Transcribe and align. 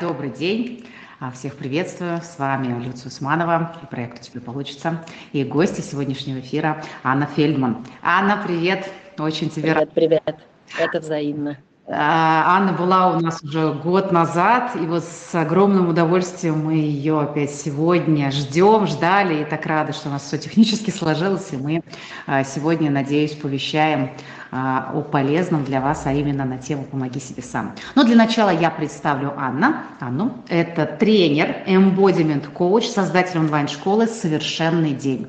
Добрый 0.00 0.30
день. 0.30 0.84
А, 1.20 1.30
всех 1.30 1.54
приветствую. 1.54 2.20
С 2.20 2.36
вами 2.40 2.82
Люция 2.82 3.06
Усманова 3.10 3.76
и 3.80 3.86
проект 3.86 4.22
«У 4.22 4.24
тебя 4.24 4.40
получится». 4.40 5.04
И 5.32 5.44
гости 5.44 5.82
сегодняшнего 5.82 6.40
эфира 6.40 6.82
Анна 7.04 7.26
Фельдман. 7.26 7.86
Анна, 8.02 8.42
привет. 8.44 8.90
Очень 9.18 9.50
тебе. 9.50 9.72
Привет, 9.72 9.92
привет. 9.92 10.36
Это 10.80 10.98
взаимно. 10.98 11.58
А, 11.86 12.56
Анна 12.56 12.72
была 12.72 13.14
у 13.14 13.20
нас 13.20 13.42
уже 13.42 13.72
год 13.72 14.10
назад, 14.10 14.74
и 14.74 14.86
вот 14.86 15.04
с 15.04 15.34
огромным 15.34 15.90
удовольствием 15.90 16.64
мы 16.64 16.74
ее 16.74 17.20
опять 17.20 17.54
сегодня 17.54 18.30
ждем, 18.30 18.86
ждали, 18.86 19.42
и 19.42 19.44
так 19.44 19.66
рады, 19.66 19.92
что 19.92 20.08
у 20.08 20.12
нас 20.12 20.22
все 20.24 20.38
технически 20.38 20.90
сложилось, 20.90 21.52
и 21.52 21.56
мы 21.56 21.84
а, 22.26 22.42
сегодня, 22.42 22.90
надеюсь, 22.90 23.34
повещаем 23.34 24.10
о 24.56 25.00
полезном 25.00 25.64
для 25.64 25.80
вас, 25.80 26.06
а 26.06 26.12
именно 26.12 26.44
на 26.44 26.58
тему 26.58 26.84
«Помоги 26.84 27.18
себе 27.18 27.42
сам». 27.42 27.72
Но 27.96 28.04
для 28.04 28.14
начала 28.14 28.50
я 28.50 28.70
представлю 28.70 29.32
Анна. 29.36 29.82
Анну. 29.98 30.44
Это 30.48 30.86
тренер, 30.86 31.56
embodiment 31.66 32.48
коуч, 32.52 32.86
создатель 32.86 33.40
онлайн-школы 33.40 34.06
«Совершенный 34.06 34.92
день». 34.92 35.26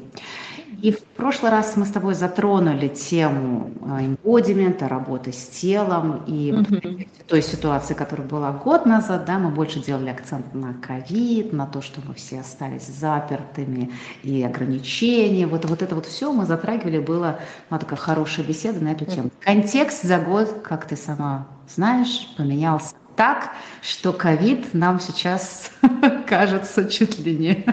И 0.85 0.91
в 0.91 1.01
прошлый 1.01 1.49
раз 1.49 1.75
мы 1.77 1.85
с 1.87 1.89
тобой 1.89 2.13
затронули 2.13 2.89
тему 2.89 3.71
эмбодимента, 3.81 4.87
работы 4.87 5.33
с 5.33 5.47
телом. 5.47 6.21
И 6.27 6.51
mm-hmm. 6.51 7.09
в 7.21 7.23
той 7.23 7.41
ситуации, 7.41 7.95
которая 7.95 8.27
была 8.27 8.51
год 8.51 8.85
назад, 8.85 9.25
да, 9.25 9.39
мы 9.39 9.49
больше 9.49 9.79
делали 9.79 10.09
акцент 10.09 10.53
на 10.53 10.75
ковид, 10.75 11.53
на 11.53 11.65
то, 11.65 11.81
что 11.81 12.01
мы 12.07 12.13
все 12.13 12.41
остались 12.41 12.85
запертыми 12.85 13.93
и 14.21 14.43
ограничения. 14.43 15.47
Вот, 15.47 15.65
вот 15.65 15.81
это 15.81 15.95
вот 15.95 16.05
все 16.05 16.31
мы 16.31 16.45
затрагивали, 16.45 16.99
была 16.99 17.39
ну, 17.71 17.79
такая 17.79 17.97
хорошая 17.97 18.45
беседа 18.45 18.79
на 18.79 18.89
эту 18.89 19.05
тему. 19.05 19.31
Контекст 19.39 20.03
за 20.03 20.19
год, 20.19 20.61
как 20.61 20.87
ты 20.87 20.95
сама 20.95 21.47
знаешь, 21.67 22.31
поменялся 22.37 22.93
так, 23.15 23.51
что 23.81 24.13
ковид 24.13 24.73
нам 24.73 24.99
сейчас 24.99 25.71
кажется 26.27 26.89
чуть 26.89 27.19
ли 27.19 27.35
не 27.35 27.65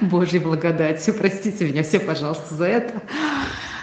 Божьей 0.00 0.40
благодатью. 0.40 1.14
Простите 1.14 1.66
меня 1.66 1.82
все, 1.82 2.00
пожалуйста, 2.00 2.54
за 2.54 2.66
это. 2.66 3.02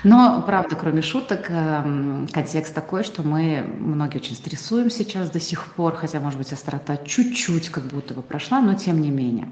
Но, 0.04 0.42
правда, 0.42 0.76
кроме 0.76 1.04
шуток, 1.04 1.50
эм, 1.50 2.28
контекст 2.32 2.74
такой, 2.74 3.04
что 3.04 3.22
мы 3.22 3.64
многие 3.80 4.18
очень 4.18 4.36
стрессуем 4.36 4.90
сейчас 4.90 5.30
до 5.30 5.40
сих 5.40 5.66
пор, 5.74 5.96
хотя, 5.96 6.20
может 6.20 6.40
быть, 6.40 6.52
острота 6.52 6.98
чуть-чуть 6.98 7.70
как 7.70 7.84
будто 7.86 8.16
бы 8.16 8.24
прошла, 8.24 8.62
но 8.62 8.74
тем 8.74 9.00
не 9.00 9.12
менее. 9.12 9.52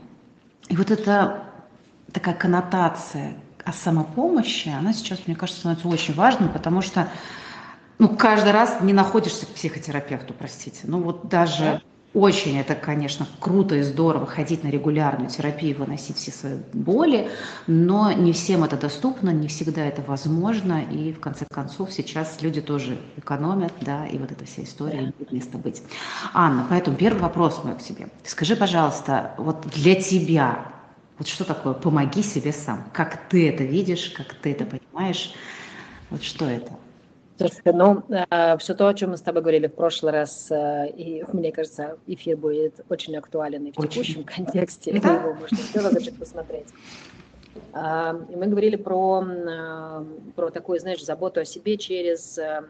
И 0.67 0.75
вот 0.75 0.89
эта 0.89 1.43
такая 2.11 2.33
коннотация 2.33 3.35
о 3.63 3.73
самопомощи, 3.73 4.69
она 4.69 4.93
сейчас, 4.93 5.19
мне 5.27 5.35
кажется, 5.35 5.59
становится 5.59 5.87
очень 5.87 6.15
важной, 6.15 6.49
потому 6.49 6.81
что 6.81 7.09
ну, 7.99 8.09
каждый 8.09 8.53
раз 8.53 8.77
не 8.81 8.93
находишься 8.93 9.45
к 9.45 9.49
психотерапевту, 9.49 10.33
простите. 10.33 10.79
Ну, 10.83 11.01
вот 11.01 11.27
даже 11.27 11.81
очень 12.13 12.57
это, 12.57 12.73
конечно, 12.73 13.27
круто 13.39 13.75
и 13.75 13.81
здорово 13.83 14.25
ходить 14.25 14.63
на 14.63 14.69
регулярную 14.69 15.29
терапию, 15.29 15.77
выносить 15.77 16.17
все 16.17 16.31
свои 16.31 16.53
боли, 16.73 17.29
но 17.67 18.11
не 18.11 18.33
всем 18.33 18.63
это 18.63 18.77
доступно, 18.77 19.29
не 19.29 19.47
всегда 19.47 19.85
это 19.85 20.01
возможно, 20.01 20.81
и 20.81 21.11
в 21.11 21.19
конце 21.19 21.45
концов 21.51 21.91
сейчас 21.91 22.41
люди 22.41 22.61
тоже 22.61 22.97
экономят, 23.17 23.73
да, 23.81 24.07
и 24.07 24.17
вот 24.17 24.31
эта 24.31 24.45
вся 24.45 24.63
история 24.63 24.99
имеет 24.99 25.31
место 25.31 25.57
быть. 25.57 25.83
Анна, 26.33 26.65
поэтому 26.69 26.97
первый 26.97 27.19
вопрос 27.19 27.63
мой 27.63 27.75
к 27.75 27.83
тебе. 27.83 28.07
Скажи, 28.23 28.55
пожалуйста, 28.55 29.35
вот 29.37 29.67
для 29.67 29.95
тебя, 29.95 30.65
вот 31.19 31.27
что 31.27 31.43
такое 31.43 31.73
«помоги 31.73 32.23
себе 32.23 32.53
сам»? 32.53 32.85
Как 32.91 33.27
ты 33.29 33.49
это 33.49 33.63
видишь, 33.63 34.09
как 34.15 34.33
ты 34.33 34.53
это 34.53 34.65
понимаешь? 34.65 35.33
Вот 36.09 36.23
что 36.23 36.45
это? 36.45 36.71
Слушай, 37.39 37.73
ну, 37.73 38.03
э, 38.09 38.57
все 38.57 38.73
то, 38.75 38.87
о 38.89 38.93
чем 38.93 39.11
мы 39.11 39.17
с 39.17 39.21
тобой 39.21 39.41
говорили 39.41 39.67
в 39.67 39.73
прошлый 39.73 40.11
раз, 40.11 40.51
э, 40.51 40.89
и 40.89 41.23
мне 41.31 41.53
кажется, 41.53 41.97
эфир 42.05 42.35
будет 42.35 42.83
очень 42.89 43.15
актуален 43.15 43.65
и 43.65 43.71
в 43.71 43.79
очень. 43.79 43.89
текущем 43.89 44.23
контексте, 44.25 44.99
да? 44.99 45.13
его 45.13 45.33
можно 45.33 45.57
все 45.57 45.79
разочек 45.79 46.19
посмотреть. 46.19 46.67
Э, 47.73 48.11
мы 48.11 48.47
говорили 48.47 48.75
про, 48.75 49.23
э, 49.23 50.05
про 50.35 50.49
такую, 50.49 50.79
знаешь, 50.79 51.01
заботу 51.01 51.39
о 51.39 51.45
себе 51.45 51.77
через 51.77 52.37
э, 52.37 52.63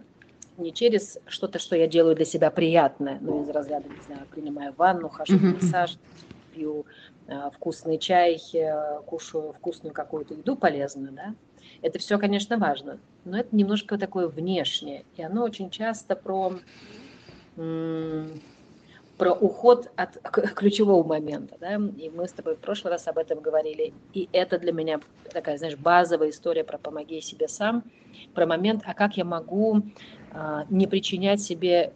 не 0.59 0.71
через 0.71 1.17
что-то, 1.25 1.57
что 1.57 1.75
я 1.75 1.87
делаю 1.87 2.15
для 2.15 2.25
себя 2.25 2.51
приятное, 2.51 3.17
ну, 3.21 3.43
из 3.43 3.49
разряда, 3.49 3.89
не 3.89 4.01
знаю, 4.05 4.27
принимаю 4.29 4.73
ванну, 4.77 5.09
хожу 5.09 5.37
в 5.37 5.41
массаж, 5.41 5.97
пью 6.53 6.85
э, 7.27 7.49
вкусный 7.55 7.97
чай, 7.97 8.39
э, 8.53 8.99
кушаю 9.05 9.53
вкусную 9.53 9.93
какую-то 9.93 10.33
еду 10.33 10.55
полезную, 10.55 11.11
да, 11.13 11.33
это 11.81 11.99
все, 11.99 12.17
конечно, 12.17 12.57
важно, 12.57 12.99
но 13.25 13.39
это 13.39 13.55
немножко 13.55 13.97
такое 13.97 14.27
внешнее, 14.27 15.03
и 15.15 15.23
оно 15.23 15.43
очень 15.43 15.69
часто 15.69 16.15
про, 16.15 16.53
про 17.55 19.33
уход 19.33 19.89
от 19.95 20.17
ключевого 20.55 21.07
момента. 21.07 21.55
Да? 21.59 21.75
И 21.75 22.09
мы 22.09 22.27
с 22.27 22.31
тобой 22.33 22.55
в 22.55 22.59
прошлый 22.59 22.91
раз 22.91 23.07
об 23.07 23.17
этом 23.17 23.39
говорили, 23.39 23.93
и 24.13 24.27
это 24.33 24.59
для 24.59 24.73
меня 24.73 24.99
такая, 25.31 25.57
знаешь, 25.57 25.77
базовая 25.77 26.29
история 26.29 26.63
про 26.63 26.77
«помоги 26.77 27.21
себе 27.21 27.47
сам», 27.47 27.83
про 28.33 28.45
момент, 28.45 28.83
а 28.85 28.93
как 28.93 29.17
я 29.17 29.23
могу 29.23 29.81
а, 30.31 30.65
не 30.69 30.87
причинять 30.87 31.41
себе 31.41 31.93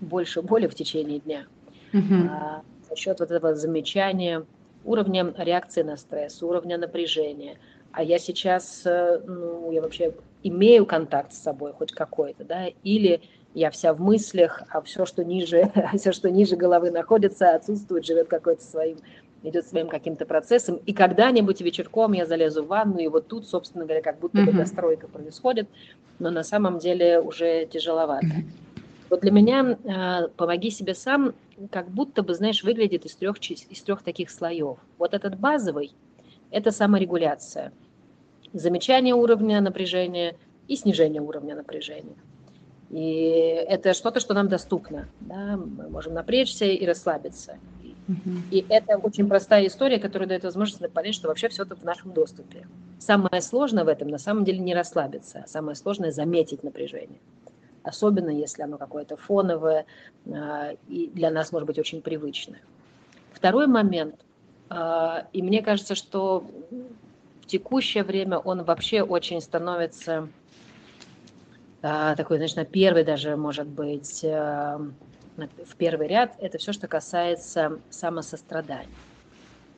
больше 0.00 0.40
боли 0.40 0.66
в 0.66 0.74
течение 0.74 1.18
дня. 1.18 1.46
Mm-hmm. 1.92 2.28
А, 2.30 2.62
за 2.88 2.96
счет 2.96 3.20
вот 3.20 3.30
этого 3.30 3.54
замечания 3.54 4.44
уровня 4.84 5.34
реакции 5.36 5.82
на 5.82 5.96
стресс, 5.98 6.42
уровня 6.42 6.78
напряжения– 6.78 7.58
а 7.92 8.02
я 8.02 8.18
сейчас, 8.18 8.82
э, 8.84 9.20
ну, 9.26 9.70
я 9.72 9.80
вообще 9.80 10.14
имею 10.42 10.86
контакт 10.86 11.32
с 11.32 11.42
собой 11.42 11.72
хоть 11.72 11.92
какой-то, 11.92 12.44
да, 12.44 12.66
или 12.82 13.20
я 13.54 13.70
вся 13.70 13.92
в 13.92 14.00
мыслях, 14.00 14.62
а 14.70 14.80
все, 14.82 15.04
что 15.06 15.24
ниже, 15.24 15.72
все, 15.96 16.12
что 16.12 16.30
ниже 16.30 16.56
головы 16.56 16.90
находится, 16.90 17.54
отсутствует, 17.54 18.04
живет 18.04 18.28
какой-то 18.28 18.62
своим, 18.62 18.98
идет 19.42 19.66
своим 19.66 19.88
каким-то 19.88 20.26
процессом, 20.26 20.76
и 20.76 20.92
когда-нибудь 20.92 21.60
вечерком 21.60 22.12
я 22.12 22.26
залезу 22.26 22.64
в 22.64 22.68
ванну, 22.68 22.98
и 22.98 23.08
вот 23.08 23.28
тут, 23.28 23.48
собственно 23.48 23.84
говоря, 23.84 24.02
как 24.02 24.18
будто 24.18 24.42
бы 24.42 24.52
достройка 24.52 25.08
происходит, 25.08 25.68
но 26.18 26.30
на 26.30 26.42
самом 26.42 26.78
деле 26.78 27.20
уже 27.20 27.66
тяжеловато. 27.66 28.26
Вот 29.10 29.22
для 29.22 29.30
меня 29.30 29.78
э, 29.82 30.28
«помоги 30.36 30.70
себе 30.70 30.94
сам» 30.94 31.34
как 31.70 31.88
будто 31.88 32.22
бы, 32.22 32.34
знаешь, 32.34 32.62
выглядит 32.62 33.06
из 33.06 33.16
трех, 33.16 33.38
из 33.38 33.80
трех 33.80 34.02
таких 34.02 34.28
слоев. 34.30 34.76
Вот 34.98 35.14
этот 35.14 35.38
базовый– 35.38 35.92
это 36.50 36.70
саморегуляция– 36.70 37.72
замечание 38.52 39.14
уровня 39.14 39.60
напряжения 39.60 40.36
и 40.66 40.76
снижение 40.76 41.22
уровня 41.22 41.54
напряжения. 41.54 42.16
И 42.90 43.64
это 43.68 43.92
что-то, 43.92 44.20
что 44.20 44.34
нам 44.34 44.48
доступно. 44.48 45.08
Да? 45.20 45.56
Мы 45.56 45.88
можем 45.88 46.14
напрячься 46.14 46.64
и 46.64 46.86
расслабиться. 46.86 47.58
И 48.50 48.64
это 48.70 48.96
очень 48.96 49.28
простая 49.28 49.66
история, 49.66 49.98
которая 49.98 50.26
дает 50.28 50.42
возможность 50.42 50.90
понять, 50.92 51.14
что 51.14 51.28
вообще 51.28 51.50
все 51.50 51.64
это 51.64 51.76
в 51.76 51.84
нашем 51.84 52.12
доступе. 52.12 52.66
Самое 52.98 53.42
сложное 53.42 53.84
в 53.84 53.88
этом 53.88 54.08
на 54.08 54.16
самом 54.16 54.44
деле 54.44 54.60
не 54.60 54.74
расслабиться, 54.74 55.42
а 55.44 55.46
самое 55.46 55.76
сложное 55.76 56.10
заметить 56.10 56.62
напряжение. 56.62 57.20
Особенно 57.82 58.30
если 58.30 58.62
оно 58.62 58.78
какое-то 58.78 59.18
фоновое 59.18 59.84
а, 60.26 60.70
и 60.88 61.08
для 61.08 61.30
нас 61.30 61.52
может 61.52 61.66
быть 61.66 61.78
очень 61.78 62.00
привычное. 62.00 62.60
Второй 63.32 63.66
момент, 63.66 64.16
и 64.70 65.42
мне 65.42 65.62
кажется, 65.62 65.94
что 65.94 66.44
текущее 67.48 68.04
время 68.04 68.38
он 68.38 68.62
вообще 68.62 69.02
очень 69.02 69.40
становится 69.40 70.28
а, 71.82 72.14
такой, 72.16 72.38
значит, 72.38 72.56
на 72.56 72.64
первый 72.64 73.04
даже, 73.04 73.36
может 73.36 73.66
быть, 73.66 74.24
а, 74.24 74.78
в 75.36 75.76
первый 75.76 76.08
ряд, 76.08 76.34
это 76.38 76.58
все, 76.58 76.72
что 76.72 76.88
касается 76.88 77.80
самосострадания. 77.88 78.88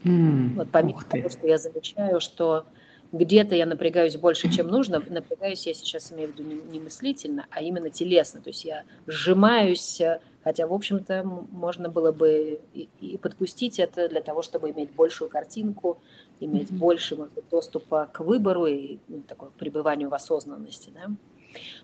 Mm, 0.05 0.55
вот 0.55 0.71
помимо 0.73 1.03
того, 1.03 1.29
что 1.29 1.47
я 1.47 1.59
замечаю, 1.59 2.21
что 2.21 2.67
где-то 3.13 3.55
я 3.55 3.67
напрягаюсь 3.67 4.17
больше, 4.17 4.51
чем 4.53 4.69
нужно, 4.69 5.03
напрягаюсь 5.09 5.67
я 5.67 5.75
сейчас 5.75 6.13
имею 6.13 6.33
в 6.33 6.39
виду 6.39 6.45
не, 6.45 6.79
мыслительно, 6.79 7.47
а 7.51 7.61
именно 7.63 7.91
телесно, 7.91 8.41
то 8.41 8.51
есть 8.51 8.65
я 8.65 8.85
сжимаюсь, 9.07 10.01
хотя, 10.45 10.67
в 10.67 10.73
общем-то, 10.73 11.25
можно 11.25 11.89
было 11.89 12.13
бы 12.13 12.61
и, 12.73 12.89
и 13.01 13.19
подпустить 13.19 13.79
это 13.79 14.09
для 14.09 14.21
того, 14.21 14.43
чтобы 14.43 14.71
иметь 14.71 14.93
большую 14.93 15.29
картинку, 15.29 15.99
иметь 16.39 16.71
mm-hmm. 16.71 16.79
больше 16.79 17.17
может 17.17 17.35
быть, 17.35 17.49
доступа 17.51 18.09
к 18.13 18.21
выбору 18.21 18.67
и 18.67 18.99
ну, 19.09 19.23
такое 19.23 19.51
пребыванию 19.51 20.09
в 20.09 20.15
осознанности, 20.15 20.91
да, 20.95 21.11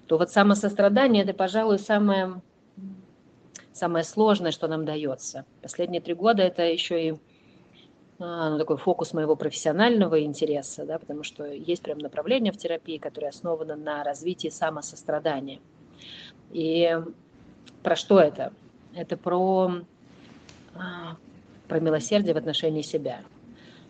то 0.07 0.19
вот 0.19 0.31
самосострадание– 0.31 1.23
это, 1.25 1.35
пожалуй, 1.35 1.81
самое, 1.81 2.41
самое 3.73 4.05
сложное, 4.05 4.53
что 4.53 4.69
нам 4.69 4.85
дается. 4.85 5.45
Последние 5.61 6.01
три 6.01 6.15
года 6.15 6.43
это 6.45 6.63
еще 6.63 7.09
и 7.09 7.15
ну, 8.19 8.59
такой 8.59 8.77
фокус 8.77 9.13
моего 9.13 9.37
профессионального 9.37 10.23
интереса, 10.23 10.85
да, 10.85 10.99
потому 10.99 11.23
что 11.23 11.45
есть 11.45 11.83
прям 11.83 11.99
направление 11.99 12.53
в 12.53 12.57
терапии, 12.57 12.99
которое 12.99 13.29
основано 13.29 13.77
на 13.77 14.05
развитии 14.05 14.49
самосострадания. 14.49 15.61
И 16.53 16.99
про 17.83 17.97
что 17.97 18.19
это? 18.19 18.53
Это 18.95 19.17
про, 19.17 19.83
а, 20.75 21.17
про 21.69 21.81
милосердие 21.81 22.35
в 22.35 22.39
отношении 22.39 22.83
себя– 22.83 23.21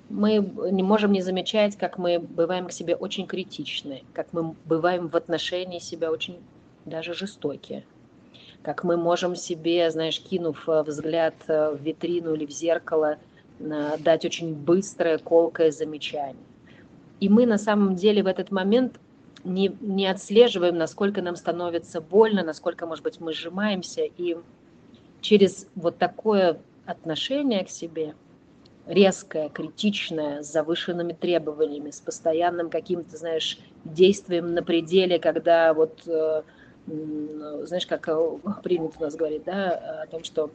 мы 0.08 0.38
не 0.70 0.82
можем 0.82 1.12
не 1.12 1.22
замечать, 1.22 1.76
как 1.76 1.98
мы 1.98 2.18
бываем 2.18 2.66
к 2.68 2.72
себе 2.72 2.94
очень 2.94 3.26
критичны, 3.26 4.04
как 4.12 4.32
мы 4.32 4.54
бываем 4.64 5.08
в 5.08 5.16
отношении 5.16 5.78
себя 5.78 6.10
очень 6.10 6.38
даже 6.84 7.14
жестокие, 7.14 7.84
как 8.62 8.84
мы 8.84 8.96
можем 8.96 9.34
себе, 9.34 9.90
знаешь, 9.90 10.20
кинув 10.20 10.68
э, 10.68 10.82
взгляд 10.82 11.34
в 11.48 11.78
витрину 11.80 12.34
или 12.34 12.46
в 12.46 12.50
зеркало, 12.50 13.16
дать 13.58 14.24
очень 14.24 14.54
быстрое, 14.54 15.18
колкое 15.18 15.70
замечание. 15.70 16.36
И 17.20 17.28
мы 17.28 17.46
на 17.46 17.58
самом 17.58 17.96
деле 17.96 18.22
в 18.22 18.26
этот 18.26 18.50
момент 18.50 19.00
не, 19.44 19.74
не 19.80 20.06
отслеживаем, 20.06 20.76
насколько 20.76 21.22
нам 21.22 21.36
становится 21.36 22.00
больно, 22.00 22.42
насколько, 22.42 22.86
может 22.86 23.04
быть, 23.04 23.20
мы 23.20 23.32
сжимаемся. 23.32 24.02
И 24.02 24.36
через 25.20 25.66
вот 25.74 25.98
такое 25.98 26.58
отношение 26.84 27.64
к 27.64 27.70
себе, 27.70 28.14
резкое, 28.86 29.48
критичное, 29.48 30.42
с 30.42 30.52
завышенными 30.52 31.12
требованиями, 31.12 31.90
с 31.90 32.00
постоянным 32.00 32.70
каким-то, 32.70 33.16
знаешь, 33.16 33.58
действием 33.84 34.54
на 34.54 34.62
пределе, 34.62 35.18
когда 35.18 35.74
вот, 35.74 36.02
э, 36.06 36.42
знаешь, 36.86 37.86
как 37.86 38.08
принято 38.62 38.94
у 38.98 39.02
нас 39.02 39.16
говорить, 39.16 39.44
да, 39.44 40.02
о 40.02 40.06
том, 40.06 40.22
что 40.22 40.50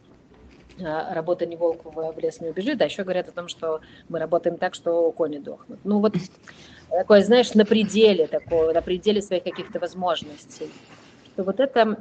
работа 0.82 1.46
не 1.46 1.56
волк 1.56 1.82
в 1.86 2.20
лес 2.20 2.42
не 2.42 2.50
убежит, 2.50 2.82
а 2.82 2.86
еще 2.86 3.04
говорят 3.04 3.30
о 3.30 3.32
том, 3.32 3.48
что 3.48 3.82
мы 4.10 4.20
работаем 4.20 4.58
так, 4.58 4.74
что 4.74 5.12
кони 5.12 5.38
дохнут. 5.38 5.80
Ну 5.84 6.00
вот 6.00 6.16
такое, 6.90 7.24
знаешь, 7.24 7.54
на 7.54 7.66
пределе 7.66 8.28
такого, 8.28 8.74
на 8.74 8.82
пределе 8.82 9.22
своих 9.22 9.44
каких-то 9.44 9.80
возможностей. 9.80 10.70
То 11.36 11.44
вот 11.44 11.60
это 11.60 11.98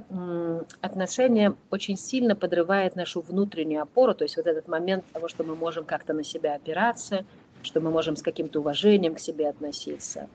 отношение 0.81 1.55
очень 1.71 1.97
сильно 1.97 2.35
подрывает 2.35 2.97
нашу 2.97 3.21
внутреннюю 3.21 3.83
опору, 3.83 4.15
то 4.15 4.25
есть 4.25 4.37
вот 4.37 4.47
этот 4.47 4.67
момент 4.67 5.05
того, 5.13 5.29
что 5.29 5.45
мы 5.45 5.55
можем 5.55 5.85
как-то 5.85 6.13
на 6.13 6.25
себя 6.25 6.55
опираться, 6.57 7.25
что 7.63 7.81
мы 7.81 7.91
можем 7.91 8.17
с 8.17 8.23
каким-то 8.23 8.61
уважением 8.61 9.15
к 9.15 9.21
себе 9.21 9.49
относиться. 9.49 10.29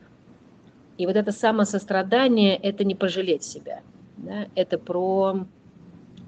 И 0.97 1.05
вот 1.05 1.17
это 1.17 1.33
самосострадание– 1.33 2.55
это 2.63 2.85
не 2.85 2.95
пожалеть 2.95 3.43
себя. 3.43 3.81
Да? 4.17 4.47
Это 4.55 4.77
про 4.77 5.45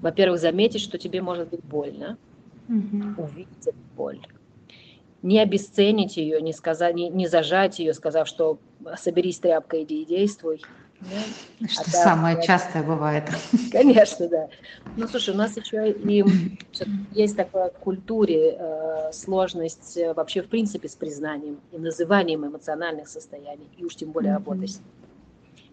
во-первых, 0.00 0.40
заметить, 0.40 0.80
что 0.80 0.98
тебе 0.98 1.22
может 1.22 1.48
быть 1.48 1.62
больно, 1.62 2.16
угу. 2.68 3.22
увидеть 3.22 3.66
эту 3.66 3.78
боль, 3.96 4.20
не 5.22 5.40
обесценить 5.40 6.16
ее, 6.16 6.40
не, 6.40 6.52
сказать, 6.52 6.94
не, 6.94 7.08
не 7.08 7.26
зажать 7.26 7.78
ее, 7.78 7.92
сказав, 7.94 8.28
что 8.28 8.58
соберись 8.96 9.38
тряпка, 9.38 9.82
иди 9.82 10.02
и 10.02 10.04
действуй. 10.04 10.62
Да? 11.00 11.68
Что 11.68 11.82
а 11.86 11.90
самое 11.90 12.36
так, 12.36 12.44
частое 12.44 12.82
бывает. 12.82 13.24
Конечно, 13.72 14.28
да. 14.28 14.48
Ну, 14.96 15.06
слушай, 15.06 15.32
у 15.32 15.36
нас 15.36 15.56
еще 15.56 15.92
и 15.92 16.24
есть 17.12 17.36
такая 17.36 17.70
в 17.70 17.78
культуре 17.78 18.56
э, 18.58 19.12
сложность 19.12 19.96
э, 19.96 20.12
вообще 20.12 20.42
в 20.42 20.48
принципе 20.48 20.88
с 20.88 20.96
признанием 20.96 21.60
и 21.70 21.78
называнием 21.78 22.46
эмоциональных 22.46 23.08
состояний, 23.08 23.68
и 23.76 23.84
уж 23.84 23.94
тем 23.94 24.10
более 24.10 24.32
mm-hmm. 24.32 24.34
работой 24.34 24.68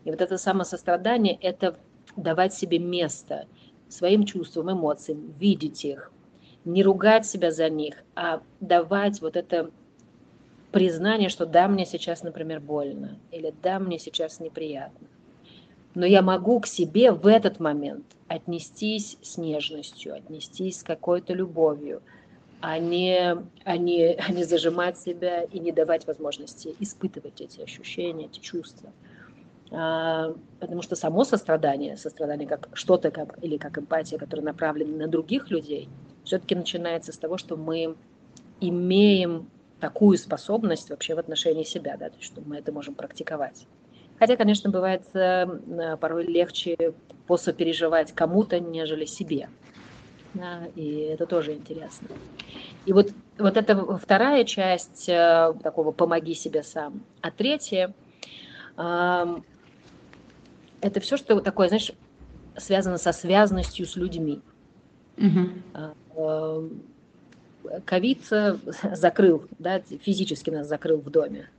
И 0.05 0.11
вот 0.11 0.21
это 0.21 0.37
самосострадание– 0.37 1.37
это 1.41 1.75
давать 2.15 2.53
себе 2.53 2.79
место– 2.79 3.45
своим 3.89 4.25
чувствам, 4.25 4.71
эмоциям, 4.71 5.33
видеть 5.39 5.85
их, 5.85 6.11
не 6.63 6.83
ругать 6.83 7.25
себя 7.25 7.51
за 7.51 7.69
них, 7.69 8.03
а 8.15 8.41
давать 8.59 9.21
вот 9.21 9.35
это 9.35 9.69
признание, 10.71 11.29
что 11.29 11.45
да, 11.45 11.67
мне 11.67 11.85
сейчас, 11.85 12.23
например, 12.23 12.59
больно, 12.59 13.17
или 13.31 13.53
да, 13.63 13.79
мне 13.79 13.99
сейчас 13.99 14.39
неприятно. 14.39 15.07
Но 15.93 16.05
я 16.05 16.21
могу 16.21 16.59
к 16.59 16.67
себе 16.67 17.11
в 17.11 17.25
этот 17.27 17.59
момент 17.59 18.05
отнестись 18.27 19.17
с 19.21 19.37
нежностью, 19.37 20.13
отнестись 20.13 20.79
с 20.79 20.83
какой-то 20.83 21.33
любовью, 21.33 22.01
а 22.59 22.79
не, 22.79 23.37
а, 23.63 23.77
не, 23.77 24.13
а 24.15 24.31
не 24.31 24.43
зажимать 24.43 24.97
себя 24.97 25.43
и 25.43 25.59
не 25.59 25.71
давать 25.71 26.07
возможности 26.07 26.75
испытывать 26.79 27.39
эти 27.39 27.61
ощущения, 27.61 28.25
эти 28.25 28.39
чувства. 28.39 28.91
А, 29.77 30.33
потому 30.59 30.81
что 30.81 30.95
само 30.95 31.25
сострадание, 31.25 31.97
сострадание 31.97 32.47
как 32.47 32.69
что-то, 32.73 33.11
как, 33.11 33.37
или 33.43 33.57
как 33.57 33.77
эмпатия, 33.77 34.17
которая 34.17 34.45
направлена 34.45 34.95
на 34.95 35.07
других 35.07 35.51
людей, 35.51 35.89
все-таки 36.23 36.55
начинается 36.55 37.11
с 37.11 37.17
того, 37.17 37.37
что 37.37 37.57
мы 37.57 37.95
имеем 38.61 39.49
такую 39.81 40.17
способность 40.17 40.89
вообще 40.89 41.13
в 41.13 41.19
отношении 41.19 41.63
себя, 41.63 41.97
да, 41.97 42.09
то 42.09 42.15
есть, 42.15 42.25
что 42.25 42.41
мы 42.45 42.57
это 42.57 42.71
можем 42.71 42.95
практиковать. 42.95 43.67
Хотя, 44.17 44.37
конечно, 44.37 44.69
бывает 44.69 45.03
э, 45.13 45.45
порой 45.99 46.23
легче 46.23 46.93
посопереживать 47.27 48.13
кому-то, 48.13 48.61
нежели 48.61 49.03
себе. 49.03 49.49
Да, 50.33 50.67
и 50.75 50.99
это 50.99 51.25
тоже 51.25 51.53
интересно. 51.53 52.07
И 52.85 52.93
вот, 52.93 53.11
вот 53.37 53.57
это 53.57 53.97
вторая 53.97 54.45
часть 54.45 55.09
э, 55.09 55.53
такого 55.61 55.91
«помоги 55.91 56.33
себе 56.33 56.63
сам». 56.63 57.03
А 57.21 57.29
третья 57.29 57.93
это 60.85 60.99
все, 60.99 61.17
что 61.17 61.39
такое, 61.39 61.67
знаешь, 61.67 61.91
связано 62.55 62.97
со 62.97 63.11
связанностью 63.11 63.87
с 63.87 63.95
людьми. 63.95 64.41
Угу. 65.17 65.49
Ковид 67.85 68.21
закрыл, 68.93 69.45
да, 69.57 69.79
физически 69.79 70.51
нас 70.51 70.67
закрыл 70.67 70.99
в 70.99 71.09
доме. 71.09 71.49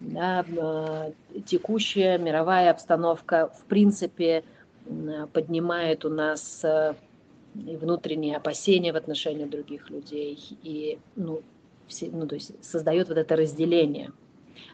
Да, 0.00 0.44
а, 0.58 1.12
текущая 1.44 2.18
мировая 2.18 2.70
обстановка, 2.70 3.48
в 3.48 3.64
принципе, 3.64 4.44
поднимает 5.32 6.04
у 6.04 6.08
нас 6.08 6.64
внутренние 7.54 8.36
опасения 8.36 8.92
в 8.92 8.96
отношении 8.96 9.44
других 9.44 9.90
людей, 9.90 10.38
и 10.62 10.98
ну, 11.14 11.42
все, 11.88 12.08
ну, 12.10 12.26
то 12.26 12.36
есть 12.36 12.52
создает 12.64 13.08
вот 13.08 13.18
это 13.18 13.36
разделение– 13.36 14.12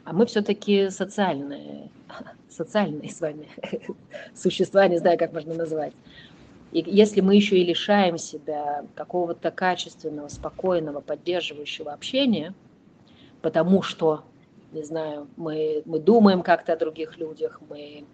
а 0.05 0.13
мы 0.13 0.27
все-таки 0.27 0.91
социальные, 0.91 1.91
социальные 2.49 3.11
с 3.11 3.21
вами 3.21 3.49
существа, 4.35 4.87
не 4.89 4.99
знаю, 4.99 5.19
как 5.19 5.33
можно 5.33 5.55
назвать. 5.55 5.93
И 6.73 6.83
если 6.87 7.21
мы 7.21 7.37
еще 7.37 7.59
и 7.59 7.65
лишаем 7.65 8.17
себя 8.17 8.87
какого-то 8.95 9.51
качественного, 9.51 10.29
спокойного, 10.29 11.01
поддерживающего 11.01 11.93
общения, 11.93 12.55
потому 13.43 13.83
что, 13.83 14.25
не 14.73 14.83
знаю, 14.83 15.29
мы, 15.37 15.83
мы 15.85 15.99
думаем 15.99 16.43
как-то 16.43 16.73
о 16.73 16.77
других 16.77 17.19
людях, 17.19 17.61
мы 17.69 18.05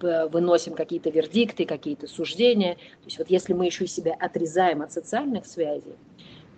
выносим 0.00 0.74
какие-то 0.74 1.10
вердикты, 1.10 1.64
какие-то 1.64 2.06
суждения. 2.06 2.74
То 2.74 3.06
есть 3.06 3.18
вот 3.18 3.30
если 3.30 3.52
мы 3.52 3.66
еще 3.66 3.86
себя 3.86 4.14
отрезаем 4.18 4.82
от 4.82 4.92
социальных 4.92 5.46
связей, 5.46 5.96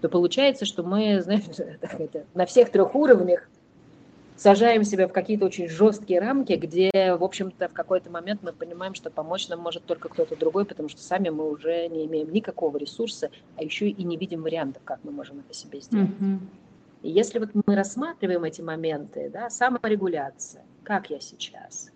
то 0.01 0.09
получается, 0.09 0.65
что 0.65 0.83
мы, 0.83 1.21
знаете, 1.23 2.27
на 2.35 2.45
всех 2.47 2.71
трех 2.71 2.95
уровнях 2.95 3.49
сажаем 4.41 4.85
себя 4.85 5.07
в 5.07 5.13
какие-то 5.13 5.45
очень 5.45 5.69
жесткие 5.69 6.19
рамки, 6.19 6.55
где, 6.55 6.91
в 6.93 7.23
общем-то, 7.23 7.69
в 7.69 7.75
какой-то 7.75 8.11
момент 8.11 8.43
мы 8.43 8.53
понимаем, 8.53 8.95
что 8.95 9.11
помочь 9.11 9.49
нам 9.49 9.61
может 9.61 9.85
только 9.85 10.09
кто-то 10.09 10.35
другой, 10.35 10.65
потому 10.65 10.89
что 10.89 11.03
сами 11.03 11.29
мы 11.29 11.51
уже 11.51 11.89
не 11.89 12.07
имеем 12.07 12.33
никакого 12.33 12.79
ресурса, 12.79 13.31
а 13.57 13.63
еще 13.63 13.89
и 13.91 14.03
не 14.03 14.17
видим 14.17 14.43
вариантов, 14.43 14.83
как 14.83 15.01
мы 15.05 15.13
можем 15.13 15.41
это 15.41 15.53
себе 15.53 15.81
сделать. 15.81 16.09
Mm-hmm. 16.09 16.39
И 17.03 17.11
если 17.11 17.39
вот 17.39 17.51
мы 17.53 17.75
рассматриваем 17.75 18.45
эти 18.45 18.63
моменты, 18.63 19.31
да, 19.31 19.51
саморегуляция, 19.51 20.65
как 20.85 21.11
я 21.11 21.21
сейчас, 21.21 21.91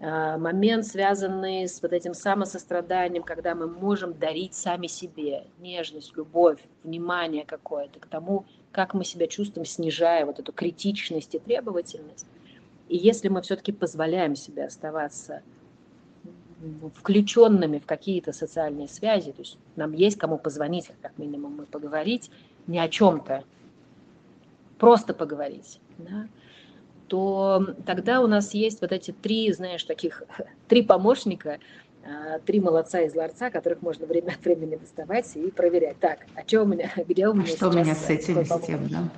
а, 0.00 0.38
момент, 0.38 0.86
связанный 0.86 1.66
с 1.66 1.82
вот 1.82 1.92
этим 1.92 2.14
самосостраданием, 2.14 3.24
когда 3.24 3.56
мы 3.56 3.66
можем 3.66 4.14
дарить 4.16 4.54
сами 4.54 4.86
себе 4.86 5.46
нежность, 5.58 6.16
любовь, 6.16 6.60
внимание 6.84 7.44
какое-то 7.44 7.98
к 7.98 8.06
тому, 8.06 8.46
как 8.72 8.94
мы 8.94 9.04
себя 9.04 9.26
чувствуем, 9.26 9.66
снижая 9.66 10.26
вот 10.26 10.38
эту 10.38 10.52
критичность 10.52 11.34
и 11.34 11.38
требовательность. 11.38 12.26
И 12.88 12.96
если 12.96 13.28
мы 13.28 13.42
все-таки 13.42 13.72
позволяем 13.72 14.34
себе 14.36 14.66
оставаться 14.66 15.42
включенными 16.96 17.78
в 17.78 17.86
какие-то 17.86 18.32
социальные 18.32 18.88
связи, 18.88 19.32
то 19.32 19.40
есть 19.40 19.58
нам 19.76 19.92
есть 19.92 20.18
кому 20.18 20.38
позвонить, 20.38 20.90
как 21.02 21.16
минимум, 21.18 21.62
и 21.62 21.66
поговорить 21.66 22.30
не 22.66 22.78
о 22.78 22.88
чем-то, 22.88 23.44
просто 24.78 25.14
поговорить, 25.14 25.80
да, 25.98 26.26
то 27.06 27.74
тогда 27.86 28.20
у 28.20 28.26
нас 28.26 28.54
есть 28.54 28.80
вот 28.80 28.92
эти 28.92 29.12
три, 29.12 29.52
знаешь, 29.52 29.84
таких, 29.84 30.22
три 30.68 30.82
помощника, 30.82 31.58
три 32.46 32.60
молодца 32.60 33.00
из 33.00 33.14
ларца, 33.14 33.50
которых 33.50 33.82
можно 33.82 34.06
время 34.06 34.32
от 34.32 34.44
времени 34.44 34.76
доставать 34.76 35.30
и 35.36 35.50
проверять. 35.50 35.98
Так, 35.98 36.20
а 36.34 36.46
что 36.46 36.62
у 36.62 36.66
меня, 36.66 36.90
где 37.08 37.28
у 37.28 37.34
меня 37.34 37.46
Что 37.46 37.68
у 37.68 37.72
меня 37.72 37.94
с 37.94 38.08
этим, 38.08 38.44
с 38.44 38.60
тем, 38.60 38.88
да? 38.88 39.08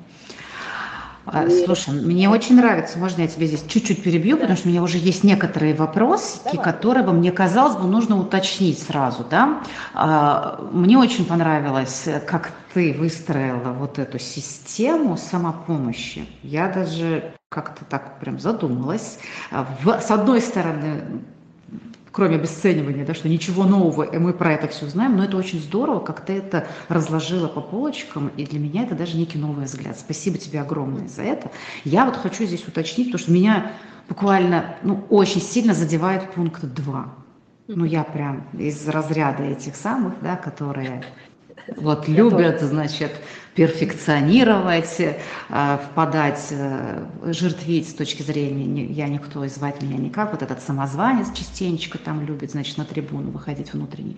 А, 1.26 1.44
и... 1.44 1.64
Слушай, 1.64 1.94
мне 1.94 2.28
очень 2.28 2.56
нравится, 2.56 2.99
можно 2.99 3.22
я 3.22 3.28
тебе 3.28 3.46
здесь 3.46 3.62
чуть-чуть 3.68 4.02
перебью, 4.02 4.37
да. 4.37 4.42
потому 4.42 4.56
что 4.56 4.68
у 4.68 4.70
меня 4.70 4.82
уже 4.82 4.99
есть 4.99 5.22
некоторые 5.22 5.75
вопросы, 5.75 6.40
Давай. 6.44 6.64
которые 6.64 7.04
бы 7.04 7.12
мне 7.12 7.30
казалось 7.30 7.76
бы 7.76 7.87
нужно 7.87 8.18
уточнить 8.18 8.82
сразу, 8.82 9.25
да. 9.28 9.62
А, 9.94 10.60
мне 10.72 10.99
очень 10.99 11.25
понравилось, 11.25 12.08
как 12.26 12.52
ты 12.72 12.94
выстроила 12.94 13.72
вот 13.72 13.99
эту 13.99 14.18
систему 14.18 15.16
самопомощи. 15.16 16.26
Я 16.42 16.68
даже 16.68 17.34
как-то 17.49 17.84
так 17.84 18.18
прям 18.20 18.38
задумалась. 18.38 19.18
В, 19.50 20.00
с 20.00 20.10
одной 20.10 20.40
стороны, 20.40 21.02
кроме 22.12 22.36
обесценивания, 22.36 23.04
да, 23.04 23.14
что 23.14 23.28
ничего 23.28 23.64
нового, 23.64 24.02
и 24.02 24.18
мы 24.18 24.32
про 24.32 24.52
это 24.52 24.68
все 24.68 24.86
знаем, 24.86 25.16
но 25.16 25.24
это 25.24 25.36
очень 25.36 25.60
здорово, 25.60 26.00
как 26.00 26.24
ты 26.24 26.34
это 26.34 26.66
разложила 26.88 27.48
по 27.48 27.60
полочкам, 27.60 28.30
и 28.36 28.44
для 28.44 28.58
меня 28.58 28.84
это 28.84 28.94
даже 28.94 29.16
некий 29.16 29.38
новый 29.38 29.66
взгляд. 29.66 29.98
Спасибо 29.98 30.38
тебе 30.38 30.60
огромное 30.60 31.08
за 31.08 31.22
это. 31.22 31.50
Я 31.84 32.04
вот 32.04 32.16
хочу 32.16 32.44
здесь 32.44 32.66
уточнить, 32.66 33.08
потому 33.08 33.22
что 33.22 33.32
меня 33.32 33.72
буквально 34.08 34.76
ну, 34.82 35.04
очень 35.08 35.40
сильно 35.40 35.74
задевает 35.74 36.32
пункт 36.32 36.62
2. 36.62 37.14
Ну, 37.68 37.84
я 37.84 38.02
прям 38.02 38.48
из 38.52 38.88
разряда 38.88 39.44
этих 39.44 39.76
самых, 39.76 40.14
да, 40.20 40.36
которые 40.36 41.04
вот 41.76 42.08
любят, 42.08 42.60
значит, 42.60 43.12
перфекционировать, 43.60 44.98
э, 45.00 45.78
впадать, 45.84 46.46
э, 46.50 47.04
жертвить 47.26 47.90
с 47.90 47.92
точки 47.92 48.22
зрения 48.22 48.86
«я 48.86 49.06
никто 49.06 49.44
и 49.44 49.48
звать 49.48 49.82
меня 49.82 49.98
никак». 49.98 50.30
Вот 50.32 50.40
этот 50.40 50.62
самозванец 50.62 51.26
частенечко 51.34 51.98
там 51.98 52.24
любит, 52.24 52.52
значит, 52.52 52.78
на 52.78 52.86
трибуну 52.86 53.30
выходить 53.30 53.74
внутренний. 53.74 54.16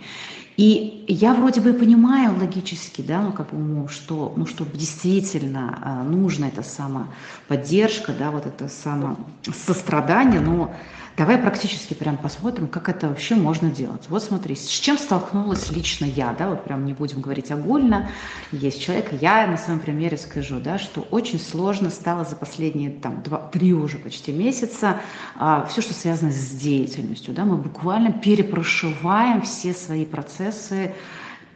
И 0.56 1.04
я 1.08 1.34
вроде 1.34 1.60
бы 1.60 1.72
понимаю 1.72 2.38
логически, 2.38 3.00
да, 3.00 3.20
ну, 3.20 3.32
как 3.32 3.50
бы 3.50 3.58
умом, 3.58 3.88
что, 3.88 4.32
ну, 4.36 4.46
что 4.46 4.64
действительно 4.64 5.76
э, 5.84 6.08
нужна 6.08 6.46
эта 6.46 6.62
самоподдержка, 6.62 8.12
да, 8.16 8.30
вот 8.30 8.46
это 8.46 8.68
самосострадание, 8.68 10.38
но 10.38 10.72
Давай 11.16 11.36
практически 11.36 11.92
прям 11.92 12.16
посмотрим, 12.16 12.68
как 12.68 12.88
это 12.88 13.08
вообще 13.08 13.34
можно 13.34 13.70
делать. 13.70 14.04
Вот 14.08 14.22
смотри, 14.22 14.56
с 14.56 14.66
чем 14.66 14.96
столкнулась 14.96 15.70
лично 15.70 16.06
я, 16.06 16.32
да, 16.32 16.48
вот 16.48 16.64
прям 16.64 16.86
не 16.86 16.94
будем 16.94 17.20
говорить 17.20 17.50
огульно, 17.50 18.08
есть 18.50 18.82
человек, 18.82 19.12
я 19.20 19.31
на 19.46 19.56
своем 19.56 19.80
примере 19.80 20.16
скажу, 20.16 20.60
да, 20.60 20.78
что 20.78 21.00
очень 21.10 21.38
сложно 21.38 21.90
стало 21.90 22.24
за 22.24 22.36
последние 22.36 22.90
там 22.90 23.22
два, 23.22 23.38
три 23.38 23.72
уже 23.72 23.98
почти 23.98 24.32
месяца 24.32 25.00
а, 25.36 25.66
все, 25.66 25.80
что 25.80 25.94
связано 25.94 26.30
с 26.30 26.50
деятельностью, 26.50 27.34
да, 27.34 27.44
мы 27.44 27.56
буквально 27.56 28.12
перепрошиваем 28.12 29.42
все 29.42 29.72
свои 29.72 30.04
процессы, 30.04 30.94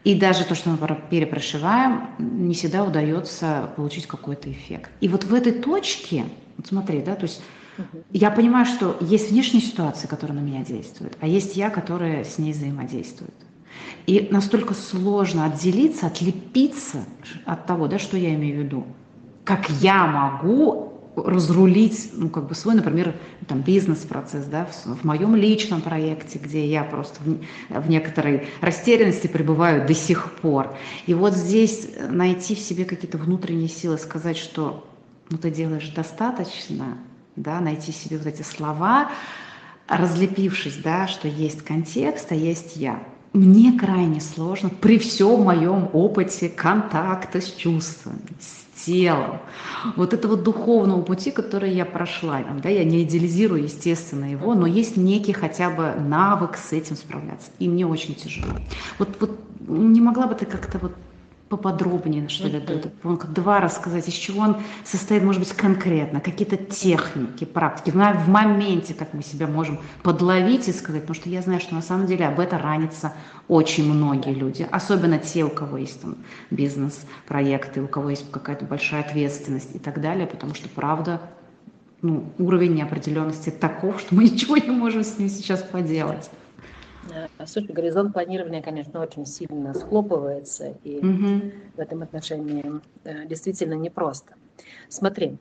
и 0.04 0.14
даже 0.14 0.44
то, 0.44 0.54
что 0.54 0.70
мы 0.70 0.78
перепрошиваем, 1.10 2.10
не 2.18 2.54
всегда 2.54 2.84
удается 2.84 3.70
получить 3.76 4.06
какой-то 4.06 4.50
эффект. 4.50 4.90
И 5.00 5.08
вот 5.08 5.24
в 5.24 5.34
этой 5.34 5.52
точке, 5.52 6.26
вот 6.56 6.68
смотри, 6.68 7.02
да, 7.02 7.16
то 7.16 7.24
есть 7.24 7.42
я 8.10 8.30
понимаю, 8.30 8.66
что 8.66 8.96
есть 9.00 9.30
внешние 9.30 9.62
ситуации, 9.62 10.06
которые 10.06 10.40
на 10.40 10.44
меня 10.44 10.64
действуют, 10.64 11.16
а 11.20 11.26
есть 11.26 11.56
я, 11.56 11.70
которая 11.70 12.24
с 12.24 12.38
ней 12.38 12.52
взаимодействует. 12.52 13.34
И 14.06 14.28
настолько 14.30 14.74
сложно 14.74 15.46
отделиться, 15.46 16.06
отлепиться 16.06 17.04
от 17.44 17.66
того, 17.66 17.88
да, 17.88 17.98
что 17.98 18.16
я 18.16 18.34
имею 18.34 18.60
в 18.60 18.64
виду, 18.64 18.86
как 19.44 19.68
я 19.70 20.06
могу 20.06 20.92
разрулить, 21.16 22.10
ну, 22.12 22.28
как 22.28 22.46
бы 22.46 22.54
свой, 22.54 22.74
например, 22.74 23.14
там, 23.46 23.62
бизнес-процесс, 23.62 24.44
да, 24.46 24.66
в, 24.66 25.00
в 25.00 25.04
моем 25.04 25.34
личном 25.34 25.80
проекте, 25.80 26.38
где 26.38 26.66
я 26.66 26.84
просто 26.84 27.20
в, 27.22 27.80
в 27.80 27.88
некоторой 27.88 28.48
растерянности 28.60 29.26
пребываю 29.26 29.86
до 29.86 29.94
сих 29.94 30.32
пор. 30.32 30.76
И 31.06 31.14
вот 31.14 31.34
здесь 31.34 31.88
найти 32.10 32.54
в 32.54 32.58
себе 32.58 32.84
какие-то 32.84 33.18
внутренние 33.18 33.68
силы, 33.68 33.98
сказать, 33.98 34.36
что 34.36 34.86
ну, 35.30 35.38
ты 35.38 35.50
делаешь 35.50 35.88
достаточно, 35.88 36.98
да, 37.34 37.60
найти 37.60 37.92
себе 37.92 38.18
вот 38.18 38.26
эти 38.26 38.42
слова, 38.42 39.10
разлепившись, 39.88 40.76
да, 40.76 41.06
что 41.08 41.28
есть 41.28 41.62
контекст, 41.62 42.30
а 42.30 42.34
есть 42.34 42.76
я. 42.76 43.02
Мне 43.36 43.78
крайне 43.78 44.22
сложно 44.22 44.70
при 44.70 44.98
всем 44.98 45.42
моем 45.42 45.90
опыте 45.92 46.48
контакта 46.48 47.42
с 47.42 47.52
чувствами, 47.52 48.18
с 48.40 48.82
телом, 48.86 49.40
вот 49.94 50.14
этого 50.14 50.38
духовного 50.38 51.02
пути, 51.02 51.30
который 51.30 51.74
я 51.74 51.84
прошла. 51.84 52.42
Да, 52.62 52.70
я 52.70 52.82
не 52.82 53.02
идеализирую, 53.02 53.64
естественно, 53.64 54.24
его, 54.24 54.54
но 54.54 54.66
есть 54.66 54.96
некий 54.96 55.34
хотя 55.34 55.68
бы 55.68 55.92
навык 56.00 56.56
с 56.56 56.72
этим 56.72 56.96
справляться. 56.96 57.50
И 57.58 57.68
мне 57.68 57.86
очень 57.86 58.14
тяжело. 58.14 58.54
Вот, 58.98 59.14
вот 59.20 59.38
не 59.68 60.00
могла 60.00 60.28
бы 60.28 60.34
ты 60.34 60.46
как-то 60.46 60.78
вот 60.78 60.92
поподробнее, 61.48 62.28
что 62.28 62.48
ли, 62.48 62.60
он 63.04 63.16
как 63.18 63.32
два 63.32 63.60
рассказать, 63.60 64.08
из 64.08 64.14
чего 64.14 64.42
он 64.42 64.56
состоит, 64.84 65.22
может 65.22 65.40
быть, 65.40 65.52
конкретно, 65.52 66.20
какие-то 66.20 66.56
техники, 66.56 67.44
практики, 67.44 67.90
в 67.90 68.28
моменте, 68.28 68.94
как 68.94 69.14
мы 69.14 69.22
себя 69.22 69.46
можем 69.46 69.80
подловить 70.02 70.66
и 70.68 70.72
сказать, 70.72 71.02
потому 71.02 71.14
что 71.14 71.28
я 71.28 71.42
знаю, 71.42 71.60
что 71.60 71.74
на 71.74 71.82
самом 71.82 72.06
деле 72.06 72.26
об 72.26 72.40
этом 72.40 72.60
ранятся 72.60 73.12
очень 73.46 73.92
многие 73.92 74.34
люди, 74.34 74.66
особенно 74.68 75.18
те, 75.18 75.44
у 75.44 75.50
кого 75.50 75.78
есть 75.78 76.02
там 76.02 76.16
бизнес-проекты, 76.50 77.80
у 77.80 77.86
кого 77.86 78.10
есть 78.10 78.28
какая-то 78.30 78.64
большая 78.64 79.02
ответственность 79.02 79.74
и 79.74 79.78
так 79.78 80.00
далее, 80.00 80.26
потому 80.26 80.54
что, 80.54 80.68
правда, 80.68 81.20
ну, 82.02 82.32
уровень 82.38 82.74
неопределенности 82.74 83.50
таков, 83.50 84.00
что 84.00 84.16
мы 84.16 84.24
ничего 84.30 84.56
не 84.56 84.70
можем 84.70 85.04
с 85.04 85.18
ним 85.18 85.28
сейчас 85.28 85.62
поделать. 85.62 86.28
Э, 87.14 87.46
слушай, 87.46 87.72
горизонт 87.72 88.12
планирования, 88.12 88.62
конечно, 88.62 89.00
очень 89.00 89.26
сильно 89.26 89.74
схлопывается, 89.74 90.76
и 90.84 90.98
угу. 90.98 91.52
в 91.76 91.80
этом 91.80 92.02
отношении 92.02 92.64
э, 93.04 93.26
действительно 93.26 93.74
непросто. 93.74 94.34
Смотри, 94.88 95.36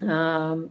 э, 0.00 0.68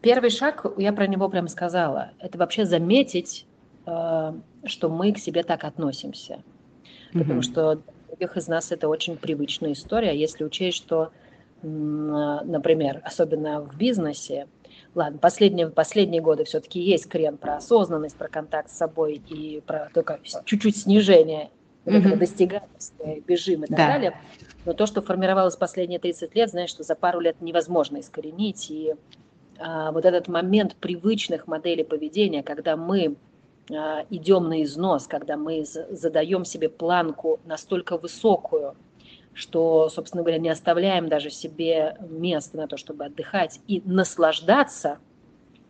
первый 0.00 0.30
шаг, 0.30 0.66
я 0.76 0.92
про 0.92 1.06
него 1.06 1.28
прям 1.28 1.48
сказала, 1.48 2.10
это 2.18 2.38
вообще 2.38 2.64
заметить, 2.64 3.46
что 3.84 4.90
мы 4.90 5.14
к 5.14 5.18
себе 5.18 5.42
так 5.42 5.64
относимся. 5.64 6.42
Угу. 7.14 7.20
Потому 7.20 7.40
что 7.40 7.76
для 7.76 7.82
многих 8.08 8.36
из 8.36 8.48
нас 8.48 8.70
это 8.70 8.86
очень 8.86 9.16
привычная 9.16 9.72
история, 9.72 10.14
если 10.14 10.44
учесть, 10.44 10.76
что, 10.76 11.10
например, 11.62 13.00
особенно 13.02 13.62
в 13.62 13.78
бизнесе, 13.78 14.46
Ладно, 14.94 15.18
последние, 15.18 15.68
последние 15.68 16.20
годы 16.20 16.44
все-таки 16.44 16.80
есть 16.80 17.08
крен 17.08 17.36
про 17.36 17.56
осознанность, 17.56 18.16
про 18.16 18.28
контакт 18.28 18.70
с 18.70 18.76
собой 18.76 19.22
и 19.28 19.60
про 19.60 19.90
только 19.92 20.18
чуть-чуть 20.44 20.76
снижение 20.76 21.50
mm-hmm. 21.84 21.96
этого 21.96 23.20
бежим 23.26 23.64
и 23.64 23.66
так 23.66 23.76
да. 23.76 23.88
далее. 23.88 24.20
Но 24.64 24.72
то, 24.72 24.86
что 24.86 25.02
формировалось 25.02 25.56
последние 25.56 25.98
30 25.98 26.34
лет, 26.34 26.50
знаешь, 26.50 26.70
что 26.70 26.82
за 26.82 26.94
пару 26.94 27.20
лет 27.20 27.40
невозможно 27.40 28.00
искоренить. 28.00 28.70
И 28.70 28.94
а, 29.58 29.92
вот 29.92 30.04
этот 30.04 30.28
момент 30.28 30.76
привычных 30.76 31.46
моделей 31.46 31.84
поведения, 31.84 32.42
когда 32.42 32.76
мы 32.76 33.16
а, 33.70 34.04
идем 34.10 34.48
на 34.48 34.62
износ, 34.62 35.06
когда 35.06 35.36
мы 35.36 35.64
задаем 35.64 36.44
себе 36.44 36.68
планку 36.68 37.40
настолько 37.44 37.96
высокую, 37.96 38.74
что, 39.38 39.88
собственно 39.88 40.24
говоря, 40.24 40.38
не 40.38 40.48
оставляем 40.48 41.08
даже 41.08 41.30
себе 41.30 41.96
места 42.00 42.56
на 42.56 42.66
то, 42.66 42.76
чтобы 42.76 43.04
отдыхать 43.04 43.60
и 43.68 43.80
наслаждаться 43.84 44.98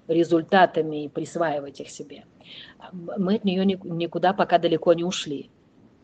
результатами 0.07 1.05
и 1.05 1.09
присваивать 1.11 1.79
их 1.81 1.91
себе. 1.91 2.25
Мы 2.93 3.35
от 3.35 3.45
нее 3.45 3.67
никуда 3.67 4.33
пока 4.33 4.57
далеко 4.59 4.95
не 4.95 5.05
ушли. 5.05 5.51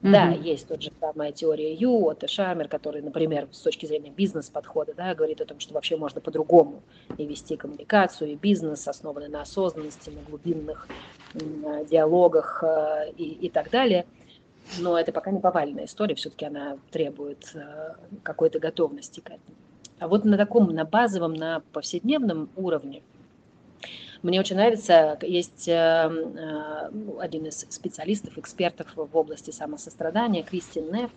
Mm-hmm. 0.02 0.12
Да, 0.12 0.28
есть 0.32 0.68
тот 0.68 0.82
же 0.82 0.90
самая 1.00 1.32
теория 1.32 1.72
Ю, 1.72 2.06
Отто 2.06 2.28
Шамер, 2.28 2.68
который, 2.68 3.00
например, 3.00 3.48
с 3.50 3.60
точки 3.60 3.86
зрения 3.86 4.10
бизнес-подхода, 4.10 4.92
да, 4.94 5.14
говорит 5.14 5.40
о 5.40 5.46
том, 5.46 5.58
что 5.58 5.72
вообще 5.72 5.96
можно 5.96 6.20
по-другому 6.20 6.82
и 7.16 7.24
вести 7.24 7.56
коммуникацию, 7.56 8.32
и 8.32 8.34
бизнес, 8.34 8.86
основанный 8.86 9.30
на 9.30 9.40
осознанности, 9.40 10.10
на 10.10 10.20
глубинных 10.20 10.90
диалогах 11.32 12.62
э, 12.62 13.12
и, 13.16 13.46
и 13.46 13.48
так 13.48 13.70
далее– 13.70 14.04
но 14.78 14.98
это 14.98 15.12
пока 15.12 15.30
не 15.30 15.40
повальная 15.40 15.84
история, 15.84 16.14
все-таки 16.14 16.46
она 16.46 16.78
требует 16.90 17.54
э, 17.54 17.94
какой-то 18.22 18.58
готовности 18.58 19.20
к 19.20 19.26
этому. 19.26 19.56
А 19.98 20.08
вот 20.08 20.24
на 20.24 20.36
таком, 20.36 20.66
на 20.70 20.84
базовом, 20.84 21.34
на 21.34 21.62
повседневном 21.72 22.48
уровне 22.56 23.02
мне 24.22 24.40
очень 24.40 24.56
нравится, 24.56 25.18
есть 25.22 25.68
э, 25.68 25.72
э, 25.72 26.90
один 27.20 27.46
из 27.46 27.66
специалистов, 27.68 28.38
экспертов 28.38 28.88
в 28.96 29.16
области 29.16 29.50
самосострадания, 29.50 30.42
Кристин 30.42 30.92
Неф. 30.92 31.10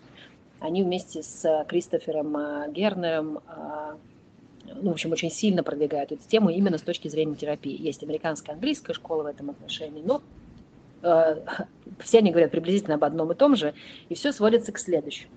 Они 0.60 0.82
вместе 0.82 1.22
с 1.22 1.64
Кристофером 1.68 2.72
Гернером 2.72 3.40
ну, 4.74 4.90
в 4.90 4.92
общем, 4.92 5.12
очень 5.12 5.30
сильно 5.30 5.62
продвигают 5.62 6.12
эту 6.12 6.22
тему 6.28 6.50
именно 6.50 6.78
с 6.78 6.82
точки 6.82 7.08
зрения 7.08 7.36
терапии. 7.36 7.80
Есть 7.80 8.02
американская 8.02 8.54
английская 8.54 8.92
школа 8.92 9.22
в 9.22 9.26
этом 9.26 9.50
отношении, 9.50 10.02
но 10.04 10.22
все 12.00 12.18
они 12.18 12.30
говорят 12.30 12.50
приблизительно 12.50 12.94
об 12.94 13.04
одном 13.04 13.32
и 13.32 13.34
том 13.34 13.56
же, 13.56 13.74
и 14.08 14.14
все 14.14 14.32
сводится 14.32 14.72
к 14.72 14.78
следующему. 14.78 15.32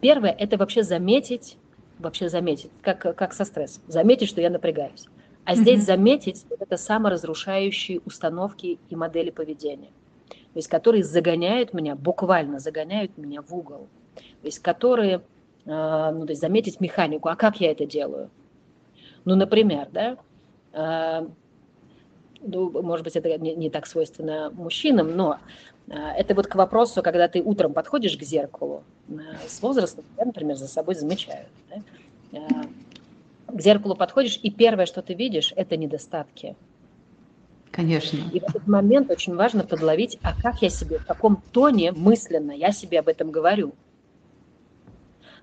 Первое– 0.00 0.30
это 0.38 0.56
вообще 0.56 0.82
заметить, 0.82 1.56
вообще 1.98 2.28
заметить, 2.28 2.70
как, 2.82 3.16
как 3.16 3.32
со 3.32 3.44
стрессом, 3.44 3.82
заметить, 3.86 4.28
что 4.28 4.40
я 4.40 4.50
напрягаюсь. 4.50 5.06
А 5.44 5.56
здесь 5.56 5.80
mm-hmm. 5.80 5.86
заметить 5.86 6.46
вот 6.48 6.62
это 6.62 6.76
саморазрушающие 6.76 8.00
установки 8.06 8.78
и 8.88 8.96
модели 8.96 9.30
поведения, 9.30 9.90
то 10.28 10.58
есть 10.58 10.68
которые 10.68 11.04
загоняют 11.04 11.74
меня, 11.74 11.96
буквально 11.96 12.60
загоняют 12.60 13.18
меня 13.18 13.42
в 13.42 13.54
угол, 13.54 13.88
то 14.14 14.46
есть 14.46 14.60
которые, 14.60 15.22
э, 15.66 16.10
ну, 16.14 16.24
то 16.24 16.30
есть 16.30 16.40
заметить 16.40 16.80
механику, 16.80 17.28
а 17.28 17.36
как 17.36 17.60
я 17.60 17.72
это 17.72 17.84
делаю? 17.84 18.30
Ну, 19.26 19.36
например, 19.36 19.88
да, 19.92 20.16
э, 20.72 21.26
ну, 22.44 22.82
может 22.82 23.04
быть, 23.04 23.16
это 23.16 23.36
не, 23.38 23.54
не 23.54 23.70
так 23.70 23.86
свойственно 23.86 24.50
мужчинам, 24.52 25.16
но 25.16 25.38
а, 25.90 26.12
это 26.12 26.34
вот 26.34 26.46
к 26.46 26.54
вопросу, 26.54 27.02
когда 27.02 27.28
ты 27.28 27.42
утром 27.42 27.72
подходишь 27.72 28.16
к 28.16 28.22
зеркалу, 28.22 28.82
а, 29.08 29.14
с 29.46 29.60
возрастом, 29.62 30.04
я, 30.18 30.24
например, 30.26 30.56
за 30.56 30.68
собой 30.68 30.94
замечаю, 30.94 31.46
да? 31.70 32.38
А, 32.38 33.52
к 33.52 33.60
зеркалу 33.60 33.94
подходишь, 33.94 34.38
и 34.42 34.50
первое, 34.50 34.86
что 34.86 35.02
ты 35.02 35.14
видишь, 35.14 35.52
это 35.56 35.76
недостатки. 35.76 36.56
Конечно. 37.70 38.18
И 38.32 38.38
в 38.38 38.44
этот 38.44 38.66
момент 38.68 39.10
очень 39.10 39.34
важно 39.34 39.64
подловить, 39.64 40.18
а 40.22 40.40
как 40.40 40.62
я 40.62 40.70
себе, 40.70 40.98
в 40.98 41.06
каком 41.06 41.42
тоне 41.52 41.90
мысленно 41.90 42.52
я 42.52 42.70
себе 42.70 43.00
об 43.00 43.08
этом 43.08 43.30
говорю. 43.30 43.74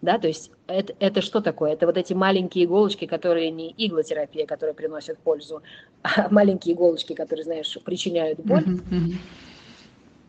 Да, 0.01 0.17
то 0.17 0.27
есть 0.27 0.51
это, 0.67 0.96
это 1.00 1.22
что 1.22 1.41
такое? 1.41 1.74
Это 1.74 1.86
вот 1.86 1.96
эти 1.96 2.13
маленькие 2.13 2.65
иголочки, 2.65 3.05
которые 3.05 3.51
не 3.51 3.74
иглотерапия, 3.77 4.48
которая 4.48 4.74
приносит 4.74 5.20
пользу, 5.20 5.62
а 6.01 6.27
маленькие 6.29 6.75
иголочки, 6.75 7.13
которые, 7.13 7.43
знаешь, 7.43 7.77
причиняют 7.86 8.39
боль. 8.39 8.63
Mm-hmm. 8.63 9.15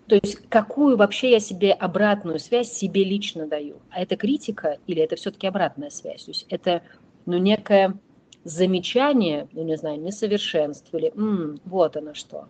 То 0.08 0.18
есть 0.22 0.46
какую 0.50 0.98
вообще 0.98 1.30
я 1.30 1.40
себе 1.40 1.72
обратную 1.72 2.38
связь 2.38 2.70
себе 2.70 3.02
лично 3.02 3.46
даю? 3.46 3.76
А 3.88 4.02
это 4.02 4.16
критика 4.16 4.78
или 4.86 5.00
это 5.00 5.16
все-таки 5.16 5.46
обратная 5.46 5.88
связь? 5.88 6.24
То 6.24 6.30
есть 6.32 6.46
это 6.50 6.82
ну, 7.24 7.38
некое 7.38 7.94
замечание, 8.44 9.48
ну 9.52 9.62
не 9.62 9.76
знаю, 9.76 10.00
несовершенств 10.00 10.92
или 10.92 11.12
М, 11.16 11.60
вот 11.64 11.96
оно 11.96 12.12
что. 12.12 12.46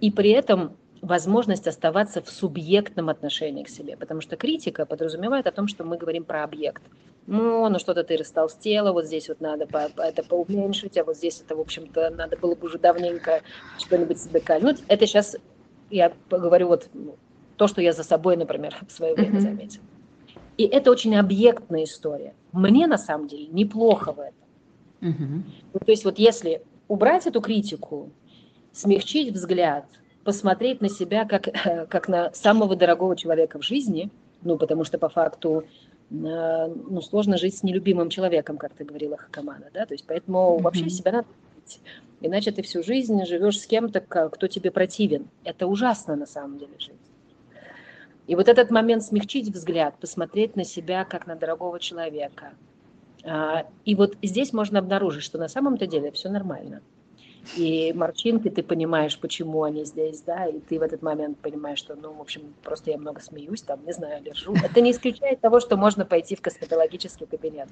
И 0.00 0.10
при 0.10 0.30
этом 0.30 0.76
возможность 1.06 1.68
оставаться 1.68 2.20
в 2.20 2.28
субъектном 2.28 3.08
отношении 3.08 3.62
к 3.62 3.68
себе, 3.68 3.96
потому 3.96 4.20
что 4.20 4.36
критика 4.36 4.84
подразумевает 4.84 5.46
о 5.46 5.52
том, 5.52 5.68
что 5.68 5.84
мы 5.84 5.96
говорим 5.96 6.24
про 6.24 6.42
объект. 6.42 6.82
Ну, 7.28 7.68
ну 7.68 7.78
что-то 7.78 8.02
ты 8.02 8.16
растолстела, 8.16 8.92
вот 8.92 9.06
здесь 9.06 9.28
вот 9.28 9.40
надо 9.40 9.66
по, 9.66 9.88
это 10.00 10.24
поуменьшить, 10.24 10.98
а 10.98 11.04
вот 11.04 11.16
здесь 11.16 11.40
это, 11.40 11.54
в 11.54 11.60
общем-то, 11.60 12.10
надо 12.10 12.36
было 12.36 12.56
бы 12.56 12.66
уже 12.66 12.78
давненько 12.78 13.42
что-нибудь 13.78 14.20
себе 14.20 14.40
кольнуть. 14.40 14.82
Это 14.88 15.06
сейчас 15.06 15.36
я 15.90 16.12
поговорю 16.28 16.68
вот 16.68 16.88
ну, 16.92 17.14
то, 17.56 17.68
что 17.68 17.80
я 17.80 17.92
за 17.92 18.02
собой, 18.02 18.36
например, 18.36 18.76
в 18.88 18.90
свое 18.90 19.14
время 19.14 19.38
заметила. 19.38 19.84
И 20.56 20.64
это 20.64 20.90
очень 20.90 21.14
объектная 21.14 21.84
история. 21.84 22.34
Мне 22.50 22.88
на 22.88 22.98
самом 22.98 23.28
деле 23.28 23.46
неплохо 23.46 24.12
в 24.12 24.18
этом. 24.18 24.34
Mm-hmm. 25.02 25.42
Ну, 25.72 25.78
то 25.78 25.90
есть 25.90 26.04
вот 26.04 26.18
если 26.18 26.62
убрать 26.88 27.26
эту 27.26 27.40
критику, 27.40 28.10
смягчить 28.72 29.32
взгляд, 29.32 29.84
посмотреть 30.26 30.80
на 30.82 30.88
себя 30.88 31.24
как, 31.24 31.48
как 31.88 32.08
на 32.08 32.32
самого 32.34 32.76
дорогого 32.76 33.16
человека 33.16 33.58
в 33.58 33.62
жизни, 33.62 34.10
ну, 34.42 34.58
потому 34.58 34.84
что 34.84 34.98
по 34.98 35.08
факту 35.08 35.62
э, 35.62 35.64
ну, 36.10 37.00
сложно 37.00 37.38
жить 37.38 37.56
с 37.56 37.62
нелюбимым 37.62 38.10
человеком, 38.10 38.58
как 38.58 38.74
ты 38.74 38.84
говорила, 38.84 39.16
Хакамана, 39.16 39.66
да, 39.72 39.86
то 39.86 39.94
есть 39.94 40.04
поэтому 40.06 40.38
mm-hmm. 40.38 40.62
вообще 40.62 40.90
себя 40.90 41.12
надо 41.12 41.28
любить. 41.54 41.80
Иначе 42.20 42.50
ты 42.50 42.62
всю 42.62 42.82
жизнь 42.82 43.24
живешь 43.24 43.60
с 43.60 43.66
кем-то, 43.66 44.00
кто 44.00 44.48
тебе 44.48 44.70
противен. 44.70 45.28
Это 45.44 45.66
ужасно 45.66 46.16
на 46.16 46.26
самом 46.26 46.58
деле 46.58 46.72
жизнь. 46.78 46.98
И 48.26 48.34
вот 48.34 48.48
этот 48.48 48.70
момент 48.70 49.04
смягчить 49.04 49.48
взгляд, 49.48 49.94
посмотреть 50.00 50.56
на 50.56 50.64
себя 50.64 51.04
как 51.04 51.26
на 51.26 51.36
дорогого 51.36 51.78
человека. 51.78 52.54
А, 53.22 53.66
и 53.84 53.94
вот 53.94 54.16
здесь 54.22 54.52
можно 54.52 54.80
обнаружить, 54.80 55.22
что 55.22 55.38
на 55.38 55.48
самом-то 55.48 55.86
деле 55.86 56.10
все 56.10 56.28
нормально. 56.28 56.80
И 57.56 57.92
морщинки, 57.92 58.48
ты 58.48 58.62
понимаешь, 58.62 59.18
почему 59.18 59.62
они 59.62 59.84
здесь, 59.84 60.20
да, 60.22 60.46
и 60.46 60.58
ты 60.58 60.78
в 60.78 60.82
этот 60.82 61.02
момент 61.02 61.38
понимаешь, 61.38 61.78
что, 61.78 61.94
ну, 61.94 62.12
в 62.12 62.20
общем, 62.20 62.54
просто 62.62 62.90
я 62.90 62.98
много 62.98 63.20
смеюсь, 63.20 63.62
там, 63.62 63.84
не 63.86 63.92
знаю, 63.92 64.22
лежу. 64.24 64.54
Это 64.54 64.80
не 64.80 64.90
исключает 64.90 65.40
того, 65.40 65.60
что 65.60 65.76
можно 65.76 66.04
пойти 66.04 66.34
в 66.34 66.40
косметологический 66.40 67.26
кабинет 67.26 67.68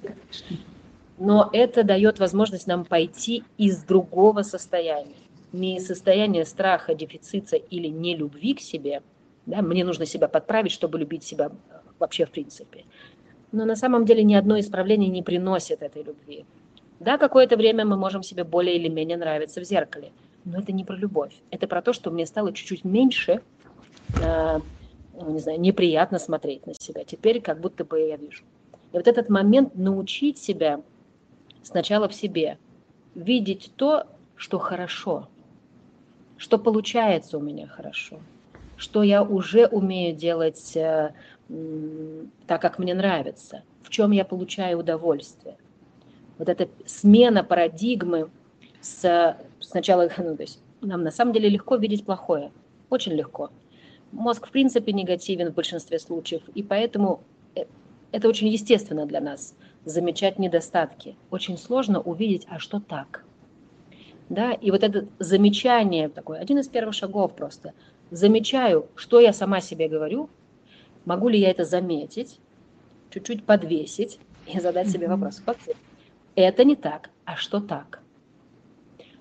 но 1.19 1.49
это 1.53 1.85
дает 1.85 2.19
возможность 2.19 2.67
нам 2.67 2.85
пойти 2.85 3.45
из 3.57 3.83
другого 3.85 4.43
состояния. 4.43 5.15
Не 5.53 5.77
из 5.77 5.87
состояния 5.87 6.45
страха, 6.45 6.95
дефицита 6.95 7.57
или 7.57 7.87
нелюбви 7.89 8.55
к 8.55 8.61
себе, 8.61 9.03
да, 9.47 9.63
мне 9.63 9.85
нужно 9.85 10.07
себя 10.07 10.27
подправить, 10.27 10.73
чтобы 10.73 10.99
любить 10.99 11.23
себя 11.23 11.47
э, 11.47 11.75
вообще 11.99 12.27
в 12.27 12.31
принципе. 12.31 12.85
Но 13.53 13.65
на 13.65 13.77
самом 13.77 14.05
деле 14.05 14.25
ни 14.25 14.35
одно 14.35 14.59
исправление 14.59 15.11
не 15.11 15.23
приносит 15.23 15.83
этой 15.83 16.03
любви. 16.03 16.45
Да, 17.01 17.19
какое-то 17.19 17.57
время 17.57 17.85
мы 17.85 17.97
можем 17.97 18.23
себе 18.23 18.45
более 18.45 18.77
или 18.77 18.89
менее 18.89 19.17
нравиться 19.17 19.61
в 19.61 19.65
зеркале, 19.65 20.13
но 20.45 20.61
это 20.61 20.73
не 20.73 20.85
про 20.85 20.97
любовь. 20.97 21.35
Это 21.51 21.67
про 21.67 21.83
то, 21.83 21.93
что 21.93 22.11
мне 22.11 22.27
стало 22.27 22.53
чуть-чуть 22.53 22.85
меньше, 22.85 23.43
э, 24.21 24.59
ну, 25.13 25.31
не 25.31 25.41
знаю, 25.41 25.61
неприятно 25.61 26.19
смотреть 26.19 26.67
на 26.67 26.75
себя. 26.75 27.05
Теперь 27.05 27.41
как 27.41 27.61
будто 27.61 27.85
бы 27.85 28.01
я 28.01 28.17
вижу. 28.17 28.45
И 28.93 28.97
вот 28.97 29.09
этот 29.09 29.29
момент 29.29 29.75
научить 29.75 30.39
себя 30.39 30.83
сначала 31.63 32.09
в 32.09 32.15
себе. 32.15 32.59
Видеть 33.15 33.73
то, 33.77 34.05
что 34.35 34.59
хорошо, 34.59 35.29
что 36.37 36.59
получается 36.59 37.39
у 37.39 37.41
меня 37.41 37.67
хорошо, 37.67 38.21
что 38.77 39.03
я 39.03 39.23
уже 39.23 39.67
умею 39.67 40.17
делать 40.17 40.77
э, 40.77 41.13
так, 42.47 42.61
как 42.63 42.79
мне 42.79 42.95
нравится, 42.95 43.63
в 43.83 43.91
чем 43.91 44.11
я 44.11 44.25
получаю 44.25 44.79
удовольствие. 44.79 45.57
Вот 46.39 46.49
эта 46.49 46.69
смена 46.87 47.45
парадигмы 47.45 48.31
с 48.81 49.37
сначала, 49.61 50.09
ну, 50.19 50.37
то 50.37 50.43
есть 50.43 50.61
нам 50.81 51.03
на 51.03 51.11
самом 51.11 51.33
деле 51.33 51.49
легко 51.49 51.77
видеть 51.77 52.05
плохое, 52.05 52.53
очень 52.91 53.13
легко. 53.13 53.51
Мозг 54.13 54.47
в 54.47 54.51
принципе 54.51 54.93
негативен 54.93 55.51
в 55.51 55.55
большинстве 55.55 55.99
случаев, 55.99 56.43
и 56.55 56.63
поэтому 56.63 57.23
э, 57.57 57.65
это 58.13 58.29
очень 58.29 58.49
естественно 58.49 59.07
для 59.07 59.21
нас 59.21 59.55
замечать 59.85 60.39
недостатки. 60.39 61.17
Очень 61.31 61.59
сложно 61.59 62.01
увидеть, 62.01 62.47
а 62.49 62.59
что 62.59 62.81
так. 62.81 63.25
Да, 64.29 64.53
и 64.53 64.71
вот 64.71 64.83
это 64.83 65.07
замечание, 65.19 66.09
такой, 66.09 66.39
один 66.39 66.59
из 66.59 66.69
первых 66.69 66.95
шагов 66.95 67.35
просто. 67.35 67.75
Замечаю, 68.11 68.87
что 68.95 69.21
я 69.21 69.33
сама 69.33 69.61
себе 69.61 69.89
говорю, 69.89 70.31
могу 71.05 71.29
ли 71.29 71.39
я 71.39 71.51
это 71.51 71.65
заметить, 71.65 72.39
чуть-чуть 73.11 73.45
подвесить 73.45 74.19
и 74.47 74.61
задать 74.61 74.89
себе 74.89 75.09
вопрос. 75.09 75.43
Это 76.37 76.65
не 76.65 76.77
так, 76.77 77.11
а 77.25 77.37
что 77.37 77.61
так? 77.61 78.01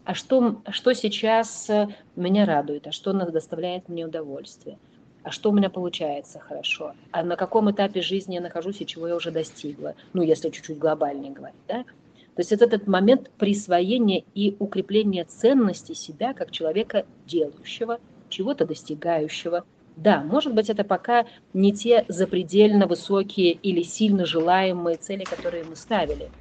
А 0.03 0.13
что, 0.15 0.61
что 0.69 0.93
сейчас 0.93 1.69
меня 2.15 2.45
радует, 2.45 2.87
а 2.87 2.91
что 2.91 3.13
доставляет 3.13 3.87
мне 3.87 4.05
удовольствие? 4.05 4.77
а 5.23 5.31
что 5.31 5.49
у 5.49 5.53
меня 5.53 5.69
получается 5.69 6.39
хорошо, 6.39 6.93
а 7.11 7.23
на 7.23 7.35
каком 7.35 7.71
этапе 7.71 8.01
жизни 8.01 8.35
я 8.35 8.41
нахожусь 8.41 8.81
и 8.81 8.85
чего 8.85 9.07
я 9.07 9.15
уже 9.15 9.31
достигла, 9.31 9.95
ну, 10.11 10.21
если 10.21 10.49
чуть-чуть 10.49 10.77
глобальнее 10.77 11.31
говорить, 11.31 11.59
да. 11.67 11.83
То 12.35 12.39
есть 12.39 12.51
это 12.51 12.65
этот 12.65 12.87
момент 12.87 13.31
присвоения 13.37 14.23
и 14.33 14.55
укрепления 14.59 15.23
ценности 15.23 15.93
себя 15.93 16.33
как 16.33 16.51
человека 16.51 17.05
делающего, 17.25 17.99
чего-то 18.29 18.65
достигающего. 18.65 19.63
Да, 19.95 20.23
может 20.23 20.53
быть, 20.55 20.69
это 20.69 20.83
пока 20.83 21.27
не 21.53 21.71
те 21.71 22.05
запредельно 22.07 22.87
высокие 22.87 23.51
или 23.53 23.83
сильно 23.83 24.25
желаемые 24.25 24.97
цели, 24.97 25.23
которые 25.23 25.63
мы 25.63 25.75
ставили. 25.75 26.31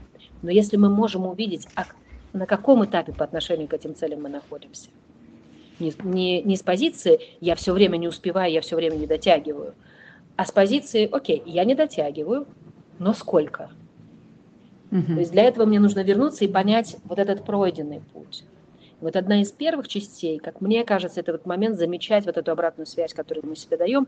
Но 0.43 0.51
если 0.51 0.77
мы 0.77 0.91
можем 0.91 1.27
увидеть, 1.27 1.67
а 1.75 1.87
на 2.33 2.47
каком 2.47 2.85
этапе 2.85 3.13
по 3.13 3.25
отношению 3.25 3.69
к 3.69 3.75
этим 3.75 3.95
целям 3.95 4.23
мы 4.23 4.29
находимся– 4.29 4.91
не, 5.83 5.93
не, 6.03 6.43
не 6.43 6.57
с 6.57 6.63
позиции 6.63 7.19
«я 7.41 7.55
все 7.57 7.73
время 7.73 7.97
не 7.97 8.09
успеваю, 8.09 8.53
я 8.53 8.61
все 8.61 8.77
время 8.77 8.97
не 8.97 9.07
дотягиваю», 9.07 9.75
а 10.37 10.47
с 10.47 10.53
позиции 10.53 11.09
«окей, 11.11 11.43
я 11.45 11.65
не 11.65 11.75
дотягиваю, 11.75 12.47
но 12.99 13.13
сколько?» 13.13 13.71
угу. 14.91 15.03
То 15.03 15.21
есть 15.21 15.33
для 15.33 15.45
этого 15.45 15.67
мне 15.67 15.81
нужно 15.81 16.01
вернуться 16.01 16.45
и 16.45 16.49
понять 16.49 16.97
вот 17.05 17.19
этот 17.19 17.45
пройденный 17.45 18.01
путь. 18.13 18.45
Вот 19.01 19.17
одна 19.17 19.43
из 19.43 19.51
первых 19.51 19.89
частей, 19.89 20.39
как 20.39 20.61
мне 20.61 20.85
кажется, 20.85 21.21
это 21.21 21.33
вот 21.33 21.45
момент 21.45 21.77
замечать 21.79 22.25
вот 22.25 22.37
эту 22.37 22.53
обратную 22.53 22.87
связь, 22.87 23.13
которую 23.13 23.47
мы 23.47 23.57
себе 23.57 23.77
даем, 23.77 24.07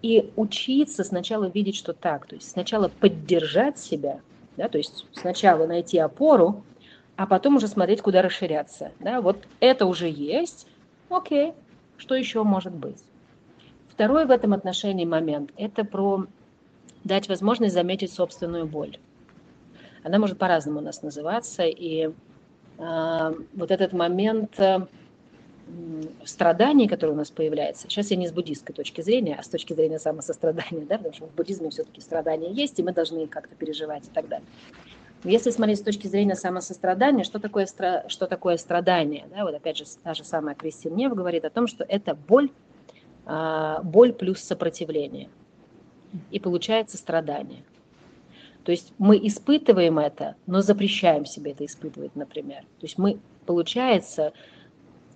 и 0.00 0.32
учиться 0.36 1.04
сначала 1.04 1.44
видеть, 1.44 1.76
что 1.76 1.92
так, 1.92 2.26
то 2.26 2.34
есть 2.34 2.50
сначала 2.50 2.88
поддержать 2.88 3.78
себя, 3.78 4.20
да, 4.56 4.68
то 4.68 4.78
есть 4.78 5.06
сначала 5.12 5.66
найти 5.66 5.98
опору, 5.98 6.64
а 7.16 7.26
потом 7.26 7.56
уже 7.56 7.68
смотреть, 7.68 8.02
куда 8.02 8.22
расширяться. 8.22 8.92
Да, 9.00 9.20
вот 9.20 9.46
это 9.60 9.86
уже 9.86 10.08
есть, 10.08 10.66
Окей, 11.12 11.52
что 11.98 12.14
еще 12.14 12.42
может 12.42 12.72
быть? 12.72 12.96
Второй 13.90 14.24
в 14.24 14.30
этом 14.30 14.54
отношении 14.54 15.04
момент– 15.04 15.50
это 15.58 15.84
про 15.84 16.24
дать 17.04 17.28
возможность 17.28 17.74
заметить 17.74 18.14
собственную 18.14 18.66
боль. 18.66 18.96
Она 20.04 20.18
может 20.18 20.38
по-разному 20.38 20.78
у 20.78 20.82
нас 20.82 21.02
называться, 21.02 21.64
и 21.64 22.10
э, 22.78 23.34
вот 23.52 23.70
этот 23.70 23.92
момент 23.92 24.58
э, 24.58 24.86
страданий, 26.24 26.88
который 26.88 27.12
у 27.12 27.16
нас 27.16 27.30
появляется, 27.30 27.88
сейчас 27.88 28.10
я 28.10 28.16
не 28.16 28.26
с 28.26 28.32
буддистской 28.32 28.74
точки 28.74 29.00
зрения, 29.00 29.36
а 29.38 29.42
с 29.42 29.48
точки 29.48 29.72
зрения 29.72 29.98
самосострадания, 29.98 30.86
да, 30.88 30.98
потому 30.98 31.14
что 31.14 31.26
в 31.26 31.34
буддизме 31.34 31.70
все-таки 31.70 32.00
страдания 32.00 32.52
есть, 32.52 32.78
и 32.78 32.82
мы 32.82 32.92
должны 32.92 33.24
их 33.24 33.30
как-то 33.30 33.54
переживать 33.54 34.06
и 34.06 34.10
так 34.10 34.28
далее. 34.28 34.46
Если 35.24 35.50
смотреть 35.50 35.78
с 35.78 35.82
точки 35.82 36.08
зрения 36.08 36.34
самосострадания, 36.34 37.22
что 37.22 37.38
такое, 37.38 37.66
что 37.66 38.26
такое 38.26 38.56
страдание? 38.56 39.26
Да, 39.34 39.44
вот 39.44 39.54
опять 39.54 39.76
же, 39.76 39.84
та 40.02 40.14
же 40.14 40.24
самая 40.24 40.56
Кристин 40.56 40.96
Нев 40.96 41.14
говорит 41.14 41.44
о 41.44 41.50
том, 41.50 41.68
что 41.68 41.84
это 41.84 42.16
боль, 42.16 42.50
а, 43.24 43.80
боль 43.82 44.12
плюс 44.12 44.40
сопротивление. 44.40 45.28
И 46.32 46.40
получается 46.40 46.96
страдание. 46.96 47.62
То 48.64 48.72
есть 48.72 48.92
мы 48.98 49.16
испытываем 49.16 49.98
это, 49.98 50.36
но 50.46 50.60
запрещаем 50.60 51.24
себе 51.24 51.52
это 51.52 51.64
испытывать, 51.66 52.16
например. 52.16 52.62
То 52.80 52.86
есть 52.86 52.98
мы, 52.98 53.18
получается, 53.46 54.32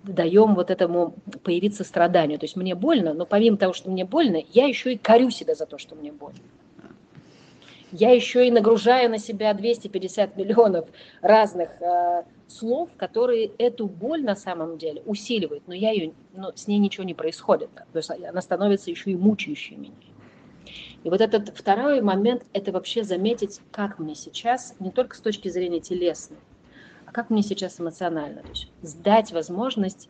даем 0.07 0.55
вот 0.55 0.71
этому 0.71 1.15
появиться 1.43 1.83
страданию. 1.83 2.39
То 2.39 2.45
есть 2.45 2.55
мне 2.55 2.75
больно, 2.75 3.13
но 3.13 3.25
помимо 3.25 3.57
того, 3.57 3.73
что 3.73 3.91
мне 3.91 4.05
больно, 4.05 4.41
я 4.53 4.65
еще 4.65 4.93
и 4.93 4.97
корю 4.97 5.29
себя 5.29 5.55
за 5.55 5.65
то, 5.65 5.77
что 5.77 5.95
мне 5.95 6.11
больно 6.11 6.39
я 7.91 8.11
еще 8.11 8.47
и 8.47 8.51
нагружаю 8.51 9.09
на 9.09 9.17
себя 9.17 9.53
250 9.53 10.35
миллионов 10.35 10.89
разных 11.21 11.69
э, 11.81 12.23
слов, 12.47 12.89
которые 12.97 13.51
эту 13.57 13.87
боль 13.87 14.23
на 14.23 14.35
самом 14.35 14.77
деле 14.77 15.01
усиливают, 15.05 15.63
но 15.67 15.73
я 15.73 15.91
ее, 15.91 16.13
но 16.33 16.51
с 16.55 16.67
ней 16.67 16.79
ничего 16.79 17.03
не 17.03 17.13
происходит, 17.13 17.69
то 17.73 17.97
есть 17.97 18.09
она 18.09 18.41
становится 18.41 18.91
еще 18.91 19.11
и 19.11 19.15
мучающей 19.15 19.75
меня. 19.75 19.93
И 21.03 21.09
вот 21.09 21.21
этот 21.21 21.55
второй 21.55 22.01
момент– 22.01 22.43
это 22.53 22.71
вообще 22.73 23.03
заметить, 23.03 23.61
как 23.71 23.99
мне 23.99 24.15
сейчас, 24.15 24.75
не 24.79 24.91
только 24.91 25.15
с 25.15 25.21
точки 25.21 25.47
зрения 25.47 25.79
телесной, 25.79 26.39
как 27.17 27.31
мне 27.31 27.41
сейчас 27.41 27.79
эмоционально. 27.79 28.43
То 28.43 28.49
есть 28.49 28.67
сдать 28.83 29.31
возможность, 29.31 30.07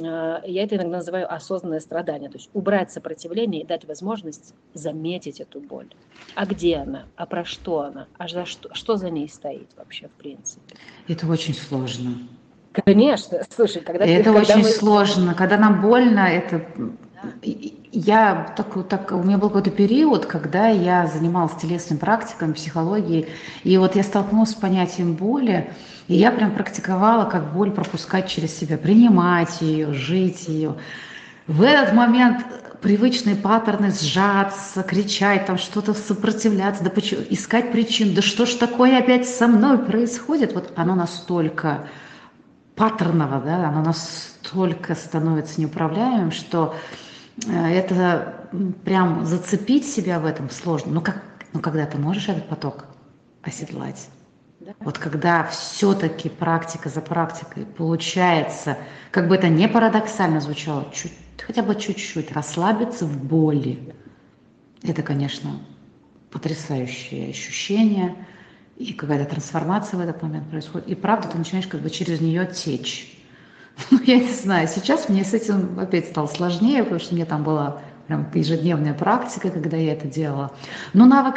э, 0.00 0.02
я 0.44 0.64
это 0.64 0.74
иногда 0.74 0.96
называю 0.96 1.32
осознанное 1.32 1.78
страдание, 1.78 2.28
то 2.28 2.36
есть 2.36 2.50
убрать 2.52 2.90
сопротивление 2.90 3.62
и 3.62 3.64
дать 3.64 3.84
возможность 3.84 4.52
заметить 4.74 5.38
эту 5.38 5.60
боль. 5.60 5.94
А 6.34 6.44
где 6.44 6.78
она? 6.78 7.04
А 7.14 7.26
про 7.26 7.44
что 7.44 7.82
она? 7.82 8.08
А 8.18 8.26
за 8.26 8.44
что, 8.44 8.74
что 8.74 8.96
за 8.96 9.08
ней 9.08 9.28
стоит 9.28 9.70
вообще 9.76 10.08
в 10.08 10.10
принципе? 10.20 10.74
Это 11.06 11.28
очень 11.28 11.54
сложно. 11.54 12.14
Конечно, 12.72 13.42
слушай, 13.48 13.80
когда 13.80 14.04
это 14.04 14.24
ты, 14.24 14.30
очень 14.32 14.46
когда 14.48 14.62
мы... 14.62 14.68
сложно, 14.68 15.34
когда 15.34 15.58
нам 15.58 15.80
больно, 15.80 16.26
это 16.26 16.66
я 17.92 18.54
так, 18.56 18.88
так, 18.88 19.12
у 19.12 19.22
меня 19.22 19.36
был 19.36 19.48
какой-то 19.48 19.70
период, 19.70 20.24
когда 20.24 20.68
я 20.68 21.06
занималась 21.06 21.52
телесной 21.60 21.98
практикой, 21.98 22.52
психологией, 22.54 23.28
и 23.64 23.76
вот 23.76 23.96
я 23.96 24.02
столкнулась 24.02 24.50
с 24.50 24.54
понятием 24.54 25.12
боли, 25.14 25.72
и 26.08 26.14
я 26.14 26.32
прям 26.32 26.54
практиковала, 26.54 27.26
как 27.26 27.52
боль 27.52 27.70
пропускать 27.70 28.28
через 28.28 28.56
себя, 28.56 28.78
принимать 28.78 29.60
ее, 29.60 29.92
жить 29.92 30.48
ее. 30.48 30.76
В 31.46 31.62
этот 31.62 31.92
момент 31.92 32.46
привычные 32.80 33.36
паттерны 33.36 33.92
сжаться, 33.92 34.82
кричать, 34.82 35.44
там 35.44 35.58
что-то 35.58 35.92
сопротивляться, 35.92 36.82
да 36.82 36.90
почему, 36.90 37.20
искать 37.28 37.72
причин, 37.72 38.14
да 38.14 38.22
что 38.22 38.46
ж 38.46 38.54
такое 38.54 38.98
опять 38.98 39.28
со 39.28 39.46
мной 39.46 39.78
происходит, 39.78 40.54
вот 40.54 40.72
оно 40.76 40.94
настолько 40.94 41.86
паттерново, 42.74 43.42
да, 43.44 43.68
оно 43.68 43.82
настолько 43.82 44.94
становится 44.94 45.60
неуправляемым, 45.60 46.32
что 46.32 46.74
это 47.46 48.48
прям 48.84 49.24
зацепить 49.24 49.86
себя 49.86 50.20
в 50.20 50.26
этом 50.26 50.50
сложно. 50.50 50.92
Но, 50.92 51.00
как, 51.00 51.22
но 51.52 51.60
когда 51.60 51.86
ты 51.86 51.98
можешь 51.98 52.28
этот 52.28 52.48
поток 52.48 52.86
оседлать, 53.42 54.08
да. 54.60 54.72
вот 54.80 54.98
когда 54.98 55.44
все-таки 55.44 56.28
практика 56.28 56.88
за 56.88 57.00
практикой 57.00 57.66
получается, 57.66 58.78
как 59.10 59.28
бы 59.28 59.34
это 59.34 59.48
не 59.48 59.68
парадоксально 59.68 60.40
звучало, 60.40 60.88
чуть, 60.92 61.12
хотя 61.44 61.62
бы 61.62 61.74
чуть-чуть 61.74 62.32
расслабиться 62.32 63.06
в 63.06 63.24
боли, 63.24 63.94
это, 64.82 65.02
конечно, 65.02 65.60
потрясающее 66.30 67.30
ощущение, 67.30 68.16
и 68.76 68.92
какая-то 68.92 69.30
трансформация 69.30 69.98
в 69.98 70.00
этот 70.00 70.22
момент 70.22 70.48
происходит. 70.50 70.88
И 70.88 70.94
правда, 70.94 71.28
ты 71.28 71.38
начинаешь 71.38 71.66
как 71.66 71.80
бы 71.80 71.90
через 71.90 72.20
нее 72.20 72.46
течь. 72.46 73.21
Ну, 73.90 73.98
я 74.04 74.18
не 74.18 74.32
знаю, 74.32 74.68
сейчас 74.68 75.08
мне 75.08 75.24
с 75.24 75.34
этим 75.34 75.78
опять 75.78 76.08
стало 76.08 76.26
сложнее, 76.26 76.82
потому 76.82 77.00
что 77.00 77.14
меня 77.14 77.26
там 77.26 77.42
была 77.42 77.80
прям 78.06 78.26
ежедневная 78.34 78.94
практика, 78.94 79.50
когда 79.50 79.76
я 79.76 79.92
это 79.92 80.06
делала. 80.06 80.52
Но 80.92 81.06
навык 81.06 81.36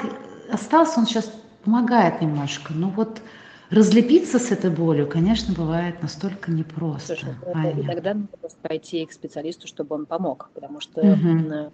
остался, 0.52 1.00
он 1.00 1.06
сейчас 1.06 1.32
помогает 1.64 2.22
немножко. 2.22 2.74
Но 2.74 2.90
вот 2.90 3.22
разлепиться 3.70 4.40
с 4.40 4.52
этой 4.52 4.70
болью, 4.70 5.08
конечно, 5.08 5.54
бывает 5.54 6.02
настолько 6.02 6.52
непросто. 6.52 7.16
Слушай, 7.16 7.36
это, 7.46 7.80
и 7.80 7.84
тогда 7.84 8.14
надо 8.14 8.30
пойти 8.62 9.06
к 9.06 9.12
специалисту, 9.12 9.68
чтобы 9.68 9.96
он 9.96 10.06
помог, 10.06 10.50
потому 10.54 10.80
что 10.80 11.02
угу. 11.02 11.72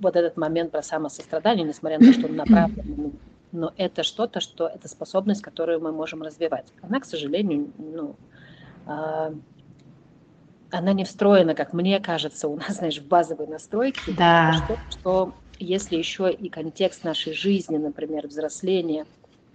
вот 0.00 0.16
этот 0.16 0.36
момент 0.36 0.72
про 0.72 0.82
самосострадание, 0.82 1.66
несмотря 1.66 1.98
на 1.98 2.06
то, 2.06 2.12
что 2.12 2.26
он 2.28 2.36
направлен, 2.36 3.12
но 3.52 3.72
это 3.76 4.02
что-то, 4.02 4.40
что 4.40 4.66
это 4.66 4.88
способность, 4.88 5.42
которую 5.42 5.80
мы 5.80 5.92
можем 5.92 6.22
развивать. 6.22 6.66
Она, 6.82 7.00
к 7.00 7.04
сожалению, 7.04 7.70
ну, 7.78 8.16
а, 8.86 9.32
она 10.78 10.92
не 10.92 11.04
встроена, 11.04 11.54
как 11.54 11.72
мне 11.72 12.00
кажется, 12.00 12.48
у 12.48 12.56
нас, 12.56 12.76
знаешь, 12.76 12.98
в 12.98 13.06
базовой 13.08 13.46
настройке. 13.46 14.12
Да. 14.12 14.52
Что, 14.52 14.78
что 14.88 15.40
если 15.58 15.96
еще 15.96 16.32
и 16.32 16.48
контекст 16.48 17.04
нашей 17.04 17.32
жизни, 17.32 17.76
например, 17.76 18.26
взросления, 18.26 19.06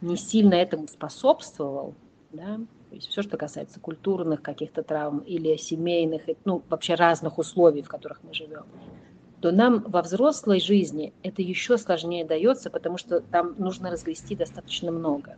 не 0.02 0.18
сильно 0.18 0.56
этому 0.56 0.88
способствовал, 0.88 1.96
да, 2.32 2.58
то 2.90 2.96
есть 2.96 3.08
все, 3.10 3.22
что 3.22 3.38
касается 3.38 3.80
культурных 3.80 4.42
каких-то 4.42 4.84
травм 4.84 5.20
или 5.20 5.56
семейных, 5.56 6.24
ну, 6.44 6.66
вообще 6.70 6.96
разных 6.96 7.38
условий, 7.38 7.84
в 7.84 7.88
которых 7.88 8.20
мы 8.24 8.34
живем, 8.34 8.66
то 9.40 9.52
нам 9.52 9.84
во 9.88 10.02
взрослой 10.02 10.60
жизни 10.60 11.16
это 11.24 11.42
еще 11.42 11.78
сложнее 11.78 12.26
дается, 12.26 12.70
потому 12.70 12.98
что 12.98 13.22
там 13.22 13.56
нужно 13.58 13.92
разгрести 13.92 14.36
достаточно 14.36 14.92
много. 14.92 15.38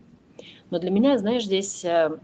Но 0.73 0.79
для 0.79 0.89
меня, 0.89 1.17
знаешь, 1.19 1.43
здесь 1.43 1.85
э, 1.85 2.17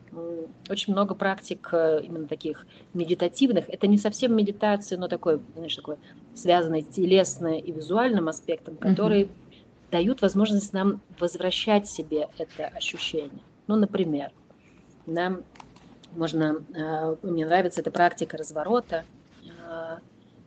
очень 0.69 0.93
много 0.93 1.13
практик 1.13 1.69
э, 1.72 2.02
именно 2.04 2.28
таких 2.28 2.65
медитативных. 2.95 3.69
Это 3.69 3.86
не 3.86 4.00
совсем 4.00 4.36
медитация, 4.36 4.98
но 4.98 5.08
такой, 5.08 5.39
знаешь, 5.56 5.76
такой 5.76 5.98
связанный 6.34 6.82
телесно 6.82 7.60
и 7.60 7.72
визуальным 7.72 8.28
аспектом, 8.28 8.76
который 8.78 9.26
mm-hmm. 9.26 9.91
дают 9.91 10.22
возможность 10.24 10.74
нам 10.74 11.00
возвращать 11.19 11.88
себе 11.88 12.28
это 12.39 12.65
ощущение. 12.67 13.43
Ну, 13.67 13.76
например, 13.76 14.32
нам 15.06 15.43
можно, 16.15 16.63
э, 16.74 17.15
мне 17.22 17.45
нравится 17.45 17.82
эта 17.82 17.91
практика 17.91 18.36
разворота, 18.36 19.06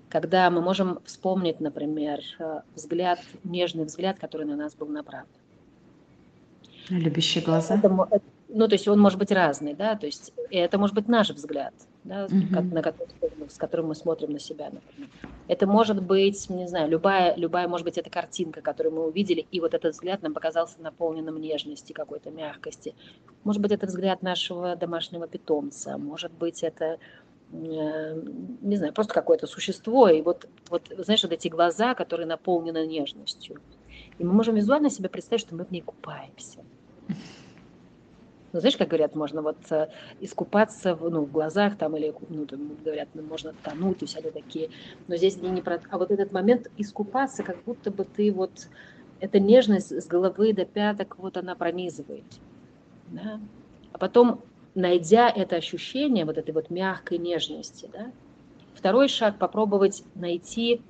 когда 0.09 0.51
мы 0.51 0.61
можем 0.61 0.99
вспомнить, 1.05 1.61
например, 1.61 2.21
взгляд, 2.75 3.21
нежный 3.45 3.85
взгляд, 3.85 4.19
который 4.19 4.45
на 4.45 4.57
нас 4.57 4.75
был 4.75 4.89
направлен. 4.89 5.29
Любящие 6.99 7.43
глаза. 7.43 7.77
Это, 7.77 7.89
ну, 8.55 8.69
то 8.69 8.75
есть 8.75 8.87
он 8.87 9.01
может 9.01 9.19
быть 9.19 9.33
разный, 9.33 9.73
да, 9.73 9.97
то 9.97 10.05
есть 10.05 10.33
это 10.51 10.77
может 10.77 10.95
быть 10.95 11.09
наш 11.09 11.31
взгляд, 11.31 11.73
да, 12.05 12.27
угу. 12.27 12.61
на 12.75 12.83
который, 12.83 13.15
с 13.49 13.57
которым 13.57 13.89
мы 13.89 13.95
смотрим 13.95 14.33
на 14.33 14.39
себя, 14.39 14.67
например. 14.71 15.09
Это 15.49 15.67
может 15.67 16.03
быть, 16.03 16.51
не 16.51 16.69
знаю, 16.69 16.91
любая, 16.91 17.35
любая, 17.37 17.67
может 17.67 17.87
быть, 17.87 17.97
это 17.97 18.11
картинка, 18.11 18.61
которую 18.61 18.95
мы 18.95 19.07
увидели, 19.07 19.47
и 19.51 19.61
вот 19.61 19.73
этот 19.73 19.95
взгляд 19.95 20.23
нам 20.23 20.35
показался 20.35 20.83
наполненным 20.83 21.41
нежности, 21.41 21.95
какой-то 21.95 22.31
мягкости. 22.31 22.95
Может 23.43 23.63
быть, 23.63 23.73
это 23.73 23.87
взгляд 23.87 24.23
нашего 24.23 24.77
домашнего 24.77 25.27
питомца, 25.27 25.97
может 25.97 26.33
быть, 26.33 26.63
это 26.63 26.99
э, 27.53 28.23
не 28.61 28.77
знаю, 28.77 28.93
просто 28.93 29.15
какое-то 29.15 29.47
существо, 29.47 30.09
и 30.09 30.21
вот, 30.21 30.47
вот, 30.69 30.93
знаешь, 30.99 31.23
вот 31.23 31.33
эти 31.33 31.49
глаза, 31.49 31.95
которые 31.95 32.27
наполнены 32.27 32.87
нежностью. 32.87 33.61
И 34.19 34.25
мы 34.25 34.33
можем 34.35 34.57
визуально 34.57 34.91
себе 34.91 35.09
представить, 35.09 35.41
что 35.41 35.55
мы 35.55 35.65
в 35.65 35.71
ней 35.71 35.81
купаемся. 35.81 36.61
Ну, 38.53 38.61
знаешь, 38.61 38.77
как 38.77 38.89
говорят, 38.89 39.15
можно 39.15 39.41
вот 39.41 39.57
э, 39.71 39.89
искупаться 40.21 40.95
в, 40.95 41.09
ну, 41.09 41.23
в 41.23 41.33
глазах 41.33 41.79
там, 41.79 41.97
или, 41.97 42.15
ну, 42.29 42.45
там, 42.45 42.77
говорят, 42.85 43.09
ну, 43.15 43.23
можно 43.23 43.55
тонуть, 43.63 44.03
и 44.03 44.07
всякие 44.07 44.31
такие. 44.31 44.69
Но 45.09 45.17
здесь 45.17 45.37
не, 45.37 45.63
про... 45.63 45.81
А 45.89 45.99
вот 45.99 46.11
этот 46.11 46.33
момент 46.33 46.71
искупаться, 46.77 47.43
как 47.43 47.63
будто 47.65 47.91
бы 47.91 48.05
ты 48.05 48.31
вот... 48.31 48.69
Эта 49.21 49.39
нежность 49.39 49.93
с 49.93 50.07
головы 50.07 50.53
до 50.53 50.65
пяток, 50.67 51.17
вот 51.17 51.37
она 51.37 51.55
пронизывает. 51.55 52.25
Да? 53.09 53.41
А 53.93 53.99
потом, 53.99 54.43
найдя 54.75 55.31
это 55.31 55.57
ощущение 55.57 56.25
вот 56.25 56.39
этой 56.39 56.51
вот 56.51 56.71
мягкой 56.71 57.19
нежности, 57.19 57.89
да, 57.93 58.11
второй 58.75 59.09
шаг 59.09 59.39
попробовать 59.39 60.03
найти 60.15 60.83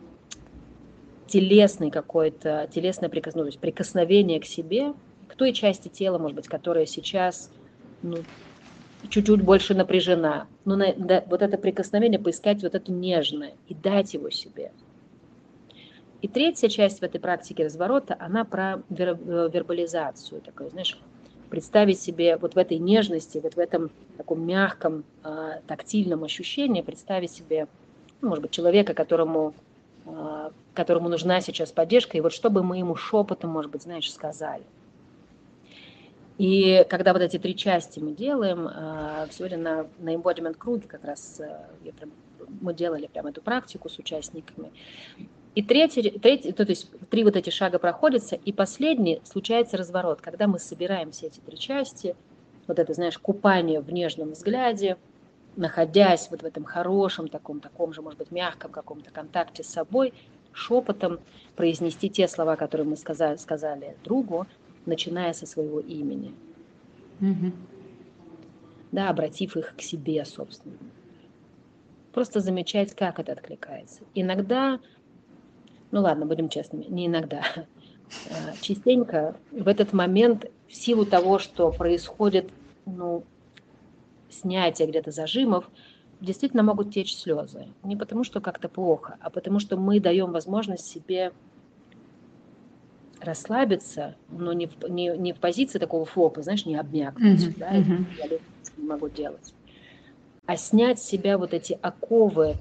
телесный 1.26 1.90
какой-то, 1.90 2.68
телесное 2.72 3.08
прикосновение, 3.08 3.58
прикосновение 3.58 4.40
к 4.40 4.44
себе, 4.44 4.94
к 5.32 5.36
той 5.36 5.54
части 5.54 5.88
тела, 5.88 6.18
может 6.18 6.36
быть, 6.36 6.46
которая 6.46 6.84
сейчас 6.84 7.50
ну, 8.02 8.18
чуть-чуть 9.08 9.40
больше 9.40 9.74
напряжена. 9.74 10.46
Но 10.66 10.76
на, 10.76 10.92
да, 10.92 11.24
вот 11.26 11.40
это 11.40 11.56
прикосновение, 11.56 12.20
поискать 12.20 12.62
вот 12.62 12.74
это 12.74 12.92
нежное 12.92 13.54
и 13.66 13.74
дать 13.74 14.12
его 14.12 14.28
себе. 14.28 14.72
И 16.20 16.28
третья 16.28 16.68
часть 16.68 17.00
в 17.00 17.02
этой 17.02 17.18
практике 17.18 17.64
разворота, 17.64 18.14
она 18.20 18.44
про 18.44 18.82
вер, 18.90 19.16
вербализацию, 19.16 20.42
такое, 20.42 20.68
знаешь, 20.68 20.98
представить 21.48 21.98
себе 21.98 22.36
вот 22.36 22.54
в 22.54 22.58
этой 22.58 22.78
нежности, 22.78 23.40
вот 23.42 23.54
в 23.54 23.58
этом 23.58 23.90
таком 24.18 24.46
мягком, 24.46 25.02
э, 25.24 25.60
тактильном 25.66 26.24
ощущении, 26.24 26.82
представить 26.82 27.32
себе, 27.32 27.68
ну, 28.20 28.28
может 28.28 28.42
быть, 28.42 28.50
человека, 28.50 28.92
которому 28.92 29.54
а, 30.04 30.50
которому 30.74 31.08
нужна 31.08 31.40
сейчас 31.40 31.70
поддержка, 31.70 32.18
и 32.18 32.20
вот 32.20 32.32
чтобы 32.32 32.62
мы 32.62 32.78
ему 32.78 32.96
шепотом, 32.96 33.50
может 33.50 33.70
быть, 33.70 33.82
знаешь, 33.82 34.12
сказали. 34.12 34.64
И 36.38 36.86
когда 36.88 37.12
вот 37.12 37.22
эти 37.22 37.38
три 37.38 37.54
части 37.54 38.00
мы 38.00 38.12
делаем, 38.12 38.68
а, 38.68 39.26
сегодня 39.30 39.58
на, 39.58 39.86
на 39.98 40.14
embodiment 40.14 40.54
круге 40.54 40.86
как 40.88 41.04
раз 41.04 41.40
а, 41.40 41.68
я 41.84 41.92
прям, 41.92 42.10
мы 42.60 42.74
делали 42.74 43.06
прям 43.06 43.26
эту 43.26 43.42
практику 43.42 43.88
с 43.88 43.98
участниками. 43.98 44.70
И 45.54 45.62
третий, 45.62 46.18
третий, 46.18 46.52
то 46.52 46.62
есть 46.62 46.90
три 47.10 47.24
вот 47.24 47.36
эти 47.36 47.50
шага 47.50 47.78
проходятся, 47.78 48.36
и 48.36 48.52
последний 48.52 49.20
случается 49.24 49.76
разворот, 49.76 50.22
когда 50.22 50.46
мы 50.46 50.58
собираем 50.58 51.10
все 51.10 51.26
эти 51.26 51.40
три 51.40 51.58
части, 51.58 52.16
вот 52.66 52.78
это, 52.78 52.94
знаешь, 52.94 53.18
купание 53.18 53.80
в 53.80 53.92
нежном 53.92 54.32
взгляде, 54.32 54.96
находясь 55.56 56.28
вот 56.30 56.42
в 56.42 56.46
этом 56.46 56.64
хорошем, 56.64 57.28
таком, 57.28 57.60
таком 57.60 57.92
же, 57.92 58.00
может 58.00 58.18
быть, 58.18 58.30
мягком 58.30 58.70
каком-то 58.70 59.10
контакте 59.10 59.62
с 59.62 59.68
собой, 59.68 60.14
шепотом 60.52 61.20
произнести 61.56 62.08
те 62.08 62.28
слова, 62.28 62.56
которые 62.56 62.86
мы 62.86 62.96
сказали, 62.96 63.36
сказали 63.36 63.96
другу, 64.04 64.46
начиная 64.86 65.32
со 65.32 65.46
своего 65.46 65.80
имени. 65.80 66.34
Угу. 67.20 67.52
Да, 68.92 69.08
обратив 69.08 69.56
их 69.56 69.74
к 69.76 69.80
себе, 69.80 70.24
собственно. 70.24 70.76
Просто 72.12 72.40
замечать, 72.40 72.94
как 72.94 73.18
это 73.18 73.32
откликается. 73.32 74.02
Иногда, 74.14 74.80
ну 75.90 76.02
ладно, 76.02 76.26
будем 76.26 76.48
честными, 76.48 76.84
не 76.84 77.06
иногда, 77.06 77.42
Э, 78.26 78.52
частенько 78.60 79.36
в 79.50 79.68
этот 79.68 79.92
момент, 79.92 80.46
в 80.68 80.74
силу 80.74 81.04
того, 81.04 81.38
что 81.38 81.70
происходит 81.70 82.50
ну, 82.86 83.24
снятие 84.30 84.88
где-то 84.88 85.10
зажимов, 85.10 85.70
действительно 86.20 86.62
могут 86.62 86.92
течь 86.92 87.16
слезы. 87.16 87.68
Не 87.82 87.96
потому, 87.96 88.24
что 88.24 88.40
как-то 88.40 88.68
плохо, 88.68 89.16
а 89.20 89.30
потому, 89.30 89.58
что 89.58 89.76
мы 89.76 90.00
даем 90.00 90.32
возможность 90.32 90.86
себе 90.86 91.32
расслабиться, 93.24 94.16
но 94.30 94.52
не 94.52 94.66
в, 94.66 94.88
не, 94.88 95.16
не 95.16 95.32
в 95.32 95.38
позиции 95.38 95.78
такого 95.78 96.04
флопа, 96.04 96.42
знаешь, 96.42 96.66
не 96.66 96.76
обмякнуть, 96.76 97.40
mm-hmm. 97.40 97.58
да, 97.58 97.74
mm-hmm. 97.74 98.04
я 98.18 98.38
не 98.76 98.86
могу 98.86 99.08
делать, 99.08 99.54
а 100.46 100.56
снять 100.56 101.00
с 101.00 101.06
себя 101.06 101.38
вот 101.38 101.54
эти 101.54 101.78
оковы 101.80 102.56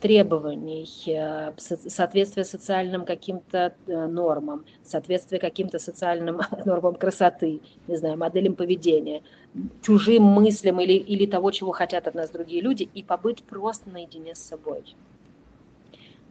требований, 0.00 0.88
э, 1.06 1.52
соответствие 1.58 2.44
социальным 2.44 3.04
каким-то 3.04 3.74
э, 3.86 4.06
нормам, 4.06 4.64
соответствие 4.82 5.40
каким-то 5.40 5.78
социальным 5.78 6.40
нормам 6.64 6.94
красоты, 6.94 7.60
не 7.86 7.96
знаю, 7.96 8.16
моделям 8.16 8.54
поведения, 8.54 9.22
чужим 9.82 10.22
мыслям 10.22 10.80
или, 10.80 10.94
или 10.94 11.26
того, 11.26 11.50
чего 11.50 11.72
хотят 11.72 12.06
от 12.06 12.14
нас 12.14 12.30
другие 12.30 12.62
люди, 12.62 12.88
и 12.94 13.02
побыть 13.02 13.44
просто 13.44 13.90
наедине 13.90 14.34
с 14.34 14.40
собой. 14.40 14.96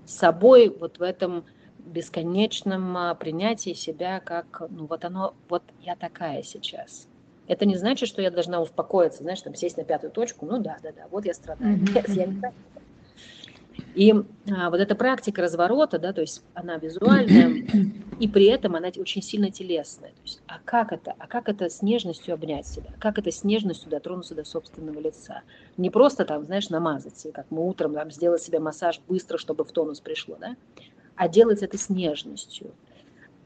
С 0.05 0.15
собой 0.15 0.69
вот 0.69 0.97
в 0.97 1.03
этом 1.03 1.45
бесконечном 1.85 2.95
а, 2.97 3.15
принятии 3.15 3.73
себя 3.73 4.19
как, 4.19 4.63
ну 4.69 4.85
вот 4.85 5.05
оно, 5.05 5.33
вот 5.47 5.63
я 5.81 5.95
такая 5.95 6.43
сейчас. 6.43 7.07
Это 7.47 7.65
не 7.65 7.75
значит, 7.75 8.07
что 8.07 8.21
я 8.21 8.29
должна 8.29 8.61
успокоиться, 8.61 9.23
знаешь, 9.23 9.41
там 9.41 9.55
сесть 9.55 9.77
на 9.77 9.83
пятую 9.83 10.11
точку, 10.11 10.45
ну 10.45 10.59
да, 10.59 10.77
да, 10.83 10.91
да, 10.91 11.07
вот 11.09 11.25
я 11.25 11.33
страдаю. 11.33 11.77
Mm-hmm. 11.77 11.93
Нет, 11.93 12.09
я 12.09 12.25
не 12.25 12.39
так. 12.39 12.53
И 13.95 14.13
а, 14.51 14.69
вот 14.69 14.79
эта 14.79 14.95
практика 14.95 15.41
разворота, 15.41 15.99
да, 15.99 16.13
то 16.13 16.21
есть 16.21 16.43
она 16.53 16.77
визуальная, 16.77 17.65
и 18.19 18.27
при 18.27 18.45
этом 18.45 18.75
она 18.75 18.89
очень 18.97 19.21
сильно 19.21 19.51
телесная. 19.51 20.11
То 20.11 20.21
есть, 20.23 20.41
а 20.47 20.59
как 20.63 20.91
это? 20.91 21.15
А 21.17 21.27
как 21.27 21.49
это 21.49 21.69
с 21.69 21.81
нежностью 21.81 22.33
обнять 22.33 22.67
себя? 22.67 22.91
Как 22.99 23.17
это 23.17 23.31
с 23.31 23.43
нежностью 23.43 23.89
дотронуться 23.89 24.35
до 24.35 24.43
собственного 24.43 24.99
лица? 24.99 25.41
Не 25.77 25.89
просто 25.89 26.25
там, 26.25 26.45
знаешь, 26.45 26.69
намазать, 26.69 27.27
как 27.33 27.47
мы 27.49 27.67
утром 27.67 27.93
там 27.93 28.11
сделать 28.11 28.41
себе 28.41 28.59
массаж 28.59 29.01
быстро, 29.07 29.37
чтобы 29.37 29.63
в 29.63 29.71
тонус 29.71 29.99
пришло, 30.01 30.37
да? 30.39 30.55
А 31.19 31.27
делать 31.27 31.61
это 31.61 31.77
с 31.77 31.89
нежностью. 31.89 32.71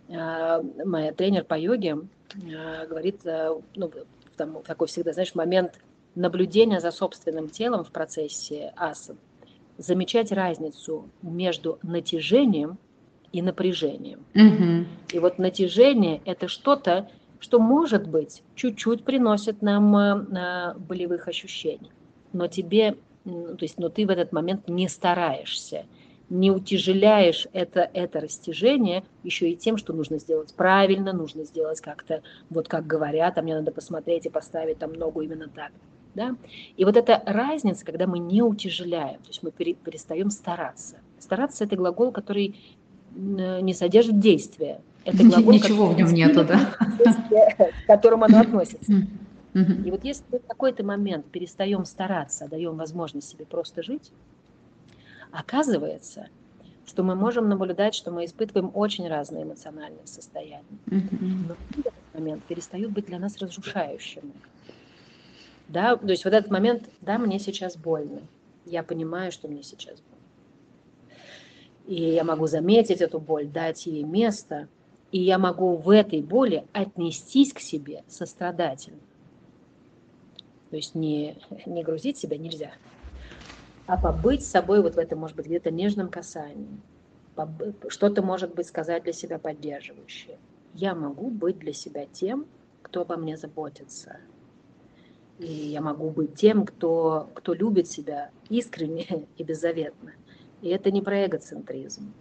А, 0.07 0.61
моя 0.85 1.11
тренер 1.11 1.43
по 1.43 1.57
йоге 1.57 1.97
а, 2.55 2.85
говорит, 2.85 3.25
а, 3.25 3.59
ну, 3.75 3.91
там 4.37 4.61
такой 4.61 4.85
всегда, 4.87 5.11
знаешь, 5.11 5.33
момент 5.33 5.79
наблюдения 6.13 6.79
за 6.79 6.91
собственным 6.91 7.49
телом 7.49 7.83
в 7.83 7.89
процессе 7.89 8.73
асан– 8.75 9.17
замечать 9.79 10.31
разницу 10.31 11.09
между 11.23 11.79
натяжением 11.81 12.77
и 13.31 13.41
напряжением. 13.41 14.23
Угу. 14.35 14.85
И 15.13 15.19
вот 15.19 15.39
натяжение– 15.39 16.21
это 16.25 16.47
что-то, 16.47 17.09
что, 17.39 17.59
может 17.59 18.07
быть, 18.07 18.43
чуть-чуть 18.53 19.03
приносит 19.03 19.63
нам 19.63 19.97
э, 19.97 20.75
болевых 20.75 21.27
ощущений. 21.27 21.91
Но 22.33 22.45
тебе, 22.45 22.97
то 23.23 23.57
есть, 23.61 23.79
но 23.79 23.89
ты 23.89 24.05
в 24.05 24.11
этот 24.11 24.31
момент 24.31 24.69
не 24.69 24.87
стараешься, 24.87 25.87
не 26.29 26.51
утяжеляешь 26.51 27.47
это, 27.53 27.89
это 27.93 28.19
растяжение 28.19 29.03
еще 29.23 29.49
и 29.49 29.55
тем, 29.55 29.77
что 29.77 29.93
нужно 29.93 30.19
сделать 30.19 30.53
правильно, 30.53 31.13
нужно 31.13 31.43
сделать 31.43 31.81
как-то, 31.81 32.21
вот 32.49 32.67
как 32.67 32.87
говорят, 32.87 33.37
а 33.37 33.41
мне 33.41 33.55
надо 33.55 33.71
посмотреть 33.71 34.25
и 34.25 34.29
поставить 34.29 34.79
там 34.79 34.93
ногу 34.93 35.21
именно 35.21 35.47
так. 35.47 35.71
Да? 36.15 36.35
И 36.77 36.85
вот 36.85 36.95
эта 36.95 37.21
разница, 37.25 37.85
когда 37.85 38.07
мы 38.07 38.19
не 38.19 38.41
утяжеляем, 38.41 39.17
то 39.17 39.27
есть 39.27 39.43
мы 39.43 39.51
перестаем 39.51 40.29
стараться. 40.29 40.97
Стараться– 41.19 41.63
это 41.65 41.75
глагол, 41.75 42.11
который 42.11 42.55
не 43.15 43.73
содержит 43.73 44.19
действия. 44.19 44.81
Это 45.05 45.23
глагол, 45.23 45.53
Ничего 45.53 45.87
в 45.87 45.97
нем 45.97 46.13
нету, 46.13 46.45
да? 46.45 46.75
К 46.77 47.87
которому 47.87 48.25
оно 48.25 48.39
относится. 48.39 48.93
И 49.53 49.91
вот 49.91 50.03
если 50.03 50.23
в 50.31 50.47
какой-то 50.47 50.83
момент 50.83 51.25
перестаем 51.27 51.85
стараться, 51.85 52.47
даем 52.47 52.75
возможность 52.75 53.29
себе 53.29 53.45
просто 53.45 53.83
жить, 53.83 54.11
оказывается, 55.33 56.27
что 56.85 57.03
мы 57.03 57.15
можем 57.15 57.49
наблюдать, 57.49 57.95
что 57.95 58.11
мы 58.11 58.25
испытываем 58.25 58.71
очень 58.73 59.07
разные 59.07 59.43
эмоциональные 59.43 60.05
состояния. 60.05 60.63
Но 60.85 61.55
в 61.71 61.79
этот 61.79 61.93
момент 62.13 62.43
перестают 62.45 62.91
быть 62.91 63.07
для 63.07 63.19
нас 63.19 63.37
разрушающими. 63.37 64.31
Да, 65.67 65.95
то 65.95 66.09
есть 66.09 66.23
вот 66.23 66.33
этот 66.33 66.51
момент, 66.51 66.89
да, 67.01 67.17
мне 67.17 67.39
сейчас 67.39 67.75
больно. 67.75 68.21
Я 68.65 68.83
понимаю, 68.83 69.31
что 69.31 69.47
мне 69.47 69.63
сейчас 69.63 69.99
больно. 69.99 70.13
И 71.87 71.95
я 71.95 72.23
могу 72.23 72.47
заметить 72.47 73.01
эту 73.01 73.19
боль, 73.19 73.47
дать 73.47 73.85
ей 73.87 74.03
место, 74.03 74.67
и 75.11 75.19
я 75.19 75.37
могу 75.37 75.75
в 75.75 75.89
этой 75.89 76.21
боли 76.21 76.65
отнестись 76.73 77.53
к 77.53 77.59
себе 77.59 78.03
сострадательно. 78.07 78.99
То 80.69 80.77
есть 80.77 80.95
не, 80.95 81.37
не 81.65 81.83
грузить 81.83 82.17
себя 82.17 82.37
нельзя, 82.37 82.71
а 83.85 83.97
побыть 83.97 84.45
с 84.45 84.49
собой 84.49 84.81
вот 84.81 84.95
в 84.95 84.97
этом, 84.97 85.19
может 85.19 85.35
быть, 85.35 85.45
где-то 85.45 85.71
нежном 85.71 86.09
касании. 86.09 86.79
Что-то, 87.87 88.21
может 88.21 88.53
быть, 88.53 88.67
сказать 88.67 89.03
для 89.03 89.13
себя 89.13 89.39
поддерживающее. 89.39 90.37
Я 90.73 90.95
могу 90.95 91.29
быть 91.29 91.59
для 91.59 91.73
себя 91.73 92.05
тем, 92.05 92.45
кто 92.81 93.01
обо 93.01 93.17
мне 93.17 93.37
заботится– 93.37 94.17
и 95.39 95.45
я 95.45 95.81
могу 95.81 96.09
быть 96.09 96.35
тем, 96.35 96.65
кто, 96.65 97.29
кто 97.33 97.53
любит 97.53 97.87
себя 97.87 98.29
искренне 98.49 99.27
и 99.37 99.43
беззаветно. 99.43 100.13
И 100.61 100.69
это 100.69 100.91
не 100.91 101.01
про 101.01 101.25
эгоцентризм, 101.25 102.13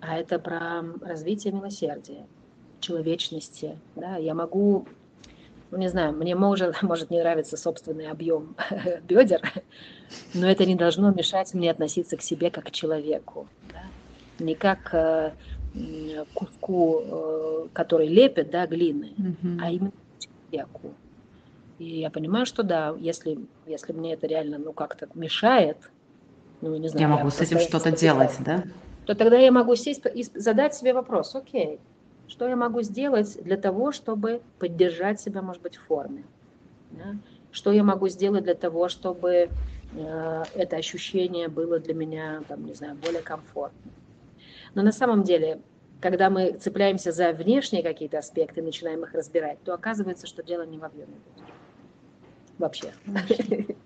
а 0.00 0.16
это 0.16 0.38
про 0.38 0.82
развитие 1.02 1.52
милосердия, 1.52 2.26
человечности. 2.80 3.78
Да? 3.94 4.16
Я 4.16 4.34
могу, 4.34 4.86
ну 5.70 5.78
не 5.78 5.88
знаю, 5.88 6.12
мне 6.12 6.34
может, 6.34 6.82
может 6.82 7.10
не 7.10 7.20
нравиться 7.20 7.56
собственный 7.56 8.08
объем 8.08 8.56
бедер, 9.02 9.40
но 10.34 10.48
это 10.48 10.64
не 10.64 10.74
должно 10.74 11.10
мешать 11.10 11.54
мне 11.54 11.70
относиться 11.70 12.16
к 12.16 12.22
себе 12.22 12.50
как 12.50 12.66
к 12.66 12.70
человеку. 12.70 13.48
Да? 13.72 14.44
Не 14.44 14.54
как 14.54 14.90
к 14.90 15.34
куску, 16.34 17.02
э, 17.04 17.66
который 17.72 18.08
лепят, 18.08 18.50
да, 18.50 18.66
глины, 18.66 19.12
mm-hmm. 19.16 19.58
а 19.60 19.70
именно 19.70 19.90
к 19.90 20.50
человеку. 20.50 20.94
И 21.78 22.00
я 22.00 22.10
понимаю, 22.10 22.46
что 22.46 22.62
да, 22.62 22.94
если, 22.98 23.38
если 23.66 23.92
мне 23.92 24.14
это 24.14 24.26
реально 24.26 24.58
ну 24.58 24.72
как-то 24.72 25.08
мешает, 25.14 25.76
ну 26.60 26.74
не 26.76 26.88
знаю. 26.88 27.08
Я 27.08 27.14
могу 27.14 27.26
я 27.26 27.30
с 27.30 27.40
этим 27.40 27.60
что-то 27.60 27.92
делать, 27.92 28.34
да? 28.40 28.64
То 29.06 29.14
тогда 29.14 29.38
я 29.38 29.52
могу 29.52 29.74
сесть 29.76 30.02
и 30.12 30.24
задать 30.34 30.74
себе 30.74 30.92
вопрос, 30.92 31.34
окей, 31.34 31.78
что 32.28 32.48
я 32.48 32.56
могу 32.56 32.82
сделать 32.82 33.42
для 33.42 33.56
того, 33.56 33.92
чтобы 33.92 34.42
поддержать 34.58 35.20
себя, 35.20 35.42
может 35.42 35.62
быть, 35.62 35.76
в 35.76 35.86
форме? 35.86 36.24
Да? 36.92 37.16
Что 37.50 37.72
я 37.72 37.82
могу 37.82 38.08
сделать 38.08 38.44
для 38.44 38.54
того, 38.54 38.88
чтобы 38.88 39.48
э, 39.94 40.42
это 40.54 40.76
ощущение 40.76 41.48
было 41.48 41.78
для 41.78 41.94
меня, 41.94 42.42
там, 42.46 42.64
не 42.66 42.74
знаю, 42.74 42.96
более 42.96 43.22
комфортным? 43.22 43.92
Но 44.74 44.82
на 44.82 44.92
самом 44.92 45.24
деле, 45.24 45.60
когда 46.00 46.30
мы 46.30 46.52
цепляемся 46.52 47.10
за 47.10 47.32
внешние 47.32 47.82
какие-то 47.82 48.18
аспекты, 48.18 48.62
начинаем 48.62 49.02
их 49.02 49.14
разбирать, 49.14 49.58
то 49.64 49.72
оказывается, 49.74 50.26
что 50.26 50.42
дело 50.42 50.62
не 50.62 50.78
в 50.78 50.84
объеме 50.84 51.14
вообще. 52.58 52.92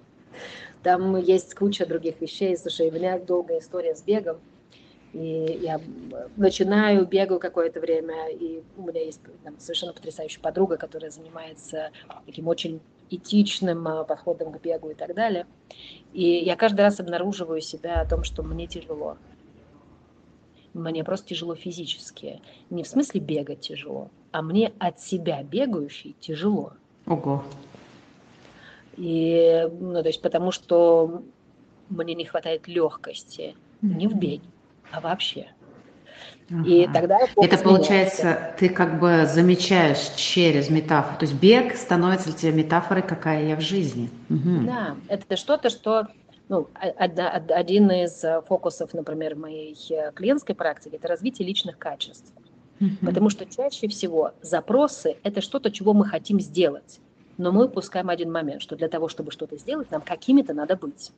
Там 0.82 1.16
есть 1.16 1.54
куча 1.54 1.86
других 1.86 2.20
вещей. 2.20 2.56
Слушай, 2.56 2.88
у 2.88 2.92
меня 2.92 3.18
долгая 3.18 3.60
история 3.60 3.94
с 3.94 4.02
бегом. 4.02 4.38
И 5.12 5.58
я 5.60 5.78
начинаю, 6.36 7.06
бегаю 7.06 7.38
какое-то 7.38 7.80
время, 7.80 8.30
и 8.30 8.62
у 8.78 8.82
меня 8.82 9.04
есть 9.04 9.20
там, 9.44 9.58
совершенно 9.58 9.92
потрясающая 9.92 10.40
подруга, 10.40 10.78
которая 10.78 11.10
занимается 11.10 11.90
таким 12.24 12.48
очень 12.48 12.80
этичным 13.10 13.86
а, 13.86 14.04
подходом 14.04 14.52
к 14.52 14.60
бегу 14.60 14.90
и 14.90 14.94
так 14.94 15.14
далее. 15.14 15.46
И 16.14 16.24
я 16.24 16.56
каждый 16.56 16.80
раз 16.80 16.98
обнаруживаю 16.98 17.60
себя 17.60 18.00
о 18.00 18.08
том, 18.08 18.24
что 18.24 18.42
мне 18.42 18.66
тяжело. 18.66 19.18
Мне 20.72 21.04
просто 21.04 21.28
тяжело 21.28 21.54
физически. 21.54 22.40
Не 22.70 22.82
в 22.82 22.88
смысле 22.88 23.20
бегать 23.20 23.60
тяжело, 23.60 24.10
а 24.30 24.40
мне 24.40 24.72
от 24.78 25.00
себя 25.00 25.42
бегающей 25.42 26.16
тяжело. 26.20 26.72
Ого. 27.06 27.44
И, 28.96 29.68
ну, 29.78 30.00
то 30.00 30.08
есть 30.08 30.22
потому 30.22 30.52
что 30.52 31.22
мне 31.90 32.14
не 32.14 32.24
хватает 32.24 32.66
легкости 32.66 33.54
mm-hmm. 33.82 33.94
не 33.94 34.06
в 34.06 34.14
беге, 34.14 34.44
а 34.92 35.00
вообще. 35.00 35.48
Ага. 36.50 36.68
И 36.68 36.86
тогда 36.92 37.18
это 37.36 37.58
получается, 37.58 38.54
ты 38.58 38.68
как 38.68 39.00
бы 39.00 39.26
замечаешь 39.26 40.10
через 40.16 40.68
метафору, 40.68 41.18
то 41.18 41.24
есть 41.24 41.34
бег 41.34 41.76
становится 41.76 42.28
для 42.28 42.38
тебя 42.38 42.52
метафорой, 42.52 43.02
какая 43.02 43.46
я 43.46 43.56
в 43.56 43.60
жизни. 43.60 44.10
Угу. 44.28 44.66
Да, 44.66 44.96
это 45.08 45.36
что-то, 45.36 45.70
что 45.70 46.08
ну, 46.48 46.68
один 46.74 47.90
из 47.90 48.22
э, 48.22 48.42
фокусов, 48.46 48.92
например, 48.92 49.36
моей 49.36 49.74
э, 49.90 50.12
клиентской 50.12 50.54
практики, 50.54 50.96
это 50.96 51.08
развитие 51.08 51.48
личных 51.48 51.78
качеств. 51.78 52.30
Угу. 52.80 53.06
Потому 53.06 53.30
что 53.30 53.46
чаще 53.46 53.88
всего 53.88 54.32
запросы– 54.42 55.16
это 55.22 55.40
что-то, 55.40 55.70
чего 55.70 55.94
мы 55.94 56.04
хотим 56.04 56.38
сделать 56.40 57.00
но 57.38 57.52
мы 57.52 57.66
упускаем 57.66 58.08
один 58.08 58.30
момент, 58.30 58.62
что 58.62 58.76
для 58.76 58.88
того, 58.88 59.08
чтобы 59.08 59.30
что-то 59.30 59.56
сделать, 59.56 59.90
нам 59.90 60.02
какими-то 60.02 60.54
надо 60.54 60.76
быть. 60.76 61.10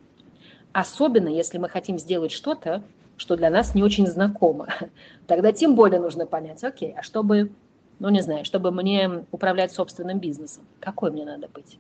Особенно, 0.73 1.29
если 1.29 1.59
мы 1.59 1.69
хотим 1.69 1.99
сделать 1.99 2.33
что-то, 2.33 2.83
что 3.17 3.37
для 3.37 3.51
нас 3.51 3.75
не 3.75 3.83
очень 3.83 4.07
знакомо, 4.07 4.69
тогда 5.27 5.53
тем 5.53 5.75
более 5.75 6.01
нужно 6.01 6.27
понять, 6.27 6.63
окей, 6.65 6.95
а 6.97 7.03
чтобы, 7.03 7.53
ну 7.99 8.09
не 8.09 8.21
знаю, 8.23 8.45
чтобы 8.45 8.71
мне 8.71 9.25
управлять 9.31 9.73
собственным 9.73 10.19
бизнесом, 10.19 10.65
какой 10.81 11.11
мне 11.11 11.25
надо 11.25 11.49
быть? 11.49 11.79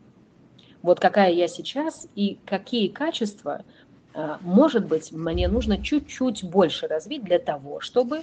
Вот 0.82 1.00
какая 1.00 1.32
я 1.32 1.48
сейчас 1.48 2.06
и 2.14 2.38
какие 2.44 2.88
качества, 2.88 3.64
а, 4.12 4.38
может 4.42 4.86
быть, 4.86 5.12
мне 5.12 5.48
нужно 5.48 5.82
чуть-чуть 5.82 6.44
больше 6.44 6.86
развить 6.86 7.24
для 7.24 7.38
того, 7.38 7.80
чтобы, 7.80 8.22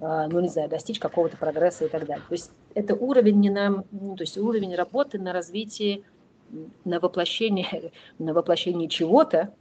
а, 0.00 0.26
ну 0.26 0.40
не 0.40 0.48
знаю, 0.48 0.68
достичь 0.68 0.98
какого-то 0.98 1.36
прогресса 1.36 1.84
и 1.84 1.88
так 1.88 2.06
далее. 2.06 2.24
То 2.28 2.34
есть 2.34 2.50
это 2.74 2.94
уровень 2.94 3.38
не 3.38 3.50
на, 3.50 3.84
ну, 3.92 4.16
то 4.16 4.24
есть 4.24 4.36
уровень 4.36 4.74
работы 4.74 5.18
на 5.18 5.32
развитии, 5.32 6.04
на 6.84 7.00
воплощение, 7.00 7.92
на 8.18 8.34
воплощение 8.34 8.88
чего-то, 8.88 9.54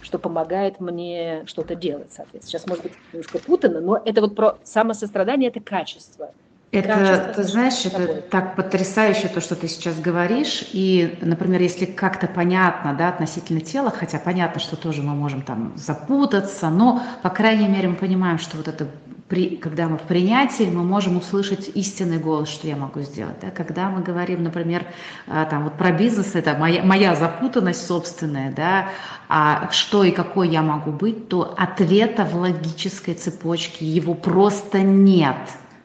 что 0.00 0.18
помогает 0.18 0.80
мне 0.80 1.44
что-то 1.46 1.74
делать, 1.74 2.12
соответственно. 2.12 2.48
Сейчас, 2.60 2.66
может 2.66 2.84
быть, 2.84 2.94
немножко 3.12 3.38
путано, 3.38 3.80
но 3.80 4.00
это 4.04 4.20
вот 4.22 4.34
про 4.36 4.60
самосострадание, 4.64 5.50
это 5.50 5.60
качество. 5.60 6.34
Это, 6.72 7.32
ты 7.34 7.42
знаешь, 7.42 7.84
это 7.84 8.22
так 8.22 8.54
потрясающе 8.54 9.26
то, 9.26 9.40
что 9.40 9.56
ты 9.56 9.66
сейчас 9.66 9.98
говоришь. 9.98 10.64
И, 10.72 11.18
например, 11.20 11.60
если 11.60 11.84
как-то 11.84 12.28
понятно, 12.28 12.94
да, 12.94 13.08
относительно 13.08 13.60
тела, 13.60 13.90
хотя 13.90 14.20
понятно, 14.20 14.60
что 14.60 14.76
тоже 14.76 15.02
мы 15.02 15.14
можем 15.14 15.42
там 15.42 15.72
запутаться, 15.76 16.70
но, 16.70 17.02
по 17.22 17.30
крайней 17.30 17.66
мере, 17.66 17.88
мы 17.88 17.96
понимаем, 17.96 18.38
что 18.38 18.56
вот 18.56 18.68
это 18.68 18.86
при, 19.30 19.56
когда 19.56 19.88
мы 19.88 19.96
в 19.96 20.02
принятии, 20.02 20.64
мы 20.64 20.84
можем 20.84 21.16
услышать 21.16 21.70
истинный 21.74 22.18
голос, 22.18 22.48
что 22.48 22.68
я 22.68 22.76
могу 22.76 23.00
сделать. 23.00 23.36
Да? 23.40 23.50
Когда 23.50 23.88
мы 23.88 24.02
говорим, 24.02 24.42
например, 24.42 24.86
а, 25.26 25.46
там, 25.46 25.64
вот 25.64 25.74
про 25.74 25.92
бизнес, 25.92 26.34
это 26.34 26.54
моя, 26.54 26.82
моя 26.82 27.14
запутанность 27.14 27.86
собственная, 27.86 28.52
да, 28.52 28.88
а 29.28 29.70
что 29.70 30.02
и 30.02 30.10
какой 30.10 30.48
я 30.48 30.62
могу 30.62 30.90
быть, 30.90 31.28
то 31.28 31.54
ответа 31.56 32.24
в 32.24 32.34
логической 32.36 33.14
цепочке 33.14 33.84
его 33.84 34.14
просто 34.14 34.80
нет. 34.80 35.36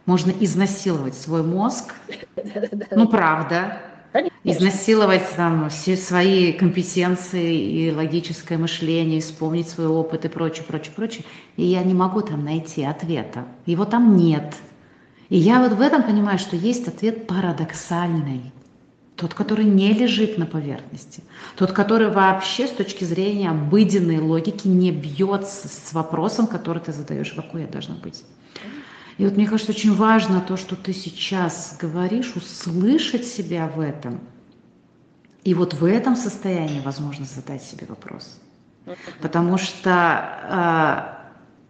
Можно 0.06 0.32
изнасиловать 0.40 1.16
свой 1.16 1.42
мозг, 1.42 1.96
ну 2.92 3.08
правда, 3.08 3.82
изнасиловать 4.44 5.28
там 5.36 5.70
все 5.70 5.98
свои 5.98 6.54
компетенции 6.54 7.56
и 7.56 7.92
логическое 7.92 8.58
мышление, 8.58 9.20
вспомнить 9.20 9.68
свой 9.68 9.88
опыт 9.88 10.26
и 10.26 10.30
прочее, 10.30 10.64
прочее, 10.64 10.94
прочее. 10.96 11.26
И 11.58 11.66
я 11.66 11.84
не 11.84 11.96
могу 11.96 12.22
там 12.22 12.46
найти 12.46 12.84
ответа. 12.84 13.46
Его 13.66 13.86
там 13.86 14.16
нет. 14.16 14.56
И 15.30 15.38
я 15.38 15.60
вот 15.60 15.74
в 15.74 15.82
этом 15.82 16.04
понимаю, 16.04 16.38
что 16.38 16.56
есть 16.56 16.88
ответ 16.88 17.26
парадоксальный. 17.26 18.52
Тот, 19.16 19.34
который 19.34 19.66
не 19.66 19.94
лежит 19.94 20.38
на 20.38 20.46
поверхности. 20.46 21.24
Тот, 21.56 21.72
который 21.72 22.12
вообще 22.12 22.68
с 22.68 22.72
точки 22.72 23.06
зрения 23.06 23.50
обыденной 23.50 24.20
логики 24.20 24.68
не 24.68 24.92
бьется 24.92 25.70
с 25.70 25.94
вопросом, 25.94 26.48
который 26.48 26.84
ты 26.84 26.92
задаешь, 26.92 27.32
какой 27.32 27.62
я 27.62 27.68
должна 27.68 27.96
быть. 27.96 28.24
И 29.18 29.24
вот 29.24 29.36
мне 29.38 29.48
кажется, 29.48 29.72
очень 29.72 29.96
важно 29.96 30.42
то, 30.42 30.58
что 30.58 30.76
ты 30.76 30.94
сейчас 30.94 31.78
говоришь, 31.80 32.34
услышать 32.36 33.26
себя 33.26 33.68
в 33.68 33.80
этом. 33.80 34.20
И 35.44 35.54
вот 35.54 35.74
в 35.74 35.86
этом 35.86 36.16
состоянии 36.16 36.82
возможно 36.82 37.26
задать 37.26 37.64
себе 37.64 37.86
вопрос. 37.88 38.40
Потому 39.22 39.58
что 39.58 41.16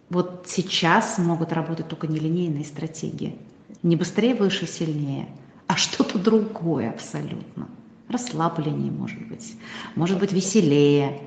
э, 0.10 0.14
вот 0.14 0.46
сейчас 0.48 1.18
могут 1.18 1.54
работать 1.54 1.88
только 1.88 2.08
нелинейные 2.08 2.66
стратегии. 2.66 3.38
Не 3.84 3.96
быстрее, 3.96 4.36
выше, 4.36 4.68
сильнее, 4.68 5.28
а 5.68 5.76
что-то 5.76 6.18
другое 6.18 6.90
абсолютно. 6.90 7.68
Расслабление, 8.10 8.92
может 8.92 9.28
быть. 9.28 9.56
Может 9.96 10.20
быть, 10.20 10.32
веселее 10.32 11.22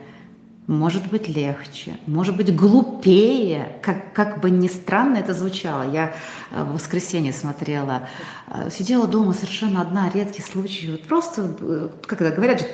может 0.69 1.09
быть 1.09 1.29
легче, 1.29 1.97
может 2.07 2.37
быть 2.37 2.55
глупее, 2.55 3.81
как, 3.83 4.13
как 4.13 4.41
бы 4.41 4.51
ни 4.51 4.69
странно 4.69 5.17
это 5.17 5.33
звучало. 5.33 5.91
Я 5.91 6.15
э, 6.51 6.63
в 6.63 6.75
воскресенье 6.75 7.33
смотрела, 7.33 8.09
э, 8.49 8.71
сидела 8.71 9.09
дома 9.09 9.33
совершенно 9.33 9.81
одна, 9.81 10.11
редкий 10.11 10.43
случай, 10.43 10.91
вот 10.91 11.03
просто, 11.05 11.57
э, 11.59 11.89
как 12.07 12.21
это 12.21 12.37
говорят, 12.37 12.67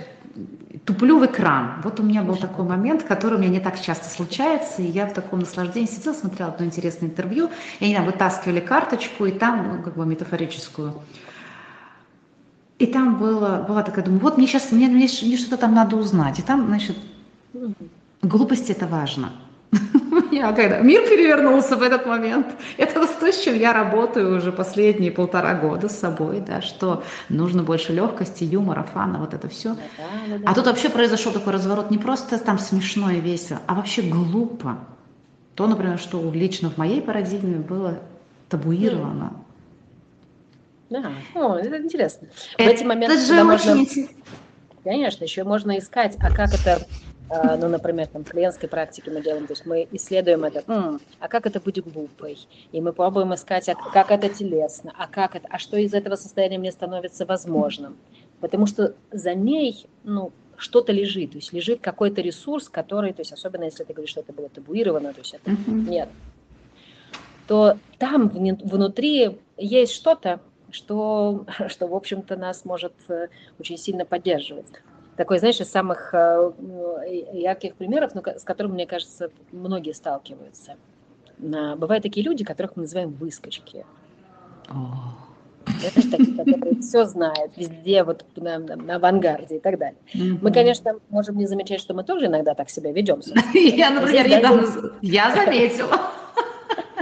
туплю 0.84 1.20
в 1.20 1.26
экран. 1.26 1.80
Вот 1.84 2.00
у 2.00 2.02
меня 2.02 2.22
был 2.22 2.34
такой 2.34 2.64
момент, 2.64 3.04
который 3.04 3.38
у 3.38 3.40
меня 3.40 3.50
не 3.50 3.60
так 3.60 3.80
часто 3.80 4.08
случается, 4.08 4.82
и 4.82 4.86
я 4.86 5.06
в 5.06 5.14
таком 5.14 5.38
наслаждении 5.38 5.86
сидела, 5.86 6.14
смотрела 6.14 6.50
одно 6.50 6.66
интересное 6.66 7.08
интервью, 7.08 7.50
и 7.78 7.84
они 7.84 7.94
там 7.94 8.06
вытаскивали 8.06 8.58
карточку, 8.58 9.24
и 9.26 9.30
там, 9.30 9.76
ну, 9.76 9.82
как 9.84 9.96
бы 9.96 10.04
метафорическую, 10.04 11.00
и 12.80 12.86
там 12.86 13.20
было, 13.20 13.64
была 13.68 13.84
такая, 13.84 14.04
думаю, 14.04 14.20
вот 14.20 14.36
мне 14.36 14.48
сейчас, 14.48 14.72
мне, 14.72 14.88
мне, 14.88 15.08
мне 15.22 15.36
что-то 15.36 15.58
там 15.58 15.74
надо 15.74 15.94
узнать. 15.94 16.40
И 16.40 16.42
там, 16.42 16.66
значит, 16.66 16.96
Глупость 18.22 18.70
это 18.70 18.86
важно. 18.86 19.32
Я 20.32 20.52
когда 20.52 20.80
мир 20.80 21.02
перевернулся 21.08 21.76
в 21.76 21.82
этот 21.82 22.06
момент, 22.06 22.46
это 22.76 23.06
то, 23.06 23.32
с 23.32 23.40
чем 23.42 23.56
я 23.56 23.72
работаю 23.72 24.36
уже 24.36 24.52
последние 24.52 25.10
полтора 25.10 25.54
года 25.54 25.88
с 25.88 25.98
собой, 25.98 26.40
да, 26.40 26.60
что 26.62 27.02
нужно 27.28 27.62
больше 27.62 27.92
легкости, 27.92 28.44
юмора, 28.44 28.82
фана, 28.82 29.18
вот 29.18 29.34
это 29.34 29.48
все. 29.48 29.74
Да, 29.74 29.78
да, 30.28 30.38
да. 30.38 30.50
А 30.50 30.54
тут 30.54 30.66
вообще 30.66 30.88
произошел 30.88 31.32
такой 31.32 31.52
разворот, 31.52 31.90
не 31.90 31.98
просто 31.98 32.38
там 32.38 32.58
смешно 32.58 33.10
и 33.10 33.20
весело, 33.20 33.60
а 33.66 33.74
вообще 33.74 34.02
глупо. 34.02 34.78
То, 35.54 35.66
например, 35.66 35.98
что 35.98 36.30
лично 36.32 36.70
в 36.70 36.76
моей 36.76 37.00
парадигме 37.00 37.58
было 37.58 37.98
табуировано. 38.48 39.32
Да, 40.90 41.12
О, 41.34 41.56
это 41.56 41.78
интересно. 41.78 42.28
Это, 42.58 42.70
в 42.70 42.74
эти 42.74 42.84
моменты, 42.84 43.16
это 43.16 43.26
же 43.26 43.44
можно... 43.44 43.72
очень... 43.72 44.08
Конечно, 44.84 45.24
еще 45.24 45.44
можно 45.44 45.78
искать, 45.78 46.16
а 46.20 46.30
как 46.30 46.52
это 46.52 46.86
ну, 47.30 47.68
например, 47.68 48.06
там, 48.06 48.24
в 48.24 48.28
клиентской 48.28 48.68
практике 48.68 49.10
мы 49.10 49.22
делаем, 49.22 49.46
то 49.46 49.52
есть 49.52 49.64
мы 49.66 49.88
исследуем 49.92 50.44
это, 50.44 50.62
М, 50.70 51.00
а 51.20 51.28
как 51.28 51.46
это 51.46 51.60
быть 51.60 51.82
глупой, 51.82 52.38
и 52.70 52.80
мы 52.80 52.92
пробуем 52.92 53.34
искать, 53.34 53.68
а 53.68 53.74
как 53.74 54.10
это 54.10 54.28
телесно, 54.28 54.92
а 54.96 55.06
как 55.06 55.34
это, 55.34 55.48
а 55.50 55.58
что 55.58 55.76
из 55.76 55.94
этого 55.94 56.16
состояния 56.16 56.58
мне 56.58 56.70
становится 56.70 57.24
возможным, 57.24 57.96
потому 58.40 58.66
что 58.66 58.94
за 59.10 59.34
ней, 59.34 59.86
ну, 60.02 60.32
что-то 60.56 60.92
лежит, 60.92 61.32
то 61.32 61.38
есть 61.38 61.52
лежит 61.52 61.80
какой-то 61.80 62.20
ресурс, 62.20 62.68
который, 62.68 63.12
то 63.12 63.22
есть 63.22 63.32
особенно 63.32 63.64
если 63.64 63.84
ты 63.84 63.92
говоришь, 63.92 64.10
что 64.10 64.20
это 64.20 64.32
было 64.32 64.48
табуировано, 64.48 65.12
то 65.12 65.20
есть 65.20 65.34
это 65.34 65.50
mm-hmm. 65.50 65.88
нет, 65.88 66.08
то 67.46 67.78
там 67.98 68.28
внутри 68.28 69.38
есть 69.56 69.92
что-то, 69.92 70.40
что, 70.70 71.46
что, 71.68 71.86
в 71.86 71.94
общем-то, 71.94 72.36
нас 72.36 72.64
может 72.64 72.92
э, 73.08 73.28
очень 73.58 73.78
сильно 73.78 74.04
поддерживать 74.04 74.66
такой, 75.16 75.38
знаешь, 75.38 75.60
из 75.60 75.70
самых 75.70 76.12
э, 76.12 76.52
ярких 77.32 77.74
примеров, 77.74 78.14
ну, 78.14 78.22
с 78.24 78.42
которым, 78.42 78.72
мне 78.72 78.86
кажется, 78.86 79.30
многие 79.52 79.92
сталкиваются. 79.92 80.76
Бывают 81.38 82.02
такие 82.02 82.24
люди, 82.24 82.44
которых 82.44 82.76
мы 82.76 82.82
называем 82.82 83.10
выскочки. 83.10 83.84
Знаешь, 85.66 86.10
такие, 86.10 86.36
которые 86.36 86.80
все 86.80 87.04
знают, 87.04 87.56
везде, 87.56 88.04
вот 88.04 88.24
на, 88.36 88.58
на, 88.58 88.76
на 88.76 88.96
авангарде 88.96 89.56
и 89.56 89.60
так 89.60 89.78
далее. 89.78 89.98
Mm-hmm. 90.14 90.38
Мы, 90.42 90.52
конечно, 90.52 91.00
можем 91.08 91.38
не 91.38 91.46
замечать, 91.46 91.80
что 91.80 91.94
мы 91.94 92.04
тоже 92.04 92.26
иногда 92.26 92.54
так 92.54 92.70
себя 92.70 92.92
ведем. 92.92 93.20
Я, 93.54 93.90
например, 93.90 94.28
недавно... 94.28 94.92
Я 95.00 95.34
заметила. 95.34 96.12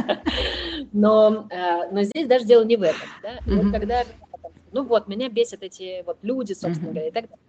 Но, 0.92 1.46
э, 1.48 1.90
но 1.90 2.03
здесь 2.03 2.27
даже 2.27 2.44
дело 2.44 2.64
не 2.64 2.77
в 2.77 2.83
этом. 2.83 3.01
Да? 3.22 3.31
Mm-hmm. 3.31 3.62
Вот 3.62 3.72
когда, 3.72 4.03
ну 4.72 4.85
вот, 4.85 5.09
меня 5.09 5.31
бесят 5.31 5.62
эти 5.62 6.03
вот 6.05 6.18
люди, 6.20 6.53
собственно 6.53 6.88
mm-hmm. 6.88 6.92
говоря, 6.92 7.09
и 7.09 7.11
так 7.11 7.25
далее 7.31 7.42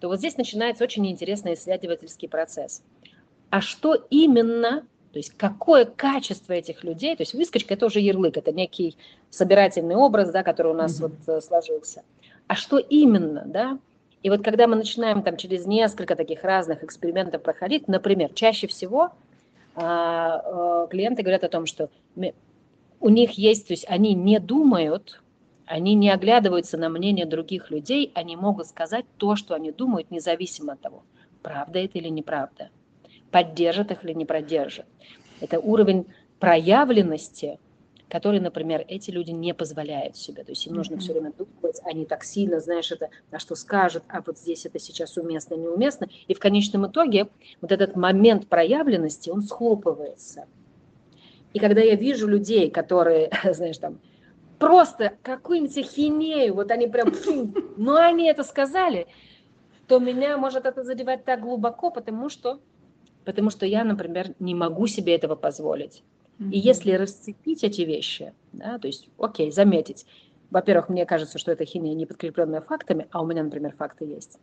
то 0.00 0.08
вот 0.08 0.18
здесь 0.18 0.36
начинается 0.36 0.84
очень 0.84 1.06
интересный 1.06 1.54
исследовательский 1.54 2.28
процесс. 2.28 2.82
А 3.50 3.60
что 3.60 3.94
именно, 4.10 4.86
то 5.12 5.18
есть 5.18 5.32
какое 5.36 5.84
качество 5.84 6.52
этих 6.52 6.84
людей, 6.84 7.16
то 7.16 7.22
есть 7.22 7.34
выскочка 7.34 7.74
это 7.74 7.86
уже 7.86 8.00
ярлык, 8.00 8.36
это 8.36 8.52
некий 8.52 8.96
собирательный 9.30 9.96
образ, 9.96 10.30
да, 10.30 10.42
который 10.42 10.72
у 10.72 10.76
нас 10.76 11.00
mm-hmm. 11.00 11.12
вот 11.26 11.36
э, 11.36 11.40
сложился. 11.40 12.02
А 12.46 12.54
что 12.54 12.78
именно, 12.78 13.44
да? 13.46 13.78
И 14.22 14.30
вот 14.30 14.42
когда 14.42 14.66
мы 14.66 14.76
начинаем 14.76 15.22
там 15.22 15.36
через 15.36 15.66
несколько 15.66 16.16
таких 16.16 16.42
разных 16.42 16.82
экспериментов 16.82 17.42
проходить, 17.42 17.86
например, 17.86 18.32
чаще 18.34 18.66
всего 18.66 19.12
а, 19.76 20.42
а, 20.44 20.86
клиенты 20.88 21.22
говорят 21.22 21.44
о 21.44 21.48
том, 21.48 21.66
что 21.66 21.90
у 22.98 23.08
них 23.08 23.32
есть, 23.32 23.68
то 23.68 23.72
есть 23.72 23.84
они 23.88 24.14
не 24.14 24.40
думают, 24.40 25.22
они 25.66 25.94
не 25.94 26.10
оглядываются 26.10 26.78
на 26.78 26.88
мнение 26.88 27.26
других 27.26 27.70
людей, 27.70 28.12
они 28.14 28.36
могут 28.36 28.68
сказать 28.68 29.04
то, 29.16 29.36
что 29.36 29.54
они 29.54 29.72
думают, 29.72 30.10
независимо 30.10 30.74
от 30.74 30.80
того, 30.80 31.02
правда 31.42 31.80
это 31.80 31.98
или 31.98 32.08
неправда, 32.08 32.70
поддержит 33.30 33.90
их 33.90 34.04
или 34.04 34.12
не 34.12 34.24
поддержит. 34.24 34.86
Это 35.40 35.58
уровень 35.58 36.06
проявленности, 36.38 37.58
который, 38.08 38.38
например, 38.38 38.84
эти 38.86 39.10
люди 39.10 39.32
не 39.32 39.52
позволяют 39.52 40.16
себе. 40.16 40.44
То 40.44 40.52
есть 40.52 40.64
им 40.66 40.74
нужно 40.74 40.94
mm-hmm. 40.94 41.00
все 41.00 41.12
время 41.12 41.32
думать, 41.32 41.80
они 41.84 42.06
так 42.06 42.22
сильно, 42.24 42.60
знаешь, 42.60 42.92
это, 42.92 43.10
на 43.32 43.40
что 43.40 43.56
скажут, 43.56 44.04
а 44.08 44.22
вот 44.24 44.38
здесь 44.38 44.64
это 44.64 44.78
сейчас 44.78 45.16
уместно, 45.16 45.54
неуместно. 45.54 46.08
И 46.28 46.34
в 46.34 46.38
конечном 46.38 46.86
итоге 46.86 47.26
вот 47.60 47.72
этот 47.72 47.96
момент 47.96 48.48
проявленности, 48.48 49.30
он 49.30 49.42
схлопывается. 49.42 50.46
И 51.52 51.58
когда 51.58 51.80
я 51.80 51.96
вижу 51.96 52.28
людей, 52.28 52.70
которые, 52.70 53.30
знаешь, 53.52 53.78
там, 53.78 53.98
просто 54.58 55.16
какую-нибудь 55.22 55.78
ахинею, 55.78 56.54
вот 56.54 56.70
они 56.70 56.86
прям, 56.86 57.12
ну 57.76 57.96
они 57.96 58.28
это 58.28 58.42
сказали, 58.44 59.06
то 59.86 59.98
меня 59.98 60.36
может 60.36 60.66
это 60.66 60.82
задевать 60.82 61.24
так 61.24 61.40
глубоко, 61.40 61.90
потому 61.90 62.28
что 62.28 62.60
потому 63.24 63.50
что 63.50 63.66
я, 63.66 63.82
например, 63.84 64.28
не 64.38 64.54
могу 64.54 64.86
себе 64.86 65.14
этого 65.14 65.34
позволить. 65.34 66.04
И 66.38 66.58
если 66.58 66.92
расцепить 66.92 67.64
эти 67.64 67.82
вещи, 67.82 68.34
да, 68.52 68.78
то 68.78 68.86
есть, 68.86 69.08
окей, 69.18 69.50
заметить, 69.50 70.06
во-первых, 70.50 70.90
мне 70.90 71.06
кажется, 71.06 71.38
что 71.38 71.50
это 71.50 71.64
химия 71.64 71.94
не 71.94 72.06
подкрепленная 72.06 72.60
фактами, 72.60 73.08
а 73.10 73.22
у 73.22 73.26
меня, 73.26 73.42
например, 73.42 73.74
факты 73.76 74.04
есть. 74.04 74.38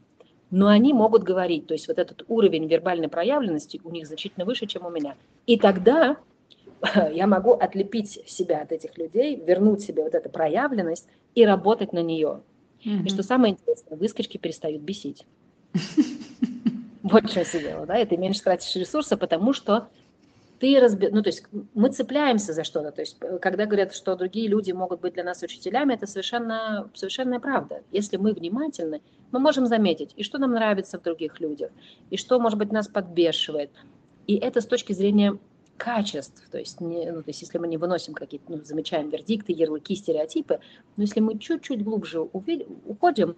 Но 0.50 0.68
они 0.68 0.92
могут 0.92 1.24
говорить, 1.24 1.68
то 1.68 1.74
есть 1.74 1.88
вот 1.88 1.98
этот 1.98 2.26
уровень 2.28 2.68
вербальной 2.68 3.08
проявленности 3.08 3.80
у 3.84 3.92
них 3.92 4.08
значительно 4.08 4.46
выше, 4.46 4.66
чем 4.66 4.86
у 4.86 4.90
меня. 4.90 5.16
И 5.46 5.58
тогда 5.58 6.18
я 7.12 7.28
могу 7.28 7.52
отлепить 7.54 8.22
себя 8.28 8.62
от 8.62 8.72
этих 8.72 8.98
людей, 8.98 9.36
вернуть 9.36 9.82
себе 9.82 10.04
вот 10.04 10.14
эту 10.14 10.30
проявленность 10.30 11.08
и 11.36 11.46
работать 11.46 11.94
на 11.94 12.02
нее. 12.02 12.42
Mm-hmm. 12.86 13.06
И 13.06 13.10
что 13.10 13.24
самое 13.24 13.54
интересное, 13.54 13.98
выскочки 13.98 14.38
перестают 14.38 14.82
бесить. 14.82 15.26
Вот 17.04 17.30
что 17.30 17.42
я 17.42 17.62
дело, 17.62 17.86
да, 17.86 18.00
и 18.00 18.06
ты 18.06 18.16
меньше 18.16 18.42
тратишь 18.42 18.74
ресурсы, 18.78 19.18
потому 19.18 19.52
что 19.52 19.90
ты 20.60 20.80
разби... 20.80 21.10
ну, 21.10 21.22
то 21.22 21.28
есть 21.28 21.44
мы 21.74 21.92
цепляемся 21.92 22.54
за 22.54 22.64
что-то, 22.64 22.92
то 22.92 23.02
есть 23.02 23.18
э, 23.20 23.40
когда 23.40 23.66
говорят, 23.66 23.94
что 23.94 24.16
другие 24.16 24.48
люди 24.48 24.72
могут 24.72 25.02
быть 25.02 25.16
для 25.16 25.26
нас 25.26 25.44
учителями, 25.44 25.96
это 25.96 26.08
совершенно, 26.08 26.90
совершенная 26.94 27.42
правда. 27.42 27.84
Если 27.92 28.16
мы 28.16 28.32
внимательны, 28.32 29.02
мы 29.32 29.40
можем 29.40 29.66
заметить, 29.66 30.14
и 30.16 30.24
что 30.24 30.38
нам 30.38 30.54
нравится 30.54 30.98
в 30.98 31.02
других 31.04 31.42
людях, 31.42 31.72
и 32.10 32.16
что, 32.16 32.40
может 32.40 32.58
быть, 32.58 32.72
нас 32.72 32.88
подбешивает. 32.88 33.72
И 34.26 34.36
это 34.38 34.62
с 34.62 34.66
точки 34.66 34.94
зрения 34.94 35.38
качеств, 35.84 36.42
то 36.50 36.58
есть, 36.58 36.80
не, 36.80 37.12
ну, 37.12 37.22
то 37.22 37.30
есть 37.30 37.42
если 37.42 37.58
мы 37.58 37.68
не 37.68 37.76
выносим 37.76 38.14
какие-то, 38.14 38.50
ну, 38.54 38.64
замечаем 38.64 39.10
вердикты, 39.10 39.52
ярлыки, 39.52 39.96
стереотипы, 39.96 40.62
но 40.96 41.04
если 41.04 41.20
мы 41.20 41.38
чуть-чуть 41.38 41.84
глубже 41.84 42.22
увидим, 42.22 42.80
уходим, 42.86 43.36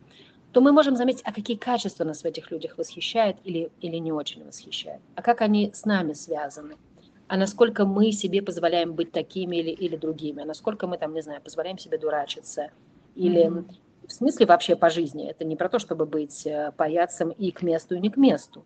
то 0.52 0.62
мы 0.62 0.72
можем 0.72 0.96
заметить, 0.96 1.24
а 1.26 1.34
какие 1.34 1.58
качества 1.58 2.04
нас 2.04 2.22
в 2.22 2.26
этих 2.26 2.52
людях 2.52 2.78
восхищают 2.78 3.38
или, 3.44 3.72
или 3.82 3.98
не 3.98 4.12
очень 4.12 4.46
восхищают, 4.46 5.02
а 5.16 5.24
как 5.24 5.42
они 5.42 5.72
с 5.74 5.86
нами 5.86 6.14
связаны? 6.14 6.76
А 7.28 7.36
насколько 7.36 7.84
мы 7.84 8.12
себе 8.12 8.44
позволяем 8.44 8.94
быть 8.94 9.12
такими 9.12 9.56
или, 9.58 9.72
или 9.72 9.96
другими, 9.96 10.44
а 10.44 10.46
насколько 10.46 10.86
мы 10.86 11.00
там, 11.00 11.16
не 11.16 11.24
знаю, 11.24 11.42
позволяем 11.42 11.80
себе 11.80 11.98
дурачиться, 11.98 12.70
или 13.16 13.48
mm-hmm. 13.48 13.76
в 14.08 14.12
смысле 14.12 14.46
вообще 14.46 14.76
по 14.76 14.92
жизни, 14.92 15.28
это 15.28 15.46
не 15.46 15.56
про 15.56 15.68
то, 15.68 15.80
чтобы 15.80 16.06
быть 16.06 16.46
э, 16.46 16.72
паяцем 16.78 17.32
и 17.32 17.50
к 17.50 17.64
месту, 17.64 17.96
и 17.96 18.00
не 18.00 18.12
к 18.12 18.18
месту, 18.18 18.64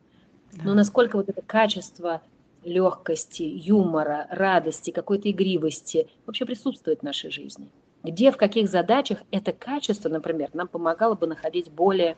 да. 0.51 0.63
но 0.65 0.73
насколько 0.73 1.15
вот 1.15 1.29
это 1.29 1.41
качество 1.41 2.21
легкости, 2.63 3.43
юмора, 3.43 4.27
радости, 4.29 4.91
какой-то 4.91 5.29
игривости 5.29 6.07
вообще 6.25 6.45
присутствует 6.45 6.99
в 6.99 7.03
нашей 7.03 7.31
жизни. 7.31 7.67
Где, 8.03 8.31
в 8.31 8.37
каких 8.37 8.69
задачах 8.69 9.19
это 9.31 9.51
качество, 9.51 10.09
например, 10.09 10.49
нам 10.53 10.67
помогало 10.67 11.15
бы 11.15 11.27
находить 11.27 11.69
более 11.69 12.17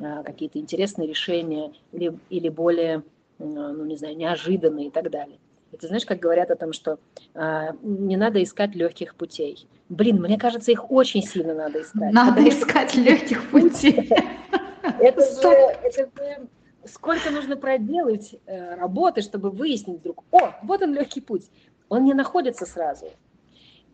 а, 0.00 0.22
какие-то 0.22 0.58
интересные 0.58 1.08
решения 1.08 1.72
или, 1.92 2.18
или 2.30 2.48
более, 2.48 3.02
ну 3.38 3.84
не 3.84 3.96
знаю, 3.96 4.16
неожиданные 4.16 4.88
и 4.88 4.90
так 4.90 5.10
далее. 5.10 5.38
Это 5.70 5.86
знаешь, 5.86 6.06
как 6.06 6.18
говорят 6.18 6.50
о 6.50 6.56
том, 6.56 6.72
что 6.72 6.98
а, 7.34 7.72
не 7.82 8.16
надо 8.16 8.42
искать 8.42 8.74
легких 8.74 9.14
путей. 9.14 9.66
Блин, 9.90 10.20
мне 10.20 10.38
кажется, 10.38 10.72
их 10.72 10.90
очень 10.90 11.22
сильно 11.22 11.54
надо 11.54 11.82
искать. 11.82 12.12
Надо 12.12 12.48
искать 12.48 12.94
легких 12.94 13.50
путей. 13.50 14.08
Это 15.00 15.20
же, 15.20 15.48
это 15.82 15.92
же 15.92 16.48
сколько 16.92 17.30
нужно 17.30 17.56
проделать 17.56 18.34
э, 18.46 18.74
работы, 18.74 19.22
чтобы 19.22 19.50
выяснить 19.50 20.00
вдруг, 20.00 20.24
о, 20.30 20.52
вот 20.62 20.82
он 20.82 20.94
легкий 20.94 21.20
путь. 21.20 21.50
Он 21.88 22.04
не 22.04 22.14
находится 22.14 22.66
сразу. 22.66 23.06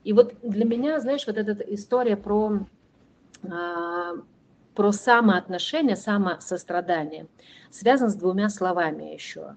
И 0.05 0.12
вот 0.12 0.34
для 0.42 0.64
меня, 0.64 1.01
знаешь, 1.01 1.26
вот 1.26 1.36
эта 1.36 1.53
история 1.74 2.16
про, 2.16 2.66
а, 3.51 4.12
про 4.74 4.92
самоотношение, 4.92 5.97
самосострадание 5.97 7.26
связан 7.70 8.11
с 8.11 8.14
двумя 8.14 8.49
словами 8.51 9.14
еще. 9.14 9.57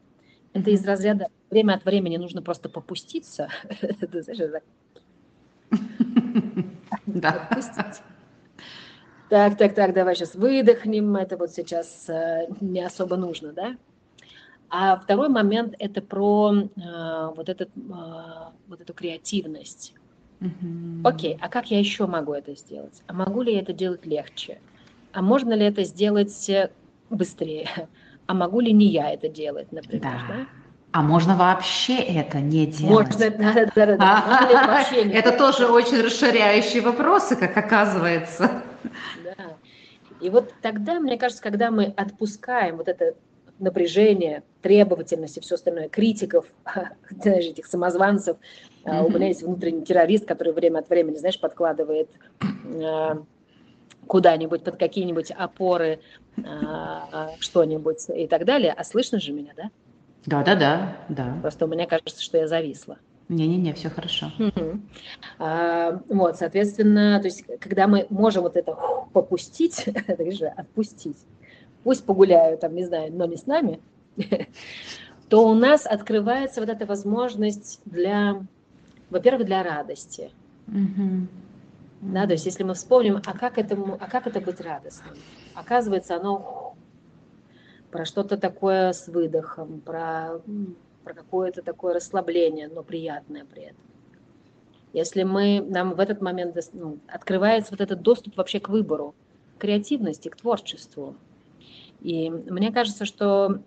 Это 0.54 0.72
из 0.72 0.86
разряда 0.86 1.28
время 1.50 1.74
от 1.74 1.86
времени 1.86 2.18
нужно 2.18 2.42
просто 2.42 2.70
попуститься. 2.70 3.50
Да. 7.06 7.50
Так, 9.30 9.58
так, 9.58 9.76
так, 9.76 9.94
давай 9.94 10.16
сейчас 10.16 10.36
выдохнем. 10.36 11.16
Это 11.16 11.38
вот 11.38 11.52
сейчас 11.52 12.06
э, 12.08 12.48
не 12.62 12.82
особо 12.82 13.18
нужно, 13.18 13.52
да? 13.52 13.76
А 14.70 14.98
второй 14.98 15.30
момент– 15.30 15.76
это 15.80 16.02
про 16.02 16.54
э, 16.54 17.30
вот, 17.36 17.50
этот, 17.50 17.70
э, 17.76 17.92
вот 18.68 18.82
эту 18.82 18.94
креативность. 18.94 19.94
Окей, 21.04 21.38
а 21.42 21.50
как 21.50 21.72
я 21.72 21.80
еще 21.80 22.06
могу 22.06 22.34
это 22.34 22.56
сделать? 22.56 23.02
А 23.08 23.14
могу 23.14 23.42
ли 23.42 23.54
я 23.54 23.62
это 23.62 23.74
делать 23.74 24.06
легче? 24.06 24.60
А 25.14 25.22
можно 25.22 25.54
ли 25.54 25.66
это 25.66 25.84
сделать 25.84 26.52
быстрее? 27.10 27.90
А 28.28 28.34
могу 28.34 28.60
ли 28.60 28.72
не 28.72 28.86
я 28.88 29.12
это 29.12 29.30
делать, 29.30 29.72
например? 29.72 30.04
Да. 30.04 30.22
да? 30.28 30.46
А 30.92 31.02
можно 31.02 31.36
вообще 31.36 31.98
это 31.98 32.40
не 32.40 32.68
делать? 32.68 33.10
Можно, 33.10 33.30
да, 33.38 33.54
да, 33.76 33.86
да, 33.86 33.98
да. 33.98 34.86
Это 34.92 35.32
тоже 35.38 35.68
очень 35.68 36.02
расширяющие 36.02 36.82
вопросы, 36.82 37.36
как 37.36 37.58
оказывается. 37.58 38.64
Да. 39.24 39.58
И 40.22 40.30
вот 40.30 40.54
тогда, 40.62 41.00
мне 41.00 41.18
кажется, 41.18 41.44
когда 41.44 41.72
мы 41.72 41.86
отпускаем 41.86 42.78
вот 42.78 42.88
это 42.88 43.16
напряжение, 43.60 44.44
требовательность 44.62 45.38
и 45.38 45.42
все 45.42 45.56
остальное, 45.56 45.90
критиков, 45.90 46.46
знаешь, 47.10 47.46
этих 47.46 47.66
самозванцев, 47.66 48.38
mm-hmm. 48.84 49.06
у 49.06 49.10
меня 49.10 49.28
есть 49.28 49.44
внутренний 49.44 49.84
террорист, 49.84 50.26
который 50.26 50.54
время 50.54 50.80
от 50.80 50.90
времени, 50.90 51.18
знаешь, 51.18 51.40
подкладывает 51.40 52.10
а, 52.84 53.24
куда-нибудь 54.06 54.64
под 54.64 54.78
какие-нибудь 54.78 55.32
опоры 55.32 56.00
а, 56.44 57.32
что-нибудь 57.40 58.06
и 58.10 58.28
так 58.28 58.46
далее. 58.46 58.74
А 58.74 58.84
слышно 58.84 59.20
же 59.20 59.32
меня, 59.32 59.54
да? 59.56 59.70
Да, 60.26 60.44
да, 60.44 60.56
да, 60.56 60.98
да. 61.10 61.38
Просто 61.42 61.66
у 61.66 61.68
меня 61.68 61.88
кажется, 61.88 62.22
что 62.22 62.38
я 62.38 62.48
зависла. 62.48 62.98
Не-не-не, 63.30 63.74
все 63.74 63.90
хорошо. 63.90 64.32
А, 65.38 66.02
вот, 66.08 66.38
соответственно, 66.38 67.20
то 67.20 67.26
есть, 67.26 67.44
когда 67.60 67.88
мы 67.88 68.08
можем 68.10 68.44
вот 68.44 68.56
это 68.56 68.78
попустить, 69.12 69.84
это 70.08 70.32
же 70.32 70.46
отпустить, 70.48 71.18
пусть 71.84 72.06
погуляют, 72.06 72.62
там, 72.62 72.74
не 72.74 72.86
знаю, 72.86 73.14
но 73.14 73.26
не 73.26 73.38
с 73.38 73.46
нами, 73.46 73.82
то 75.30 75.48
у 75.48 75.54
нас 75.54 75.86
открывается 75.86 76.62
вот 76.62 76.70
эта 76.70 76.86
возможность 76.86 77.82
для, 77.86 78.42
во-первых, 79.10 79.46
для 79.46 79.62
радости. 79.62 80.32
Да, 82.02 82.28
то 82.28 82.34
есть, 82.34 82.46
если 82.46 82.64
мы 82.64 82.76
вспомним, 82.76 83.22
а 83.26 83.38
как, 83.38 83.58
этому, 83.58 83.98
а 84.00 84.08
как 84.08 84.28
это 84.28 84.40
быть 84.40 84.62
радостным? 84.62 85.16
Оказывается, 85.56 86.16
оно 86.16 86.76
про 87.92 88.06
что-то 88.06 88.38
такое 88.38 88.94
с 88.94 89.08
выдохом, 89.08 89.82
про, 89.82 90.40
про 91.08 91.14
какое-то 91.14 91.62
такое 91.62 91.94
расслабление, 91.94 92.68
но 92.68 92.84
приятное 92.84 93.46
при 93.46 93.64
этом. 93.64 93.84
Если 94.92 95.24
мы, 95.24 95.62
нам 95.66 95.94
в 95.94 96.02
этот 96.02 96.22
момент 96.22 96.58
ну, 96.74 97.00
открывается 97.08 97.72
вот 97.72 97.80
этот 97.80 98.02
доступ 98.02 98.36
вообще 98.36 98.60
к 98.60 98.68
выбору, 98.68 99.16
к 99.56 99.62
креативности, 99.62 100.28
к 100.28 100.36
творчеству. 100.36 101.16
И 102.02 102.30
мне 102.30 102.74
кажется, 102.74 103.06
что 103.06 103.62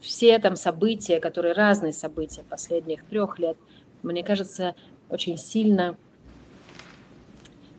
все 0.00 0.38
там 0.38 0.54
события, 0.54 1.18
которые 1.18 1.54
разные 1.54 1.92
события 1.92 2.44
последних 2.44 3.04
трех 3.04 3.40
лет, 3.40 3.56
мне 4.04 4.22
кажется, 4.22 4.76
очень 5.08 5.38
сильно, 5.38 5.96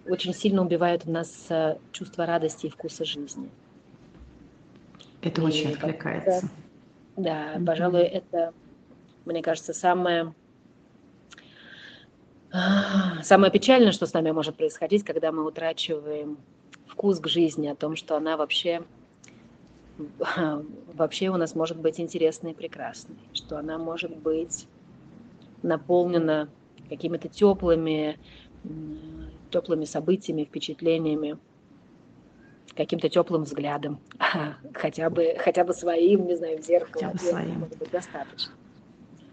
очень 0.06 0.34
сильно 0.34 0.62
убивают 0.62 1.06
в 1.06 1.10
нас 1.10 1.46
э, 1.50 1.78
чувство 1.94 2.26
радости 2.26 2.66
и 2.66 2.70
вкуса 2.70 3.06
жизни. 3.06 3.50
Это 5.22 5.42
и 5.42 5.46
очень 5.46 5.72
откликается. 5.72 6.50
Да, 7.16 7.54
mm-hmm. 7.54 7.66
пожалуй, 7.66 8.04
это, 8.04 8.54
мне 9.26 9.42
кажется, 9.42 9.74
самое 9.74 10.34
самое 13.24 13.52
печальное, 13.52 13.92
что 13.92 14.06
с 14.06 14.14
нами 14.14 14.32
может 14.32 14.56
происходить, 14.56 15.04
когда 15.04 15.32
мы 15.32 15.46
утрачиваем 15.46 16.38
вкус 16.88 17.20
к 17.20 17.28
жизни, 17.28 17.68
о 17.68 17.76
том, 17.76 17.96
что 17.96 18.16
она 18.16 18.38
вообще 18.38 18.84
вообще 20.94 21.30
у 21.30 21.38
нас 21.38 21.56
может 21.56 21.78
быть 21.78 22.00
интересной 22.00 22.52
и 22.52 22.56
прекрасной, 22.56 23.18
что 23.34 23.58
она 23.58 23.78
может 23.78 24.16
быть 24.16 24.68
наполнена 25.64 26.50
какими-то 26.90 27.28
теплыми, 27.28 28.20
теплыми 29.50 29.86
событиями, 29.86 30.44
впечатлениями, 30.44 31.38
каким-то 32.76 33.10
теплым 33.10 33.44
взглядом, 33.44 34.00
хотя 34.74 35.10
бы, 35.10 35.36
хотя 35.40 35.64
бы 35.64 35.74
своим, 35.74 36.28
не 36.28 36.36
знаю, 36.36 36.62
в 36.62 36.66
зеркало, 36.66 37.06
хотя 37.06 37.14
бы 37.14 37.20
своим. 37.20 37.60
может 37.60 37.78
быть 37.78 37.92
достаточно. 37.92 38.54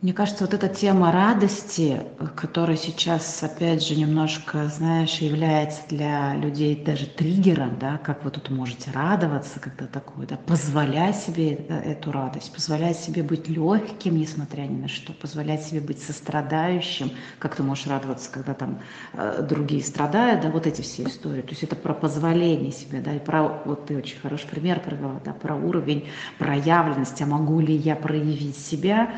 Мне 0.03 0.13
кажется, 0.13 0.43
вот 0.43 0.53
эта 0.53 0.69
тема 0.69 1.13
радости, 1.13 2.03
которая 2.35 2.77
сейчас, 2.77 3.41
опять 3.41 3.81
же, 3.85 3.95
немножко, 3.95 4.67
знаешь, 4.69 5.19
является 5.21 5.85
для 5.87 6.35
людей 6.35 6.75
даже 6.75 7.07
триггером, 7.07 7.79
да, 7.79 7.99
как 7.99 8.25
вы 8.25 8.33
тут 8.33 8.51
можете 8.51 8.91
радоваться, 8.91 9.61
когда 9.61 9.87
такое, 9.87 10.27
да, 10.27 10.39
позволять 10.45 11.17
себе 11.17 11.53
эту 11.69 12.11
радость, 12.11 12.51
позволять 12.51 12.97
себе 12.99 13.23
быть 13.23 13.47
легким, 13.49 14.17
несмотря 14.17 14.63
ни 14.63 14.75
на 14.77 14.89
что, 14.89 15.15
позволять 15.15 15.63
себе 15.63 15.81
быть 15.81 16.01
сострадающим, 16.01 17.13
как 17.39 17.55
ты 17.55 17.63
можешь 17.63 17.87
радоваться, 17.87 18.29
когда 18.29 18.55
там 18.55 18.79
э, 19.13 19.41
другие 19.41 19.85
страдают, 19.85 20.41
да, 20.41 20.51
вот 20.51 20.67
эти 20.67 20.81
все 20.83 21.07
истории. 21.07 21.43
То 21.43 21.53
есть 21.53 21.63
это 21.63 21.77
про 21.77 21.95
позволение 21.95 22.73
себе, 22.73 23.01
да, 23.01 23.15
и 23.15 23.21
про, 23.21 23.55
вот 23.63 23.85
ты 23.85 23.97
очень 23.97 24.19
хороший 24.19 24.49
пример 24.49 24.81
провела, 24.81 25.21
да, 25.21 25.33
про 25.33 25.55
уровень 25.55 26.03
проявленности, 26.39 27.23
а 27.23 27.27
могу 27.27 27.61
ли 27.61 27.73
я 27.73 27.95
проявить 27.95 28.57
себя, 28.57 29.09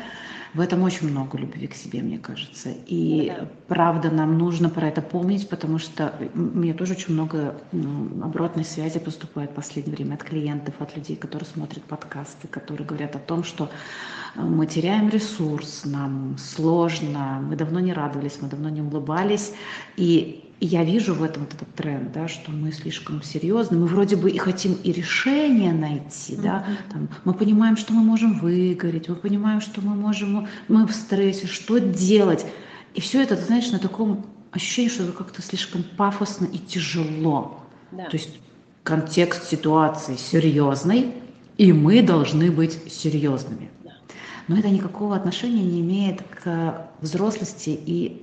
в 0.55 0.61
этом 0.61 0.83
очень 0.83 1.09
много 1.09 1.37
любви 1.37 1.67
к 1.67 1.75
себе, 1.75 2.01
мне 2.01 2.17
кажется. 2.17 2.69
И 2.87 3.33
да. 3.35 3.47
правда, 3.67 4.09
нам 4.09 4.37
нужно 4.37 4.69
про 4.69 4.87
это 4.87 5.01
помнить, 5.01 5.49
потому 5.49 5.79
что 5.79 6.13
мне 6.33 6.73
тоже 6.73 6.93
очень 6.93 7.13
много 7.13 7.59
ну, 7.73 8.23
обратной 8.23 8.63
связи 8.63 8.99
поступает 8.99 9.51
в 9.51 9.53
последнее 9.53 9.95
время 9.95 10.13
от 10.13 10.23
клиентов, 10.23 10.75
от 10.79 10.95
людей, 10.95 11.17
которые 11.17 11.47
смотрят 11.47 11.83
подкасты, 11.83 12.47
которые 12.47 12.87
говорят 12.87 13.17
о 13.17 13.19
том, 13.19 13.43
что 13.43 13.69
э, 14.35 14.41
мы 14.41 14.65
теряем 14.65 15.09
ресурс, 15.09 15.81
нам 15.83 16.37
сложно, 16.37 17.43
мы 17.45 17.57
давно 17.57 17.81
не 17.81 17.91
радовались, 17.91 18.37
мы 18.41 18.47
давно 18.47 18.69
не 18.69 18.81
улыбались. 18.81 19.51
И 19.97 20.44
и 20.59 20.65
я 20.67 20.83
вижу 20.83 21.13
в 21.13 21.23
этом 21.23 21.43
вот 21.43 21.53
этот 21.53 21.73
тренд, 21.75 22.11
да, 22.13 22.27
что 22.27 22.51
мы 22.51 22.71
слишком 22.71 23.21
серьезны, 23.21 23.77
мы 23.77 23.87
вроде 23.87 24.15
бы 24.15 24.31
и 24.31 24.37
хотим 24.37 24.75
и 24.83 24.91
решение 24.91 25.73
найти, 25.73 26.37
да, 26.37 26.65
там, 26.91 27.09
мы 27.25 27.33
понимаем, 27.33 27.75
что 27.75 27.93
мы 27.93 28.03
можем 28.03 28.39
выгореть, 28.39 29.09
мы 29.09 29.15
понимаем, 29.15 29.59
что 29.59 29.81
мы 29.81 29.95
можем, 29.95 30.47
мы 30.67 30.87
в 30.87 30.93
стрессе, 30.93 31.47
что 31.47 31.79
делать. 31.79 32.45
И 32.93 33.01
все 33.01 33.21
это, 33.21 33.35
знаешь, 33.35 33.69
на 33.71 33.79
таком 33.79 34.25
ощущении, 34.51 34.89
что 34.89 35.03
это 35.03 35.11
как-то 35.11 35.41
слишком 35.41 35.83
пафосно 35.97 36.45
и 36.45 36.57
тяжело. 36.57 37.59
Да. 37.91 38.05
То 38.05 38.15
есть 38.15 38.39
контекст 38.83 39.49
ситуации 39.49 40.15
серьезный, 40.15 41.13
и 41.57 41.73
мы 41.73 42.01
должны 42.01 42.51
быть 42.51 42.79
серьезными. 42.91 43.69
Но 44.47 44.57
это 44.57 44.69
никакого 44.69 45.15
отношения 45.15 45.63
не 45.63 45.81
имеет 45.81 46.21
к 46.21 46.87
взрослости 47.01 47.69
и 47.69 48.21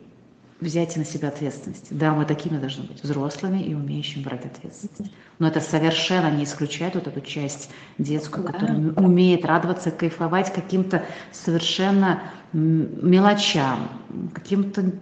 взять 0.62 0.96
на 0.96 1.04
себя 1.04 1.28
ответственность. 1.28 1.88
Да, 1.90 2.14
мы 2.14 2.24
такими 2.24 2.56
должны 2.58 2.84
быть, 2.84 3.02
взрослыми 3.02 3.60
и 3.60 3.74
умеющими 3.74 4.22
брать 4.22 4.46
ответственность. 4.46 5.12
Но 5.38 5.48
это 5.48 5.60
совершенно 5.60 6.30
не 6.30 6.44
исключает 6.44 6.94
вот 6.94 7.06
эту 7.06 7.20
часть 7.20 7.70
детскую, 7.98 8.46
да. 8.46 8.52
которая 8.52 8.78
умеет 8.96 9.44
радоваться, 9.44 9.90
кайфовать 9.90 10.52
каким-то 10.52 11.04
совершенно 11.32 12.22
мелочам, 12.52 13.88
каким-то 14.34 14.92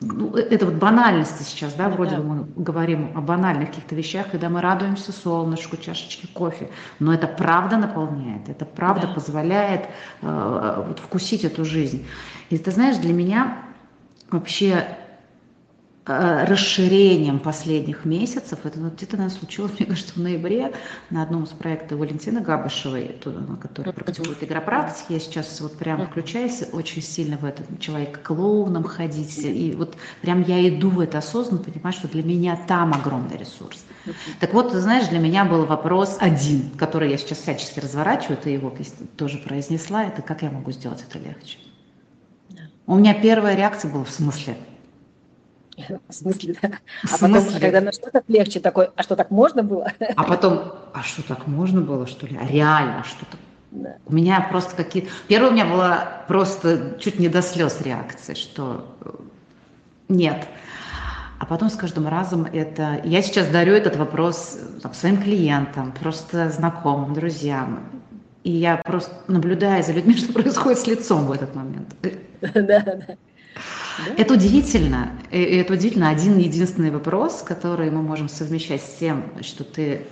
ну, 0.00 0.34
э, 0.36 0.40
это 0.40 0.66
вот 0.66 0.76
банальности 0.76 1.42
сейчас, 1.42 1.74
да, 1.74 1.88
вроде 1.88 2.16
бы 2.16 2.22
мы 2.22 2.46
говорим 2.56 3.12
о 3.14 3.20
банальных 3.20 3.68
каких-то 3.68 3.94
вещах, 3.94 4.30
когда 4.30 4.48
мы 4.48 4.60
радуемся 4.60 5.12
солнышку, 5.12 5.76
чашечке 5.76 6.28
кофе, 6.28 6.70
но 6.98 7.12
это 7.12 7.26
правда 7.26 7.76
наполняет, 7.76 8.48
это 8.48 8.64
правда 8.64 9.08
да. 9.08 9.14
позволяет 9.14 9.88
э, 10.22 10.84
вот, 10.86 11.00
вкусить 11.00 11.44
эту 11.44 11.64
жизнь. 11.64 12.06
И 12.48 12.58
ты 12.58 12.70
знаешь, 12.70 12.96
для 12.96 13.12
меня 13.12 13.58
вообще 14.30 14.96
расширением 16.06 17.38
последних 17.38 18.04
месяцев. 18.04 18.60
Это 18.64 18.80
вот 18.80 18.94
где-то 18.94 19.16
нас 19.16 19.34
случилось, 19.34 19.72
мне 19.78 19.86
кажется, 19.86 20.14
в 20.14 20.16
ноябре 20.16 20.72
на 21.10 21.22
одном 21.22 21.44
из 21.44 21.50
проектов 21.50 21.98
Валентины 21.98 22.40
Габышевой, 22.40 23.16
который 23.60 23.92
практикует 23.92 24.42
игропрактики. 24.42 25.12
Я 25.12 25.20
сейчас 25.20 25.60
вот 25.60 25.76
прям 25.76 26.06
включаюсь 26.06 26.64
очень 26.72 27.02
сильно 27.02 27.36
в 27.36 27.44
это, 27.44 27.62
начала 27.68 28.00
и 28.00 28.06
к 28.06 28.22
клоунам 28.22 28.84
ходить. 28.84 29.38
И 29.38 29.74
вот 29.76 29.96
прям 30.22 30.42
я 30.42 30.66
иду 30.68 30.88
в 30.90 31.00
это 31.00 31.18
осознанно, 31.18 31.62
понимаю, 31.62 31.92
что 31.92 32.08
для 32.08 32.22
меня 32.22 32.58
там 32.66 32.94
огромный 32.94 33.36
ресурс. 33.36 33.84
Так 34.40 34.54
вот, 34.54 34.72
ты 34.72 34.80
знаешь, 34.80 35.08
для 35.08 35.18
меня 35.18 35.44
был 35.44 35.66
вопрос 35.66 36.16
один, 36.20 36.70
который 36.70 37.10
я 37.10 37.18
сейчас 37.18 37.38
всячески 37.38 37.78
разворачиваю, 37.80 38.38
ты 38.38 38.50
его 38.50 38.74
тоже 39.16 39.38
произнесла, 39.38 40.04
это 40.04 40.22
как 40.22 40.42
я 40.42 40.50
могу 40.50 40.72
сделать 40.72 41.04
это 41.06 41.18
легче. 41.18 41.58
У 42.86 42.96
меня 42.96 43.14
первая 43.14 43.54
реакция 43.54 43.92
была 43.92 44.04
в 44.04 44.10
смысле– 44.10 44.56
в 46.08 46.12
смысле, 46.12 46.56
да. 46.62 46.70
А 47.04 47.18
потом, 47.18 47.44
когда 47.60 47.80
на 47.80 47.92
что-то 47.92 48.22
легче, 48.28 48.60
такой, 48.60 48.90
а 48.96 49.02
что 49.02 49.16
так 49.16 49.30
можно 49.30 49.62
было? 49.62 49.92
А 50.16 50.24
потом, 50.24 50.72
а 50.92 51.02
что 51.02 51.22
так 51.22 51.46
можно 51.46 51.80
было, 51.80 52.06
что 52.06 52.26
ли? 52.26 52.38
А 52.40 52.46
реально 52.46 53.04
что-то? 53.04 53.36
Да. 53.70 53.96
У 54.06 54.14
меня 54.14 54.46
просто 54.50 54.74
какие... 54.74 55.08
Первое 55.28 55.50
у 55.50 55.52
меня 55.52 55.64
была 55.64 56.24
просто 56.26 56.96
чуть 56.98 57.18
не 57.20 57.28
до 57.28 57.40
слез 57.40 57.80
реакция, 57.82 58.34
что 58.34 58.96
э, 59.00 59.10
нет. 60.08 60.48
А 61.38 61.46
потом 61.46 61.70
с 61.70 61.74
каждым 61.74 62.08
разом 62.08 62.44
это... 62.44 63.00
Я 63.04 63.22
сейчас 63.22 63.48
дарю 63.48 63.72
этот 63.74 63.96
вопрос 63.96 64.58
э, 64.60 64.80
там, 64.80 64.92
своим 64.92 65.22
клиентам, 65.22 65.92
просто 65.92 66.50
знакомым, 66.50 67.14
друзьям. 67.14 67.88
И 68.42 68.50
я 68.50 68.78
просто 68.78 69.14
наблюдаю 69.28 69.84
за 69.84 69.92
людьми, 69.92 70.14
что 70.16 70.32
происходит 70.32 70.80
с 70.80 70.86
лицом 70.86 71.26
в 71.26 71.32
этот 71.32 71.54
момент. 71.54 71.94
Да, 72.40 72.80
да. 72.80 73.16
Это 74.16 74.34
удивительно. 74.34 75.12
И 75.30 75.38
это 75.40 75.74
удивительно. 75.74 76.08
Один 76.08 76.38
единственный 76.38 76.90
вопрос, 76.90 77.42
который 77.42 77.90
мы 77.90 78.02
можем 78.02 78.28
совмещать 78.28 78.82
с 78.82 78.96
тем, 78.96 79.24
что 79.42 79.64
ты 79.64 80.06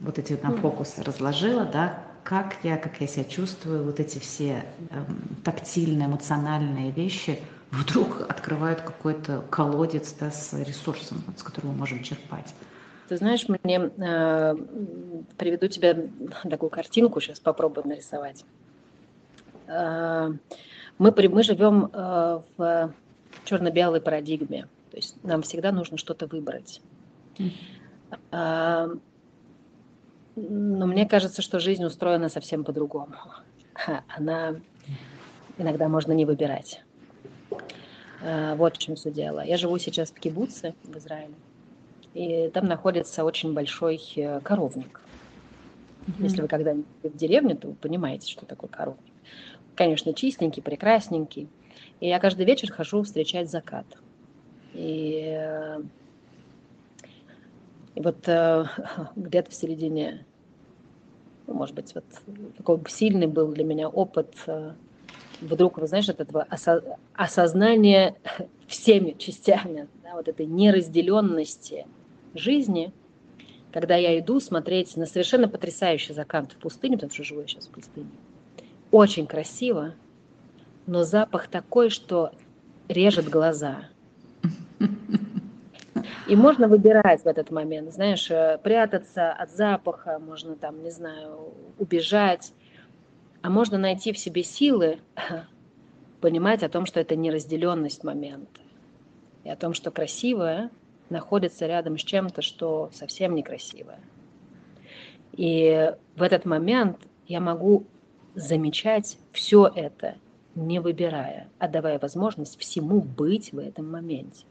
вот 0.00 0.18
эти 0.18 0.38
на 0.42 0.52
фокусы 0.52 1.02
разложила, 1.02 1.64
да, 1.64 2.02
как 2.24 2.56
я, 2.62 2.76
как 2.76 3.00
я 3.00 3.06
себя 3.06 3.24
чувствую, 3.24 3.84
вот 3.84 4.00
эти 4.00 4.18
все 4.18 4.64
эм, 4.90 5.36
тактильные, 5.44 6.06
эмоциональные 6.06 6.90
вещи 6.90 7.40
вдруг 7.70 8.20
открывают 8.28 8.80
какой-то 8.80 9.44
колодец 9.50 10.14
да, 10.18 10.30
с 10.30 10.52
ресурсом, 10.52 11.22
вот, 11.26 11.38
с 11.38 11.42
которого 11.42 11.72
мы 11.72 11.78
можем 11.78 12.02
черпать. 12.02 12.54
Ты 13.08 13.16
знаешь, 13.16 13.46
мне 13.48 13.76
э, 13.78 14.54
приведу 15.36 15.68
тебе 15.68 16.10
такую 16.48 16.68
картинку, 16.70 17.20
сейчас 17.20 17.40
попробую 17.40 17.88
нарисовать. 17.88 18.44
Э, 19.66 20.30
мы, 20.98 21.14
мы 21.28 21.42
живем 21.42 21.90
э, 21.92 22.40
в 22.56 22.92
черно-белой 23.44 24.00
парадигме. 24.00 24.68
То 24.90 24.96
есть 24.96 25.22
нам 25.22 25.42
всегда 25.42 25.72
нужно 25.72 25.96
что-то 25.96 26.26
выбрать. 26.26 26.80
А, 28.30 28.88
но 30.34 30.86
мне 30.86 31.06
кажется, 31.06 31.42
что 31.42 31.60
жизнь 31.60 31.84
устроена 31.84 32.28
совсем 32.28 32.64
по-другому. 32.64 33.14
Она 34.16 34.56
иногда 35.56 35.88
можно 35.88 36.12
не 36.12 36.24
выбирать. 36.24 36.82
А, 38.22 38.54
вот 38.56 38.76
в 38.76 38.78
чем 38.78 38.96
все 38.96 39.10
дело. 39.10 39.44
Я 39.44 39.56
живу 39.56 39.78
сейчас 39.78 40.10
в 40.10 40.18
Кибуце, 40.18 40.74
в 40.84 40.96
Израиле. 40.96 41.34
И 42.14 42.48
там 42.48 42.66
находится 42.66 43.24
очень 43.24 43.52
большой 43.52 44.00
э, 44.16 44.40
коровник. 44.40 45.00
Mm-hmm. 46.06 46.22
Если 46.22 46.42
вы 46.42 46.48
когда-нибудь 46.48 46.86
в 47.02 47.16
деревне, 47.16 47.54
то 47.54 47.68
вы 47.68 47.74
понимаете, 47.74 48.30
что 48.32 48.46
такое 48.46 48.70
коровник. 48.70 49.12
Конечно, 49.78 50.12
чистенький, 50.12 50.60
прекрасненький. 50.60 51.52
И 52.00 52.08
я 52.08 52.18
каждый 52.18 52.44
вечер 52.44 52.72
хожу 52.72 53.04
встречать 53.04 53.48
закат. 53.48 53.86
И, 54.72 55.38
и 57.94 58.00
вот 58.02 58.26
э, 58.28 58.64
где-то 59.16 59.52
в 59.52 59.54
середине, 59.54 60.26
ну, 61.46 61.54
может 61.54 61.76
быть, 61.76 61.94
вот 61.94 62.06
такой 62.56 62.82
сильный 62.88 63.28
был 63.28 63.52
для 63.52 63.62
меня 63.62 63.88
опыт 63.88 64.34
э, 64.48 64.74
вдруг, 65.40 65.78
вы 65.78 65.86
знаешь, 65.86 66.08
от 66.08 66.20
этого 66.20 66.44
осо- 66.50 66.96
осознания 67.14 68.20
всеми 68.66 69.12
частями, 69.12 69.88
да, 69.94 70.14
вот 70.14 70.28
этой 70.28 70.46
неразделенности 70.46 71.86
жизни, 72.34 72.92
когда 73.70 73.96
я 73.96 74.18
иду 74.18 74.40
смотреть 74.40 74.96
на 74.96 75.06
совершенно 75.06 75.48
потрясающий 75.48 76.14
закат 76.14 76.52
в 76.52 76.58
пустыне, 76.58 76.96
потому 76.96 77.12
что 77.12 77.24
живу 77.24 77.42
я 77.42 77.46
сейчас 77.46 77.68
в 77.68 77.72
пустыне, 77.72 78.18
очень 78.90 79.26
красиво, 79.26 79.94
но 80.86 81.04
запах 81.04 81.48
такой, 81.48 81.90
что 81.90 82.32
режет 82.88 83.28
глаза. 83.28 83.84
И 86.26 86.36
можно 86.36 86.68
выбирать 86.68 87.22
в 87.22 87.26
этот 87.26 87.50
момент, 87.50 87.92
знаешь, 87.92 88.30
э, 88.30 88.58
прятаться 88.62 89.32
от 89.32 89.50
запаха, 89.50 90.18
можно 90.18 90.56
там, 90.56 90.82
не 90.82 90.90
знаю, 90.90 91.54
убежать, 91.78 92.52
а 93.40 93.48
можно 93.48 93.78
найти 93.78 94.12
в 94.12 94.18
себе 94.18 94.42
силы, 94.42 94.98
понимать 96.20 96.62
о 96.62 96.68
том, 96.68 96.84
что 96.84 97.00
это 97.00 97.16
неразделенность 97.16 98.04
момента, 98.04 98.60
и 99.44 99.48
о 99.48 99.56
том, 99.56 99.72
что 99.72 99.90
красивое 99.90 100.70
находится 101.08 101.66
рядом 101.66 101.96
с 101.96 102.02
чем-то, 102.02 102.42
что 102.42 102.90
совсем 102.92 103.34
некрасивое. 103.34 104.00
И 105.32 105.94
в 106.16 106.22
этот 106.22 106.44
момент 106.44 106.98
я 107.26 107.40
могу 107.40 107.86
замечать 108.38 109.18
все 109.32 109.70
это 109.74 110.14
не 110.54 110.80
выбирая, 110.80 111.48
а 111.58 111.68
давая 111.68 111.98
возможность 111.98 112.58
всему 112.58 113.00
быть 113.00 113.52
в 113.52 113.58
этом 113.58 113.90
моменте. 113.90 114.44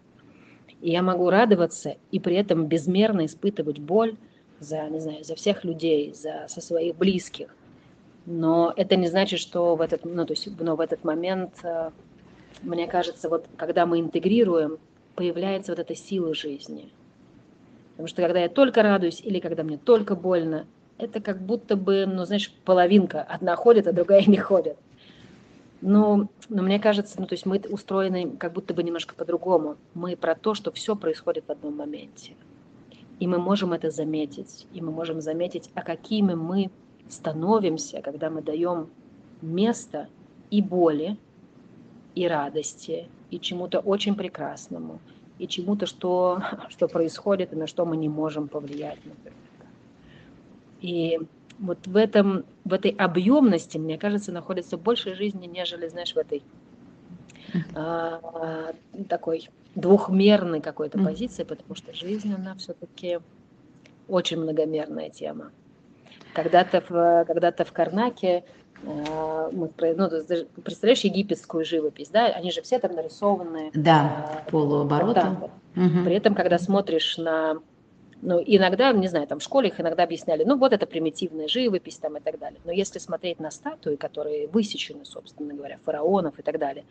И 0.82 0.92
я 0.92 1.02
могу 1.02 1.30
радоваться 1.30 1.98
и 2.12 2.20
при 2.20 2.36
этом 2.36 2.68
безмерно 2.68 3.26
испытывать 3.26 3.80
боль 3.80 4.16
за, 4.60 4.88
не 4.90 5.00
знаю, 5.00 5.24
за 5.24 5.36
всех 5.36 5.64
людей, 5.64 6.14
за 6.14 6.46
со 6.48 6.62
своих 6.62 6.96
близких. 6.96 7.54
Но 8.26 8.74
это 8.76 8.96
не 8.96 9.08
значит, 9.08 9.40
что 9.40 9.76
в 9.76 9.82
этот, 9.82 10.06
ну, 10.06 10.26
то 10.26 10.34
есть, 10.34 10.48
но 10.60 10.76
в 10.76 10.82
этот 10.82 11.04
момент, 11.04 11.54
э, 11.64 11.92
мне 12.62 12.88
кажется, 12.88 13.30
вот 13.30 13.46
когда 13.56 13.86
мы 13.86 14.00
интегрируем, 14.00 14.78
появляется 15.16 15.72
вот 15.72 15.80
эта 15.80 15.96
сила 15.96 16.34
жизни. 16.34 16.90
Потому 17.92 18.08
что 18.08 18.22
когда 18.22 18.40
я 18.40 18.50
только 18.50 18.84
радуюсь 18.84 19.22
или 19.22 19.40
когда 19.40 19.64
мне 19.64 19.78
только 19.78 20.16
больно, 20.16 20.68
это 20.98 21.22
как 21.22 21.42
будто 21.42 21.76
бы, 21.76 22.06
ну, 22.06 22.26
знаешь, 22.26 22.52
половинка. 22.66 23.22
Одна 23.22 23.56
ходит, 23.56 23.88
а 23.88 23.94
другая 23.94 24.24
не 24.26 24.38
ходит. 24.38 24.78
Но, 25.82 26.28
но 26.50 26.64
мне 26.64 26.80
кажется, 26.80 27.20
ну, 27.20 27.28
то 27.28 27.34
есть 27.34 27.46
мы 27.46 27.62
устроены 27.70 28.32
как 28.38 28.54
будто 28.54 28.74
бы 28.74 28.82
немножко 28.82 29.14
по-другому. 29.14 29.78
Мы 29.94 30.16
про 30.16 30.36
то, 30.36 30.56
что 30.56 30.72
все 30.72 30.96
происходит 30.96 31.46
в 31.48 31.52
одном 31.52 31.78
моменте. 31.78 32.34
И 33.20 33.28
мы 33.28 33.38
можем 33.38 33.74
это 33.74 33.92
заметить. 33.92 34.66
И 34.74 34.82
мы 34.82 34.92
можем 34.92 35.22
заметить, 35.22 35.70
а 35.76 35.84
какими 35.84 36.34
мы 36.34 36.72
становимся, 37.10 38.02
когда 38.02 38.30
мы 38.30 38.42
даем 38.42 38.90
место 39.42 40.08
и 40.50 40.62
боли, 40.62 41.18
и 42.16 42.28
радости, 42.28 43.08
и 43.30 43.40
чему-то 43.40 43.80
очень 43.80 44.16
прекрасному, 44.16 45.00
и 45.38 45.48
чему-то, 45.48 45.86
что, 45.86 46.42
что 46.70 46.88
происходит, 46.88 47.54
и 47.54 47.56
на 47.56 47.68
что 47.68 47.86
мы 47.86 47.98
не 47.98 48.10
можем 48.10 48.48
повлиять, 48.48 49.00
например. 49.06 49.47
И 50.82 51.20
вот 51.60 51.88
в, 51.88 51.96
этом, 51.96 52.46
в 52.66 52.74
этой 52.74 52.92
объемности, 52.92 53.78
мне 53.78 53.98
кажется, 53.98 54.32
находится 54.32 54.78
больше 54.78 55.16
жизни, 55.16 55.48
нежели, 55.48 55.88
знаешь, 55.88 56.14
в 56.14 56.18
этой 56.18 56.44
а, 57.76 58.74
такой 59.10 59.50
двухмерной 59.76 60.62
какой-то 60.62 60.98
позиции, 60.98 61.44
потому 61.44 61.76
что 61.76 61.94
жизнь, 61.94 62.34
она 62.34 62.56
все-таки 62.56 63.20
очень 64.08 64.40
многомерная 64.40 65.10
тема. 65.10 65.52
Когда-то 66.34 66.84
в, 66.88 67.26
когда-то 67.26 67.66
в 67.66 67.72
Карнаке 67.72 68.44
а, 68.86 69.50
мы, 69.52 69.70
ну, 69.78 70.10
представляешь 70.64 71.02
египетскую 71.02 71.66
живопись, 71.66 72.10
да, 72.10 72.28
они 72.28 72.52
же 72.52 72.62
все 72.62 72.80
там 72.80 72.94
нарисованы. 72.94 73.72
Да, 73.74 74.44
а, 74.46 74.50
полуоборота. 74.50 75.52
Угу. 75.76 76.06
При 76.06 76.16
этом, 76.16 76.36
когда 76.36 76.58
смотришь 76.58 77.18
на 77.18 77.58
ну, 78.22 78.42
иногда, 78.46 78.92
не 78.92 79.08
знаю, 79.08 79.28
там 79.28 79.40
в 79.40 79.44
школе 79.44 79.70
их 79.70 79.80
иногда 79.80 80.04
объясняли, 80.04 80.44
ну, 80.44 80.58
вот 80.58 80.74
это 80.74 80.86
примитивная 80.88 81.48
живопись 81.48 81.98
там 81.98 82.18
и 82.18 82.20
так 82.20 82.40
далее. 82.40 82.60
Но 82.66 82.72
если 82.72 83.00
смотреть 83.00 83.40
на 83.40 83.52
статуи, 83.52 83.96
которые 83.96 84.48
высечены, 84.48 85.06
собственно 85.06 85.54
говоря, 85.54 85.80
фараонов 85.86 86.40
и 86.40 86.42
так 86.42 86.58
далее, 86.58 86.86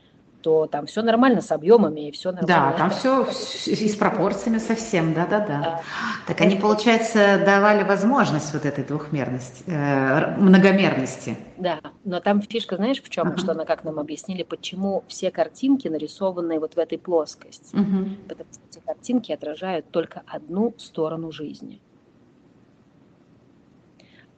то 0.46 0.66
там 0.68 0.86
все 0.86 1.02
нормально 1.02 1.40
с 1.40 1.50
объемами 1.50 2.06
и 2.06 2.12
все 2.12 2.30
нормально. 2.30 2.70
Да, 2.70 2.78
там 2.78 2.90
все 2.90 3.26
и 3.66 3.88
с 3.88 3.96
пропорциями 3.96 4.58
совсем, 4.58 5.12
да-да-да. 5.12 5.80
Так 6.28 6.40
они, 6.40 6.54
получается, 6.54 7.42
давали 7.44 7.82
возможность 7.82 8.54
вот 8.54 8.64
этой 8.64 8.84
двухмерности, 8.84 9.64
э, 9.66 10.36
многомерности. 10.36 11.36
Да, 11.56 11.80
но 12.04 12.20
там 12.20 12.42
фишка, 12.42 12.76
знаешь, 12.76 13.02
в 13.02 13.08
чем, 13.08 13.30
uh-huh. 13.30 13.38
что 13.38 13.52
она 13.52 13.64
как 13.64 13.82
нам 13.82 13.98
объяснили, 13.98 14.44
почему 14.44 15.02
все 15.08 15.32
картинки 15.32 15.88
нарисованы 15.88 16.60
вот 16.60 16.74
в 16.74 16.78
этой 16.78 16.98
плоскости. 16.98 17.74
Uh-huh. 17.74 18.14
Потому 18.28 18.48
что 18.52 18.62
эти 18.70 18.84
картинки 18.86 19.32
отражают 19.32 19.90
только 19.90 20.22
одну 20.28 20.74
сторону 20.78 21.32
жизни. 21.32 21.80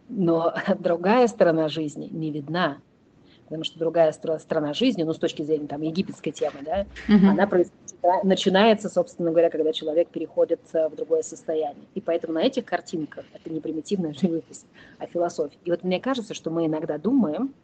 Но 0.09 0.55
другая 0.79 1.27
сторона 1.29 1.69
жизни 1.69 2.09
не 2.11 2.31
видна 2.31 2.79
потому 3.49 3.65
что 3.65 3.79
другая 3.79 4.13
страна 4.13 4.75
жизни, 4.75 5.05
ну, 5.05 5.15
с 5.15 5.19
точки 5.19 5.43
зрения 5.43 5.67
там 5.67 5.81
египетской 5.81 6.33
темы, 6.33 6.59
да, 6.63 6.85
uh-huh. 7.09 7.31
она 7.31 7.49
начинается, 8.23 8.91
собственно 8.91 9.31
говоря, 9.31 9.49
когда 9.49 9.73
человек 9.73 10.09
переходит 10.09 10.61
э, 10.75 10.89
в 10.89 10.97
другое 10.97 11.23
состояние. 11.23 11.87
И 11.95 12.03
поэтому 12.03 12.35
на 12.35 12.41
этих 12.41 12.67
картинках 12.67 13.25
это 13.33 13.51
не 13.51 13.61
примитивная 13.61 14.13
живопись, 14.13 14.67
а 14.99 15.07
философия. 15.07 15.57
И 15.65 15.71
вот 15.71 15.83
мне 15.83 15.99
кажется, 15.99 16.35
что 16.35 16.51
мы 16.51 16.67
иногда 16.67 16.99
думаем, 16.99 17.55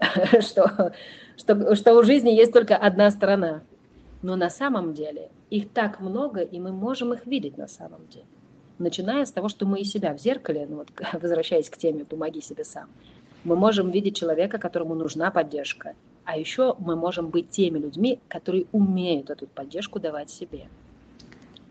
что, 0.40 0.92
что, 1.38 1.74
что 1.76 1.94
у 1.94 2.02
жизни 2.02 2.28
есть 2.28 2.52
только 2.52 2.76
одна 2.76 3.10
сторона. 3.10 3.62
Но 4.20 4.36
на 4.36 4.50
самом 4.50 4.92
деле 4.92 5.30
их 5.48 5.70
так 5.70 6.00
много, 6.00 6.42
и 6.42 6.60
мы 6.60 6.72
можем 6.72 7.14
их 7.14 7.24
видеть 7.24 7.56
на 7.56 7.68
самом 7.68 8.06
деле. 8.08 8.26
Начиная 8.78 9.24
с 9.24 9.32
того, 9.32 9.48
что 9.48 9.64
мы 9.64 9.80
и 9.80 9.84
себя 9.84 10.12
в 10.12 10.20
зеркале, 10.20 10.66
ну 10.68 10.76
вот, 10.76 10.88
возвращаясь 11.14 11.70
к 11.70 11.78
теме 11.78 12.04
«помоги 12.04 12.42
себе 12.42 12.64
сам», 12.64 12.90
мы 13.44 13.56
можем 13.56 13.90
видеть 13.90 14.16
человека, 14.16 14.58
которому 14.58 14.94
нужна 14.94 15.30
поддержка. 15.30 15.94
А 16.24 16.38
еще 16.38 16.76
мы 16.78 16.94
можем 16.94 17.28
быть 17.28 17.50
теми 17.50 17.78
людьми, 17.78 18.20
которые 18.28 18.66
умеют 18.72 19.30
эту 19.30 19.46
поддержку 19.46 19.98
давать 19.98 20.30
себе. 20.30 20.68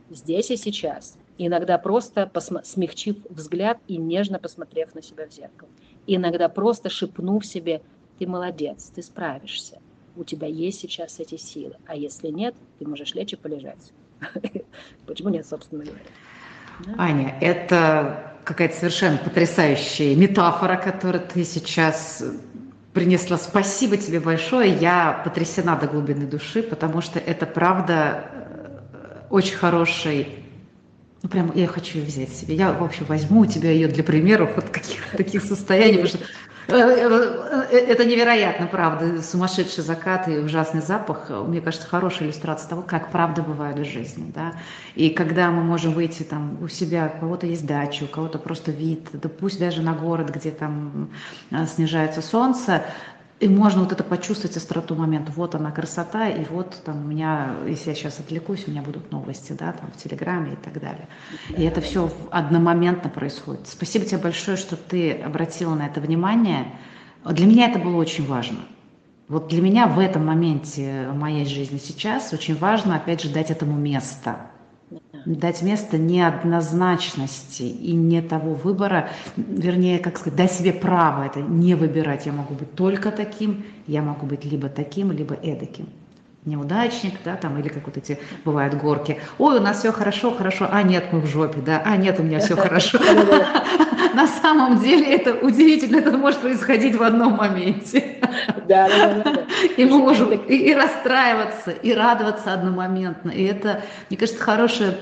Здесь 0.10 0.52
и 0.52 0.58
сейчас. 0.58 1.18
Иногда 1.38 1.78
просто 1.78 2.30
посмо- 2.32 2.64
смягчив 2.66 3.16
взгляд 3.30 3.80
и 3.88 3.98
нежно 3.98 4.40
посмотрев 4.40 4.94
на 4.94 5.02
себя 5.02 5.28
в 5.28 5.34
зеркало. 5.34 5.70
Иногда 6.06 6.50
просто 6.50 6.90
шепнув 6.90 7.46
себе, 7.46 7.82
ты 8.20 8.28
молодец, 8.28 8.92
ты 8.94 9.02
справишься. 9.02 9.80
У 10.18 10.26
тебя 10.26 10.48
есть 10.48 10.82
сейчас 10.82 11.20
эти 11.20 11.38
силы. 11.38 11.78
А 11.88 11.96
если 11.96 12.28
нет, 12.28 12.54
ты 12.78 12.88
можешь 12.88 13.16
лечь 13.16 13.32
и 13.32 13.38
полежать. 13.38 13.94
Почему 15.06 15.30
нет, 15.30 15.48
собственно 15.48 15.86
говоря? 15.86 16.04
Аня, 16.98 17.38
это 17.42 18.36
какая-то 18.44 18.76
совершенно 18.76 19.18
потрясающая 19.18 20.16
метафора, 20.16 20.76
которую 20.78 21.24
ты 21.26 21.44
сейчас 21.44 22.24
принесла. 22.94 23.38
Спасибо 23.38 23.98
тебе 23.98 24.20
большое. 24.20 24.74
Я 24.74 25.22
потрясена 25.24 25.76
до 25.76 25.88
глубины 25.88 26.26
души, 26.26 26.64
потому 26.64 27.02
что 27.02 27.20
это 27.20 27.46
правда 27.46 28.26
э, 28.34 29.28
очень 29.30 29.56
хороший 29.56 30.42
ну, 31.24 31.30
прям 31.30 31.52
я 31.54 31.68
хочу 31.68 32.00
ее 32.00 32.06
взять 32.06 32.36
себе. 32.36 32.56
Я, 32.56 32.74
в 32.74 32.84
общем, 32.84 33.06
возьму 33.06 33.42
у 33.42 33.46
тебя 33.46 33.72
ее 33.72 33.88
для 33.88 34.04
примеров 34.04 34.56
вот 34.56 34.70
каких-то 34.70 35.18
таких 35.18 35.44
состояний, 35.44 35.98
потому 35.98 36.08
что 36.08 36.20
это 36.76 38.06
невероятно, 38.06 38.68
правда. 38.68 39.22
Сумасшедший 39.22 39.84
закат 39.84 40.28
и 40.28 40.38
ужасный 40.38 40.82
запах, 40.82 41.30
мне 41.30 41.62
кажется, 41.62 41.88
хорошая 41.88 42.28
иллюстрация 42.28 42.70
того, 42.70 42.82
как 42.82 43.12
правда 43.12 43.42
бывает 43.42 43.78
в 43.80 43.86
жизни. 43.86 44.32
Да? 44.34 44.54
И 44.96 45.10
когда 45.10 45.52
мы 45.52 45.64
можем 45.64 45.94
выйти 45.94 46.24
там 46.24 46.58
у 46.62 46.68
себя, 46.68 47.12
у 47.16 47.20
кого-то 47.20 47.48
есть 47.48 47.66
дача, 47.66 48.04
у 48.04 48.08
кого-то 48.08 48.40
просто 48.40 48.72
вид, 48.72 49.08
да 49.14 49.30
пусть 49.30 49.60
даже 49.60 49.82
на 49.82 49.94
город, 49.94 50.30
где 50.30 50.52
там 50.52 51.10
снижается 51.68 52.22
солнце, 52.22 52.84
и 53.42 53.50
можно 53.50 53.82
вот 53.82 53.92
это 53.92 54.04
почувствовать 54.04 54.56
остроту 54.56 54.94
момента. 54.94 55.32
Вот 55.36 55.56
она 55.56 55.72
красота, 55.72 56.30
и 56.30 56.46
вот 56.46 56.80
там 56.86 57.04
у 57.04 57.08
меня, 57.08 57.56
если 57.68 57.90
я 57.90 57.96
сейчас 57.96 58.20
отвлекусь, 58.20 58.68
у 58.68 58.72
меня 58.72 58.84
будут 58.84 59.12
новости, 59.12 59.54
да, 59.54 59.72
там 59.72 59.92
в 59.92 59.98
Телеграме 59.98 60.54
и 60.54 60.56
так 60.58 60.80
далее. 60.80 61.08
И 61.50 61.64
это 61.64 61.82
все 61.82 62.12
одномоментно 62.30 63.10
происходит. 63.10 63.68
Спасибо 63.68 64.06
тебе 64.06 64.20
большое, 64.20 64.58
что 64.58 64.76
ты 64.76 65.14
обратила 65.14 65.74
на 65.74 65.88
это 65.88 66.00
внимание. 66.00 66.68
Для 67.26 67.48
меня 67.48 67.68
это 67.68 67.80
было 67.80 67.96
очень 67.96 68.28
важно. 68.28 68.60
Вот 69.28 69.48
для 69.48 69.62
меня 69.64 69.88
в 69.88 69.98
этом 69.98 70.24
моменте 70.24 71.08
моей 71.12 71.46
жизни 71.46 71.80
сейчас 71.80 72.34
очень 72.34 72.56
важно, 72.56 72.96
опять 72.96 73.24
же, 73.24 73.30
дать 73.30 73.50
этому 73.50 73.76
место 73.76 74.51
дать 75.26 75.62
место 75.62 75.98
неоднозначности 75.98 77.64
и 77.64 77.94
не 77.94 78.22
того 78.22 78.54
выбора, 78.54 79.10
вернее, 79.36 80.00
как 80.00 80.18
сказать, 80.18 80.38
дать 80.38 80.52
себе 80.52 80.74
право 80.74 81.26
это 81.26 81.42
не 81.42 81.76
выбирать. 81.76 82.26
Я 82.26 82.32
могу 82.32 82.54
быть 82.54 82.74
только 82.74 83.12
таким, 83.12 83.66
я 83.88 84.02
могу 84.02 84.26
быть 84.26 84.46
либо 84.46 84.70
таким, 84.70 85.12
либо 85.12 85.36
эдаким. 85.36 85.88
Неудачник, 86.44 87.14
да, 87.24 87.36
там, 87.36 87.60
или 87.60 87.70
как 87.70 87.86
вот 87.86 87.98
эти 87.98 88.18
бывают 88.44 88.74
горки. 88.74 89.20
Ой, 89.38 89.60
у 89.60 89.62
нас 89.62 89.80
все 89.80 89.92
хорошо, 89.92 90.32
хорошо, 90.32 90.68
а 90.72 90.82
нет, 90.82 91.14
мы 91.14 91.20
в 91.20 91.28
жопе, 91.28 91.62
да, 91.62 91.84
а 91.86 91.96
нет, 91.98 92.20
у 92.20 92.24
меня 92.24 92.40
все 92.40 92.56
хорошо. 92.58 92.98
На 94.16 94.26
самом 94.28 94.80
деле 94.80 95.06
это 95.06 95.36
удивительно, 95.36 95.98
это 95.98 96.18
может 96.18 96.40
происходить 96.40 96.96
в 96.96 97.04
одном 97.04 97.34
моменте. 97.34 98.18
Да, 98.68 98.90
да, 98.90 99.22
да. 99.24 99.46
И 99.78 99.86
мы 99.86 100.00
можем 100.00 100.32
и 100.32 100.74
расстраиваться, 100.74 101.72
и 101.72 101.94
радоваться 101.94 102.54
одномоментно. 102.54 103.30
И 103.30 103.44
это, 103.44 103.84
мне 104.10 104.18
кажется, 104.18 104.42
хорошее 104.42 104.98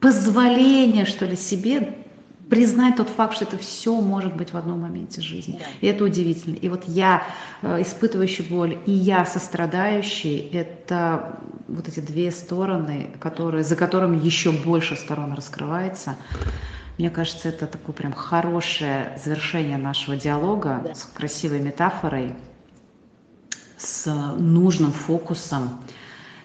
позволение, 0.00 1.04
что 1.04 1.26
ли, 1.26 1.36
себе 1.36 1.94
признать 2.50 2.96
тот 2.96 3.08
факт, 3.08 3.36
что 3.36 3.44
это 3.44 3.56
все 3.56 3.98
может 4.00 4.36
быть 4.36 4.52
в 4.52 4.56
одном 4.56 4.80
моменте 4.80 5.20
жизни. 5.22 5.58
Да. 5.60 5.66
И 5.80 5.86
это 5.86 6.04
удивительно. 6.04 6.56
И 6.56 6.68
вот 6.68 6.82
я, 6.86 7.22
э, 7.62 7.80
испытывающий 7.80 8.44
боль, 8.44 8.78
и 8.86 8.92
я, 8.92 9.24
сострадающий, 9.24 10.50
это 10.52 11.38
вот 11.68 11.88
эти 11.88 12.00
две 12.00 12.30
стороны, 12.32 13.10
которые, 13.20 13.62
за 13.62 13.76
которыми 13.76 14.22
еще 14.22 14.50
больше 14.50 14.96
сторон 14.96 15.32
раскрывается. 15.34 16.16
Мне 16.98 17.08
кажется, 17.08 17.48
это 17.48 17.66
такое 17.66 17.94
прям 17.94 18.12
хорошее 18.12 19.18
завершение 19.24 19.78
нашего 19.78 20.16
диалога 20.16 20.82
да. 20.84 20.94
с 20.94 21.04
красивой 21.04 21.60
метафорой, 21.60 22.34
с 23.78 24.12
нужным 24.38 24.92
фокусом. 24.92 25.80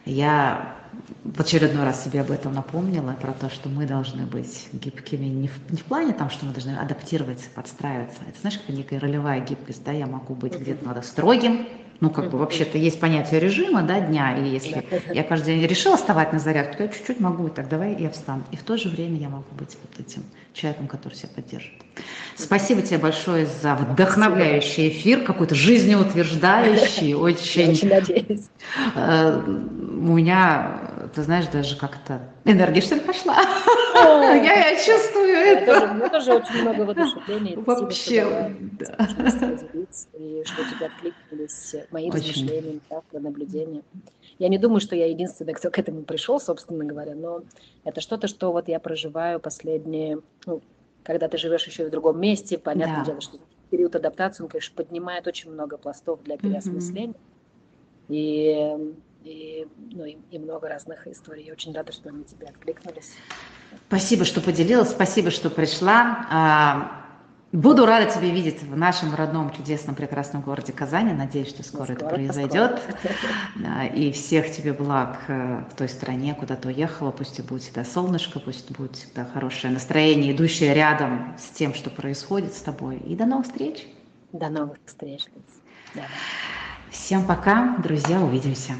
Я 0.05 0.75
в 1.23 1.41
очередной 1.41 1.83
раз 1.83 2.03
себе 2.03 2.21
об 2.21 2.31
этом 2.31 2.53
напомнила, 2.53 3.13
про 3.13 3.33
то, 3.33 3.49
что 3.49 3.69
мы 3.69 3.85
должны 3.85 4.25
быть 4.25 4.69
гибкими 4.71 5.25
не 5.25 5.47
в, 5.47 5.71
не 5.71 5.77
в 5.77 5.83
плане 5.83 6.13
там, 6.13 6.29
что 6.29 6.45
мы 6.45 6.53
должны 6.53 6.77
адаптироваться, 6.77 7.49
подстраиваться. 7.53 8.19
Это, 8.27 8.39
знаешь, 8.39 8.59
как 8.59 8.69
некая 8.69 8.99
ролевая 8.99 9.41
гибкость, 9.41 9.83
да, 9.83 9.91
я 9.91 10.07
могу 10.07 10.35
быть 10.35 10.55
где-то 10.55 10.85
надо 10.85 11.01
строгим, 11.01 11.67
Ну, 12.01 12.09
как 12.09 12.29
бы 12.29 12.37
вообще-то 12.37 12.77
есть 12.77 12.99
понятие 12.99 13.39
режима, 13.39 13.81
да, 13.81 13.99
дня, 14.01 14.37
и 14.37 14.49
если 14.49 14.85
я 15.13 15.23
каждый 15.23 15.55
день 15.55 15.67
решила 15.67 15.95
вставать 15.97 16.33
на 16.33 16.39
зарядку, 16.39 16.77
то 16.77 16.83
я 16.83 16.89
чуть-чуть 16.89 17.19
могу, 17.19 17.47
и 17.47 17.49
так 17.49 17.69
давай 17.69 17.95
я 17.95 18.09
встану. 18.09 18.43
И 18.51 18.57
в 18.57 18.63
то 18.63 18.77
же 18.77 18.89
время 18.89 19.17
я 19.17 19.29
могу 19.29 19.45
быть 19.57 19.77
вот 19.81 20.05
этим 20.05 20.23
человеком, 20.53 20.87
который 20.87 21.13
себя 21.13 21.29
поддержит. 21.33 21.73
Спасибо 22.35 22.81
тебе 22.81 22.97
большое 22.97 23.45
за 23.45 23.75
вдохновляющий 23.75 24.89
эфир, 24.89 25.23
какой-то 25.23 25.55
жизнеутверждающий, 25.55 27.13
очень... 27.13 27.71
Очень 27.71 27.89
надеюсь. 27.89 28.45
Э, 28.95 29.41
у 29.45 30.13
меня, 30.13 31.09
ты 31.15 31.23
знаешь, 31.23 31.47
даже 31.47 31.77
как-то 31.77 32.21
энергия 32.45 32.81
что 32.81 32.95
ли 32.95 33.01
пошла. 33.01 33.37
Я, 33.95 34.69
я 34.69 34.75
чувствую 34.83 35.33
это. 35.35 35.91
У 35.91 35.93
меня 35.95 36.09
тоже 36.09 36.33
очень 36.33 36.61
много 36.61 36.81
воодушевления. 36.81 37.57
Вообще, 37.59 38.55
да. 38.79 39.09
И 40.13 40.43
что 40.45 40.63
тебя 40.63 40.87
откликнулись 40.87 41.75
мои 41.91 42.09
размышления, 42.09 42.79
наблюдения. 43.13 43.81
Я 44.37 44.49
не 44.49 44.57
думаю, 44.57 44.79
что 44.79 44.95
я 44.95 45.07
единственный, 45.07 45.53
кто 45.53 45.71
к 45.71 45.79
этому 45.79 46.03
пришел, 46.03 46.39
собственно 46.39 46.83
говоря, 46.85 47.15
но 47.15 47.41
это 47.83 48.01
что-то, 48.01 48.27
что 48.27 48.51
вот 48.51 48.67
я 48.67 48.79
проживаю 48.79 49.39
последние, 49.39 50.19
ну, 50.45 50.61
когда 51.03 51.27
ты 51.27 51.37
живешь 51.37 51.65
еще 51.65 51.83
и 51.83 51.85
в 51.87 51.89
другом 51.89 52.19
месте, 52.19 52.57
понятное 52.57 52.99
да. 52.99 53.05
дело, 53.05 53.21
что 53.21 53.37
период 53.69 53.95
адаптации, 53.95 54.43
он, 54.43 54.49
конечно, 54.49 54.75
поднимает 54.75 55.27
очень 55.27 55.51
много 55.51 55.77
пластов 55.77 56.21
для 56.23 56.37
переосмысления. 56.37 57.13
Mm-hmm. 57.13 57.35
И, 58.09 58.95
и, 59.25 59.67
ну, 59.91 60.05
и, 60.05 60.17
и 60.31 60.39
много 60.39 60.69
разных 60.69 61.07
историй. 61.07 61.45
Я 61.45 61.53
очень 61.53 61.73
рада, 61.73 61.91
что 61.91 62.09
они 62.09 62.23
тебе 62.23 62.47
откликнулись. 62.47 63.11
Спасибо, 63.87 64.23
что 64.23 64.39
поделилась, 64.39 64.91
спасибо, 64.91 65.31
что 65.31 65.49
пришла. 65.49 66.27
А, 66.31 67.05
Буду 67.55 67.85
рада 67.85 68.11
тебя 68.11 68.29
видеть 68.31 68.61
в 68.63 68.75
нашем 68.75 69.15
родном, 69.15 69.49
чудесном, 69.49 69.95
прекрасном 69.95 70.41
городе 70.41 70.73
Казани. 70.73 71.13
Надеюсь, 71.13 71.47
что 71.47 71.63
скоро, 71.63 71.85
скоро 71.85 71.95
это 71.95 72.05
произойдет. 72.09 72.81
Скоро. 72.81 73.85
И 73.95 74.11
всех 74.11 74.51
тебе 74.51 74.73
благ 74.73 75.19
э, 75.29 75.63
в 75.71 75.75
той 75.75 75.87
стране, 75.87 76.35
куда 76.35 76.57
ты 76.57 76.67
уехала. 76.67 77.11
Пусть 77.11 77.39
и 77.39 77.41
будет 77.41 77.63
всегда 77.63 77.85
солнышко, 77.85 78.41
пусть 78.41 78.69
будет 78.71 78.97
всегда 78.97 79.23
хорошее 79.23 79.71
настроение, 79.71 80.33
идущее 80.33 80.73
рядом 80.73 81.33
с 81.37 81.45
тем, 81.51 81.73
что 81.73 81.89
происходит 81.89 82.53
с 82.53 82.61
тобой. 82.61 82.97
И 82.97 83.15
до 83.15 83.25
новых 83.25 83.45
встреч. 83.45 83.87
До 84.33 84.49
новых 84.49 84.77
встреч. 84.85 85.23
Да. 85.93 86.01
Всем 86.89 87.25
пока, 87.25 87.77
друзья, 87.77 88.19
увидимся. 88.19 88.73